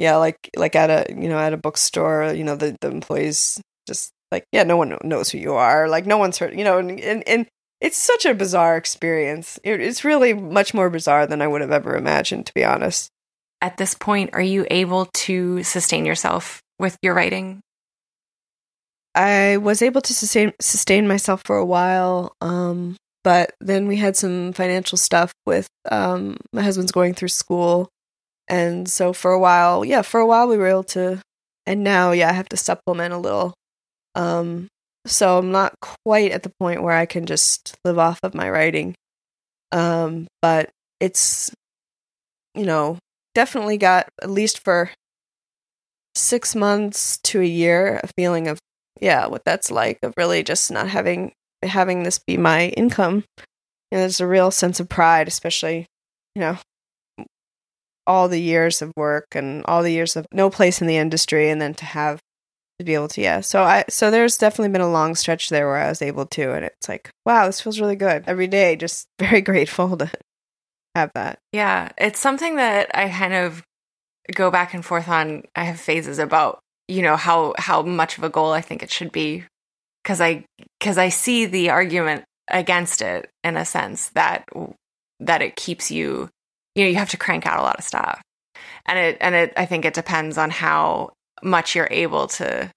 yeah, 0.00 0.16
like 0.16 0.50
like 0.56 0.74
at 0.74 0.88
a 0.88 1.14
you 1.14 1.28
know 1.28 1.38
at 1.38 1.52
a 1.52 1.58
bookstore, 1.58 2.32
you 2.32 2.42
know 2.42 2.56
the 2.56 2.74
the 2.80 2.88
employees 2.88 3.60
just 3.86 4.12
like 4.32 4.46
yeah 4.50 4.62
no 4.62 4.78
one 4.78 4.96
knows 5.04 5.28
who 5.28 5.36
you 5.38 5.52
are. 5.52 5.88
Like 5.88 6.06
no 6.06 6.16
one's 6.16 6.38
heard 6.38 6.58
you 6.58 6.64
know 6.64 6.78
and 6.78 6.98
and, 6.98 7.22
and 7.28 7.46
it's 7.82 7.98
such 7.98 8.24
a 8.24 8.34
bizarre 8.34 8.78
experience. 8.78 9.60
It, 9.62 9.80
it's 9.80 10.02
really 10.02 10.32
much 10.32 10.72
more 10.72 10.88
bizarre 10.88 11.26
than 11.26 11.42
i 11.42 11.46
would 11.46 11.60
have 11.60 11.70
ever 11.70 11.96
imagined 11.96 12.46
to 12.46 12.54
be 12.54 12.64
honest. 12.64 13.10
At 13.60 13.76
this 13.76 13.94
point 13.94 14.30
are 14.32 14.40
you 14.40 14.66
able 14.70 15.04
to 15.26 15.62
sustain 15.62 16.06
yourself 16.06 16.62
with 16.78 16.96
your 17.02 17.12
writing? 17.12 17.60
I 19.14 19.58
was 19.58 19.82
able 19.82 20.00
to 20.00 20.14
sustain 20.14 20.54
sustain 20.62 21.08
myself 21.08 21.42
for 21.44 21.58
a 21.58 21.66
while 21.66 22.32
um 22.40 22.96
but 23.22 23.52
then 23.60 23.86
we 23.86 23.96
had 23.96 24.16
some 24.16 24.54
financial 24.54 24.96
stuff 24.96 25.34
with 25.44 25.68
um 25.90 26.38
my 26.54 26.62
husband's 26.62 26.92
going 26.92 27.12
through 27.12 27.28
school 27.28 27.90
and 28.50 28.86
so 28.86 29.14
for 29.14 29.30
a 29.30 29.40
while 29.40 29.84
yeah 29.84 30.02
for 30.02 30.20
a 30.20 30.26
while 30.26 30.46
we 30.46 30.58
were 30.58 30.66
able 30.66 30.84
to 30.84 31.18
and 31.66 31.82
now 31.82 32.12
yeah 32.12 32.28
i 32.28 32.32
have 32.32 32.48
to 32.48 32.56
supplement 32.56 33.14
a 33.14 33.18
little 33.18 33.54
um, 34.14 34.68
so 35.06 35.38
I'm 35.38 35.50
not 35.50 35.74
quite 35.80 36.32
at 36.32 36.42
the 36.42 36.52
point 36.60 36.82
where 36.82 36.94
I 36.94 37.06
can 37.06 37.26
just 37.26 37.76
live 37.84 37.98
off 37.98 38.18
of 38.22 38.34
my 38.34 38.50
writing. 38.50 38.94
Um, 39.72 40.26
but 40.42 40.70
it's, 40.98 41.50
you 42.54 42.64
know, 42.66 42.98
definitely 43.34 43.78
got 43.78 44.08
at 44.22 44.30
least 44.30 44.62
for 44.62 44.90
six 46.14 46.54
months 46.54 47.18
to 47.18 47.40
a 47.40 47.44
year 47.44 48.00
a 48.02 48.08
feeling 48.16 48.48
of, 48.48 48.58
yeah, 49.00 49.26
what 49.26 49.44
that's 49.44 49.70
like 49.70 49.98
of 50.02 50.12
really 50.16 50.42
just 50.42 50.70
not 50.70 50.88
having 50.88 51.32
having 51.62 52.02
this 52.02 52.18
be 52.18 52.36
my 52.36 52.68
income. 52.68 53.24
And 53.92 54.00
there's 54.00 54.20
a 54.20 54.26
real 54.26 54.50
sense 54.50 54.80
of 54.80 54.88
pride, 54.88 55.28
especially, 55.28 55.86
you 56.34 56.40
know, 56.40 56.58
all 58.06 58.28
the 58.28 58.40
years 58.40 58.82
of 58.82 58.92
work 58.96 59.26
and 59.34 59.64
all 59.66 59.82
the 59.82 59.92
years 59.92 60.16
of 60.16 60.26
no 60.32 60.50
place 60.50 60.80
in 60.80 60.86
the 60.86 60.96
industry, 60.96 61.50
and 61.50 61.60
then 61.60 61.74
to 61.74 61.84
have 61.84 62.20
to 62.78 62.84
be 62.84 62.94
able 62.94 63.08
to 63.08 63.20
yeah. 63.20 63.40
So 63.40 63.62
i 63.62 63.84
so 63.88 64.10
there's 64.10 64.38
definitely 64.38 64.72
been 64.72 64.80
a 64.80 64.90
long 64.90 65.14
stretch 65.14 65.48
there 65.50 65.66
where 65.66 65.76
i 65.76 65.88
was 65.88 66.00
able 66.00 66.24
to 66.26 66.52
and 66.54 66.64
it's 66.64 66.88
like 66.88 67.10
wow 67.26 67.46
this 67.46 67.60
feels 67.60 67.80
really 67.80 67.96
good. 67.96 68.24
Every 68.26 68.46
day 68.46 68.76
just 68.76 69.06
very 69.18 69.40
grateful 69.40 69.96
to 69.98 70.10
have 70.94 71.10
that. 71.14 71.38
Yeah 71.52 71.90
it's 71.98 72.20
something 72.20 72.56
that 72.56 72.90
i 72.94 73.08
kind 73.08 73.34
of 73.34 73.62
go 74.34 74.50
back 74.50 74.74
and 74.74 74.84
forth 74.84 75.08
on. 75.08 75.42
I 75.56 75.64
have 75.64 75.80
phases 75.80 76.18
about 76.18 76.60
you 76.88 77.02
know 77.02 77.16
how 77.16 77.54
how 77.58 77.82
much 77.82 78.18
of 78.18 78.24
a 78.24 78.28
goal 78.28 78.52
i 78.52 78.60
think 78.60 78.82
it 78.82 78.90
should 78.90 79.12
be 79.12 79.44
because 80.02 80.20
i 80.20 80.44
because 80.78 80.98
i 80.98 81.08
see 81.08 81.46
the 81.46 81.70
argument 81.70 82.24
against 82.48 83.00
it 83.00 83.30
in 83.44 83.56
a 83.56 83.64
sense 83.64 84.08
that 84.10 84.44
that 85.20 85.42
it 85.42 85.56
keeps 85.56 85.90
you, 85.90 86.28
you 86.74 86.84
know, 86.84 86.90
you 86.90 86.96
have 86.96 87.10
to 87.10 87.16
crank 87.16 87.46
out 87.46 87.58
a 87.58 87.62
lot 87.62 87.78
of 87.78 87.84
stuff. 87.84 88.20
And 88.86 88.98
it, 88.98 89.18
and 89.20 89.34
it, 89.34 89.52
I 89.56 89.66
think 89.66 89.84
it 89.84 89.94
depends 89.94 90.38
on 90.38 90.50
how 90.50 91.12
much 91.42 91.74
you're 91.74 91.88
able 91.90 92.26
to 92.28 92.70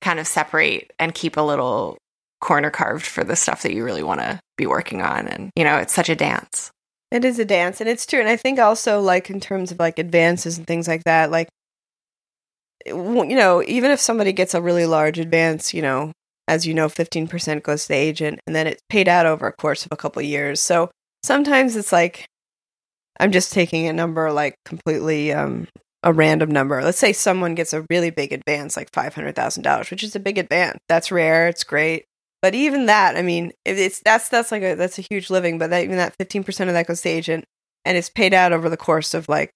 kind 0.00 0.18
of 0.18 0.26
separate 0.26 0.92
and 0.98 1.14
keep 1.14 1.36
a 1.36 1.42
little 1.42 1.98
corner 2.40 2.70
carved 2.70 3.06
for 3.06 3.24
the 3.24 3.36
stuff 3.36 3.62
that 3.62 3.72
you 3.72 3.84
really 3.84 4.02
want 4.02 4.20
to 4.20 4.40
be 4.56 4.66
working 4.66 5.02
on. 5.02 5.26
And, 5.26 5.50
you 5.56 5.64
know, 5.64 5.76
it's 5.76 5.94
such 5.94 6.08
a 6.08 6.16
dance. 6.16 6.70
It 7.10 7.24
is 7.24 7.38
a 7.38 7.44
dance, 7.44 7.80
and 7.80 7.88
it's 7.88 8.04
true. 8.04 8.20
And 8.20 8.28
I 8.28 8.36
think 8.36 8.58
also, 8.58 9.00
like, 9.00 9.30
in 9.30 9.40
terms 9.40 9.72
of 9.72 9.78
like 9.78 9.98
advances 9.98 10.58
and 10.58 10.66
things 10.66 10.86
like 10.86 11.04
that, 11.04 11.30
like, 11.30 11.48
you 12.84 13.36
know, 13.36 13.62
even 13.62 13.90
if 13.90 13.98
somebody 13.98 14.32
gets 14.32 14.54
a 14.54 14.62
really 14.62 14.86
large 14.86 15.18
advance, 15.18 15.72
you 15.72 15.82
know, 15.82 16.12
as 16.46 16.66
you 16.66 16.74
know, 16.74 16.88
15% 16.88 17.62
goes 17.62 17.82
to 17.82 17.88
the 17.88 17.94
agent 17.94 18.40
and 18.46 18.54
then 18.54 18.66
it's 18.66 18.82
paid 18.88 19.08
out 19.08 19.26
over 19.26 19.46
a 19.46 19.52
course 19.52 19.84
of 19.84 19.92
a 19.92 19.96
couple 19.96 20.20
of 20.20 20.26
years. 20.26 20.60
So 20.60 20.90
sometimes 21.22 21.76
it's 21.76 21.92
like, 21.92 22.26
I'm 23.20 23.32
just 23.32 23.52
taking 23.52 23.86
a 23.88 23.92
number 23.92 24.30
like 24.32 24.54
completely 24.64 25.32
um, 25.32 25.68
a 26.02 26.12
random 26.12 26.50
number. 26.50 26.82
Let's 26.82 26.98
say 26.98 27.12
someone 27.12 27.54
gets 27.54 27.72
a 27.72 27.84
really 27.90 28.10
big 28.10 28.32
advance, 28.32 28.76
like 28.76 28.92
$500,000, 28.92 29.90
which 29.90 30.04
is 30.04 30.14
a 30.14 30.20
big 30.20 30.38
advance. 30.38 30.78
That's 30.88 31.10
rare. 31.10 31.48
It's 31.48 31.64
great. 31.64 32.04
But 32.40 32.54
even 32.54 32.86
that, 32.86 33.16
I 33.16 33.22
mean, 33.22 33.52
it's 33.64 34.00
that's 34.00 34.28
that's 34.28 34.52
like 34.52 34.62
a 34.62 34.74
that's 34.74 34.98
a 34.98 35.04
huge 35.10 35.28
living. 35.28 35.58
But 35.58 35.70
that, 35.70 35.82
even 35.82 35.96
that 35.96 36.14
fifteen 36.16 36.44
percent 36.44 36.70
of 36.70 36.74
that 36.74 36.86
goes 36.86 37.00
to 37.00 37.08
agent, 37.08 37.44
and 37.84 37.96
it's 37.96 38.08
paid 38.08 38.32
out 38.32 38.52
over 38.52 38.68
the 38.68 38.76
course 38.76 39.12
of 39.12 39.28
like 39.28 39.50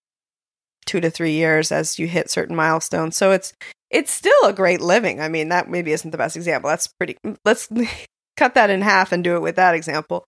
two 0.84 1.00
to 1.00 1.10
three 1.10 1.32
years 1.32 1.70
as 1.70 2.00
you 2.00 2.08
hit 2.08 2.28
certain 2.28 2.56
milestones. 2.56 3.16
So 3.16 3.30
it's 3.30 3.52
it's 3.90 4.10
still 4.10 4.32
a 4.44 4.52
great 4.52 4.80
living. 4.80 5.20
I 5.20 5.28
mean, 5.28 5.48
that 5.50 5.70
maybe 5.70 5.92
isn't 5.92 6.10
the 6.10 6.18
best 6.18 6.34
example. 6.34 6.70
That's 6.70 6.88
pretty. 6.98 7.16
Let's 7.44 7.68
cut 8.36 8.54
that 8.54 8.70
in 8.70 8.82
half 8.82 9.12
and 9.12 9.22
do 9.22 9.36
it 9.36 9.42
with 9.42 9.56
that 9.56 9.76
example. 9.76 10.24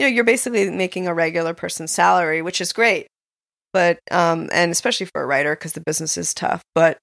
You 0.00 0.06
know, 0.06 0.14
you're 0.14 0.24
basically 0.24 0.70
making 0.70 1.06
a 1.06 1.12
regular 1.12 1.52
person's 1.52 1.90
salary, 1.90 2.40
which 2.40 2.60
is 2.60 2.72
great. 2.72 3.06
But 3.74 3.98
um, 4.10 4.48
and 4.50 4.72
especially 4.72 5.06
for 5.12 5.22
a 5.22 5.26
writer 5.26 5.54
because 5.54 5.74
the 5.74 5.82
business 5.82 6.16
is 6.16 6.32
tough. 6.32 6.62
But 6.74 6.96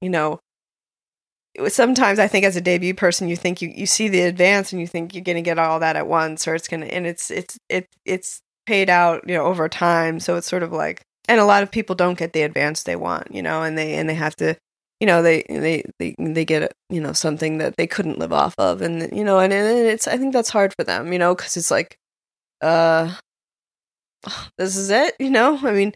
you 0.00 0.10
know, 0.10 0.40
sometimes 1.68 2.18
I 2.18 2.26
think 2.26 2.44
as 2.44 2.56
a 2.56 2.60
debut 2.60 2.94
person, 2.94 3.28
you 3.28 3.36
think 3.36 3.62
you, 3.62 3.72
you 3.74 3.86
see 3.86 4.08
the 4.08 4.22
advance 4.22 4.72
and 4.72 4.80
you 4.80 4.86
think 4.86 5.14
you're 5.14 5.24
going 5.24 5.36
to 5.36 5.42
get 5.42 5.58
all 5.58 5.80
that 5.80 5.96
at 5.96 6.06
once, 6.06 6.46
or 6.48 6.54
it's 6.54 6.68
going 6.68 6.80
to, 6.80 6.92
and 6.92 7.06
it's, 7.06 7.30
it's, 7.30 7.56
it, 7.68 7.86
it's 8.04 8.40
paid 8.66 8.90
out, 8.90 9.22
you 9.26 9.34
know, 9.34 9.44
over 9.44 9.68
time. 9.68 10.20
So 10.20 10.36
it's 10.36 10.48
sort 10.48 10.62
of 10.62 10.72
like, 10.72 11.02
and 11.28 11.40
a 11.40 11.44
lot 11.44 11.62
of 11.62 11.70
people 11.70 11.94
don't 11.94 12.18
get 12.18 12.32
the 12.32 12.42
advance 12.42 12.82
they 12.82 12.96
want, 12.96 13.32
you 13.32 13.42
know, 13.42 13.62
and 13.62 13.78
they, 13.78 13.94
and 13.94 14.08
they 14.10 14.14
have 14.14 14.36
to, 14.36 14.56
you 15.00 15.06
know, 15.06 15.22
they, 15.22 15.44
they, 15.48 15.84
they, 15.98 16.14
they 16.18 16.44
get, 16.44 16.72
you 16.90 17.00
know, 17.00 17.12
something 17.12 17.58
that 17.58 17.76
they 17.76 17.86
couldn't 17.86 18.18
live 18.18 18.32
off 18.32 18.54
of. 18.58 18.82
And, 18.82 19.16
you 19.16 19.24
know, 19.24 19.38
and, 19.38 19.52
and 19.52 19.86
it's, 19.86 20.08
I 20.08 20.18
think 20.18 20.32
that's 20.32 20.50
hard 20.50 20.74
for 20.76 20.84
them, 20.84 21.12
you 21.12 21.18
know, 21.18 21.34
cause 21.34 21.56
it's 21.56 21.70
like, 21.70 21.96
uh, 22.60 23.14
this 24.58 24.76
is 24.76 24.90
it, 24.90 25.14
you 25.18 25.30
know, 25.30 25.58
I 25.62 25.72
mean, 25.72 25.94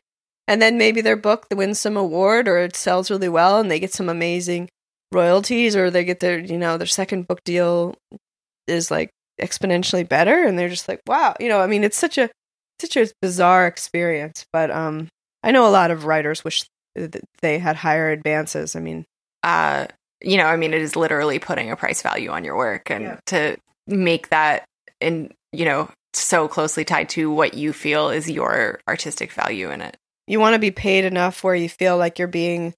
and 0.48 0.62
then 0.62 0.78
maybe 0.78 1.00
their 1.00 1.16
book 1.16 1.46
wins 1.52 1.78
some 1.78 1.96
award 1.96 2.48
or 2.48 2.58
it 2.58 2.74
sells 2.74 3.10
really 3.10 3.28
well 3.28 3.60
and 3.60 3.70
they 3.70 3.78
get 3.78 3.92
some 3.92 4.08
amazing 4.08 4.68
royalties 5.12 5.76
or 5.76 5.90
they 5.90 6.04
get 6.04 6.20
their 6.20 6.38
you 6.38 6.58
know 6.58 6.76
their 6.76 6.86
second 6.86 7.26
book 7.26 7.42
deal 7.44 7.94
is 8.66 8.90
like 8.90 9.10
exponentially 9.40 10.06
better 10.06 10.44
and 10.44 10.58
they're 10.58 10.68
just 10.68 10.88
like 10.88 11.00
wow 11.06 11.34
you 11.38 11.48
know? 11.48 11.60
I 11.60 11.66
mean 11.66 11.84
it's 11.84 11.96
such 11.96 12.18
a 12.18 12.28
such 12.80 12.96
a 12.96 13.08
bizarre 13.22 13.66
experience 13.66 14.44
but 14.52 14.70
um 14.70 15.08
i 15.42 15.50
know 15.50 15.66
a 15.66 15.70
lot 15.70 15.90
of 15.90 16.04
writers 16.04 16.44
wish 16.44 16.64
they 17.42 17.58
had 17.58 17.76
higher 17.76 18.10
advances. 18.10 18.74
I 18.74 18.80
mean 18.80 19.04
uh 19.42 19.86
you 20.20 20.36
know 20.36 20.46
i 20.46 20.56
mean 20.56 20.74
it 20.74 20.82
is 20.82 20.96
literally 20.96 21.38
putting 21.38 21.70
a 21.70 21.76
price 21.76 22.02
value 22.02 22.30
on 22.30 22.44
your 22.44 22.56
work 22.56 22.90
and 22.90 23.04
yeah. 23.04 23.20
to 23.26 23.56
make 23.86 24.30
that 24.30 24.64
in 25.00 25.32
you 25.52 25.64
know 25.64 25.88
so 26.18 26.48
closely 26.48 26.84
tied 26.84 27.08
to 27.08 27.30
what 27.30 27.54
you 27.54 27.72
feel 27.72 28.10
is 28.10 28.30
your 28.30 28.80
artistic 28.88 29.32
value 29.32 29.70
in 29.70 29.80
it 29.80 29.96
you 30.26 30.38
want 30.38 30.54
to 30.54 30.58
be 30.58 30.70
paid 30.70 31.04
enough 31.04 31.42
where 31.42 31.54
you 31.54 31.68
feel 31.68 31.96
like 31.96 32.18
you're 32.18 32.28
being 32.28 32.74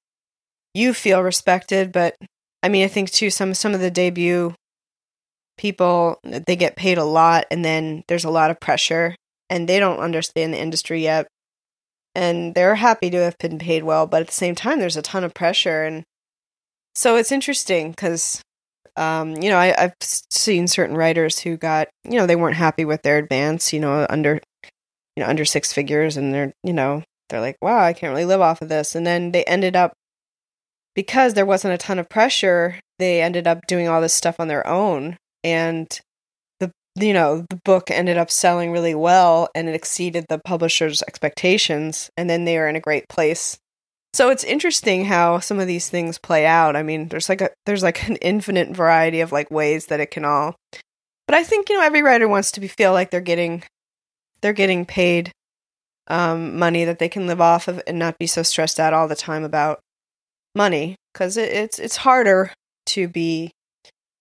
you 0.75 0.95
feel 0.95 1.23
respected, 1.23 1.93
but 1.93 2.17
I 2.63 2.69
mean, 2.69 2.85
I 2.85 2.89
think 2.89 3.11
too 3.11 3.31
some 3.31 3.55
some 3.55 3.75
of 3.75 3.81
the 3.81 3.91
debut 3.91 4.55
people 5.59 6.19
they 6.23 6.57
get 6.57 6.77
paid 6.77 6.99
a 6.99 7.05
lot, 7.05 7.47
and 7.51 7.65
then 7.65 8.05
there's 8.09 8.25
a 8.25 8.31
lot 8.31 8.51
of 8.51 8.61
pressure, 8.61 9.15
and 9.49 9.69
they 9.69 9.81
don't 9.81 9.99
understand 9.99 10.55
the 10.55 10.61
industry 10.61 11.03
yet, 11.03 11.27
and 12.15 12.55
they're 12.55 12.77
happy 12.77 13.11
to 13.11 13.19
have 13.19 13.39
been 13.39 13.59
paid 13.59 13.83
well, 13.83 14.07
but 14.07 14.23
at 14.23 14.29
the 14.29 14.33
same 14.33 14.55
time, 14.55 14.79
there's 14.79 14.97
a 14.97 15.03
ton 15.03 15.25
of 15.25 15.35
pressure, 15.35 15.85
and 15.85 16.05
so 16.95 17.17
it's 17.17 17.33
interesting 17.33 17.91
because. 17.91 18.43
Um, 18.97 19.37
you 19.37 19.51
know, 19.51 19.57
I, 19.57 19.75
I've 19.77 19.95
seen 20.01 20.67
certain 20.67 20.97
writers 20.97 21.39
who 21.39 21.57
got, 21.57 21.89
you 22.05 22.19
know, 22.19 22.27
they 22.27 22.37
weren't 22.37 22.57
happy 22.57 22.85
with 22.85 23.03
their 23.03 23.19
advance, 23.19 23.73
you 23.73 23.81
know, 23.81 24.07
under, 24.09 24.41
you 25.17 25.23
know, 25.23 25.29
under 25.29 25.45
six 25.45 25.73
figures, 25.73 26.17
and 26.17 26.33
they're, 26.35 26.53
you 26.63 26.73
know, 26.73 27.03
they're 27.29 27.41
like, 27.41 27.57
wow, 27.63 27.83
I 27.83 27.93
can't 27.93 28.13
really 28.13 28.25
live 28.25 28.41
off 28.41 28.63
of 28.63 28.69
this. 28.69 28.95
And 28.95 29.07
then 29.07 29.33
they 29.33 29.45
ended 29.45 29.77
up 29.77 29.93
because 30.95 31.35
there 31.35 31.47
wasn't 31.47 31.75
a 31.75 31.79
ton 31.79 31.99
of 31.99 32.09
pressure, 32.09 32.79
they 32.99 33.23
ended 33.23 33.47
up 33.47 33.67
doing 33.67 33.89
all 33.89 34.01
this 34.01 34.15
stuff 34.15 34.39
on 34.39 34.49
their 34.49 34.67
own. 34.67 35.17
And 35.43 35.89
the 36.59 36.71
you 36.97 37.15
know, 37.15 37.47
the 37.49 37.61
book 37.65 37.91
ended 37.91 38.19
up 38.19 38.31
selling 38.31 38.73
really 38.73 38.95
well 38.95 39.49
and 39.55 39.69
it 39.69 39.75
exceeded 39.75 40.27
the 40.29 40.39
publisher's 40.45 41.03
expectations. 41.03 42.11
And 42.17 42.29
then 42.29 42.45
they 42.45 42.59
were 42.59 42.69
in 42.69 42.77
a 42.77 42.81
great 42.81 43.09
place. 43.09 43.59
So 44.13 44.31
it's 44.31 44.45
interesting 44.45 45.05
how 45.05 45.39
some 45.39 45.61
of 45.61 45.67
these 45.67 45.89
things 45.89 46.19
play 46.19 46.45
out. 46.45 46.75
I 46.75 46.83
mean, 46.83 47.09
there's 47.09 47.29
like 47.29 47.41
a 47.41 47.51
there's 47.67 47.83
like 47.83 48.09
an 48.09 48.17
infinite 48.17 48.71
variety 48.71 49.21
of 49.21 49.33
like 49.33 49.51
ways 49.51 49.87
that 49.87 50.01
it 50.01 50.11
can 50.11 50.25
all 50.25 50.57
but 51.31 51.37
I 51.37 51.45
think, 51.45 51.69
you 51.69 51.77
know, 51.77 51.85
every 51.85 52.03
writer 52.03 52.27
wants 52.27 52.51
to 52.51 52.61
be 52.61 52.67
feel 52.67 52.93
like 52.93 53.13
they're 53.13 53.21
getting 53.21 53.63
they're 54.41 54.53
getting 54.53 54.85
paid 54.85 55.31
um, 56.09 56.59
money 56.59 56.85
that 56.85 56.99
they 56.99 57.09
can 57.09 57.29
live 57.29 57.41
off 57.41 57.69
of 57.69 57.81
and 57.87 58.01
not 58.01 58.19
be 58.19 58.27
so 58.27 58.43
stressed 58.43 58.81
out 58.81 58.93
all 58.93 59.07
the 59.07 59.15
time 59.15 59.45
about 59.45 59.79
money 60.57 60.97
because 61.13 61.37
it, 61.37 61.49
it's 61.53 61.79
it's 61.79 61.99
harder 61.99 62.51
to 62.87 63.07
be 63.07 63.53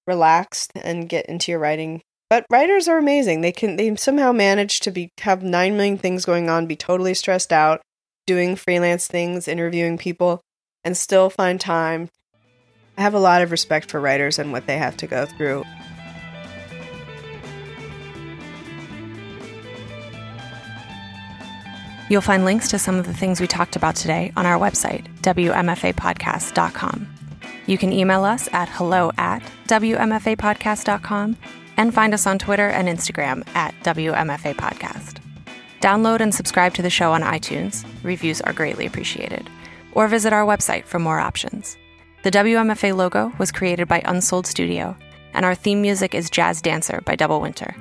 relaxed 0.06 0.72
and 0.76 1.10
get 1.10 1.26
into 1.26 1.52
your 1.52 1.60
writing. 1.60 2.04
But 2.30 2.46
writers 2.52 2.88
are 2.88 3.00
amazing. 3.00 3.42
They 3.42 3.54
can 3.54 3.76
they 3.76 3.96
somehow 3.96 4.32
manage 4.32 4.80
to 4.82 4.92
be 4.92 5.10
have 5.22 5.42
nine 5.42 5.78
million 5.78 5.98
things 5.98 6.26
going 6.26 6.48
on, 6.48 6.68
be 6.68 6.76
totally 6.76 7.16
stressed 7.16 7.52
out, 7.52 7.82
doing 8.30 8.56
freelance 8.56 9.08
things, 9.08 9.48
interviewing 9.48 9.98
people, 9.98 10.40
and 10.84 10.96
still 10.96 11.32
find 11.32 11.60
time. 11.60 12.08
I 12.96 13.02
have 13.02 13.16
a 13.16 13.20
lot 13.20 13.42
of 13.42 13.50
respect 13.50 13.90
for 13.90 14.00
writers 14.00 14.38
and 14.38 14.52
what 14.52 14.68
they 14.68 14.78
have 14.78 14.96
to 14.98 15.08
go 15.08 15.26
through. 15.26 15.64
You'll 22.08 22.22
find 22.22 22.46
links 22.46 22.68
to 22.70 22.78
some 22.78 23.00
of 23.00 23.08
the 23.08 23.16
things 23.16 23.42
we 23.42 23.48
talked 23.48 23.76
about 23.76 23.96
today 23.96 24.32
on 24.38 24.46
our 24.46 24.60
website, 24.60 25.08
WMFApodcast.com. 25.22 27.08
You 27.66 27.78
can 27.80 27.92
email 27.92 28.24
us 28.26 28.48
at 28.54 28.70
hello 28.70 29.12
at 29.18 29.42
WMFApodcast.com 29.66 31.36
and 31.78 31.94
find 31.96 32.14
us 32.14 32.28
on 32.28 32.38
Twitter 32.38 32.68
and 32.68 32.88
Instagram 32.88 33.48
at 33.56 33.74
WMFA 33.82 34.54
Podcast. 34.54 35.20
Download 35.82 36.20
and 36.20 36.34
subscribe 36.34 36.74
to 36.76 36.82
the 36.82 36.90
show 36.90 37.14
on 37.14 37.22
iTunes. 37.22 37.86
Reviews 38.04 38.42
are 38.42 38.54
greatly 38.54 38.86
appreciated. 38.86 39.50
Or 39.94 40.08
visit 40.08 40.34
our 40.34 40.46
website 40.46 40.86
for 40.86 41.00
more 41.00 41.20
options. 41.20 41.78
The 42.24 42.32
WMFA 42.32 42.96
logo 42.96 43.32
was 43.38 43.52
created 43.52 43.88
by 43.88 44.02
Unsold 44.06 44.46
Studio, 44.46 44.96
and 45.34 45.46
our 45.46 45.56
theme 45.56 45.82
music 45.82 46.14
is 46.14 46.30
Jazz 46.30 46.62
Dancer 46.62 47.02
by 47.06 47.16
Double 47.16 47.40
Winter. 47.40 47.74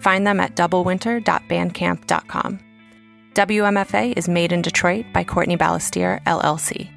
Find 0.00 0.26
them 0.26 0.40
at 0.40 0.56
doublewinter.bandcamp.com. 0.56 2.60
WMFA 3.34 4.16
is 4.16 4.28
made 4.28 4.52
in 4.52 4.62
Detroit 4.62 5.06
by 5.12 5.24
Courtney 5.24 5.56
Balestier, 5.56 6.22
LLC. 6.24 6.90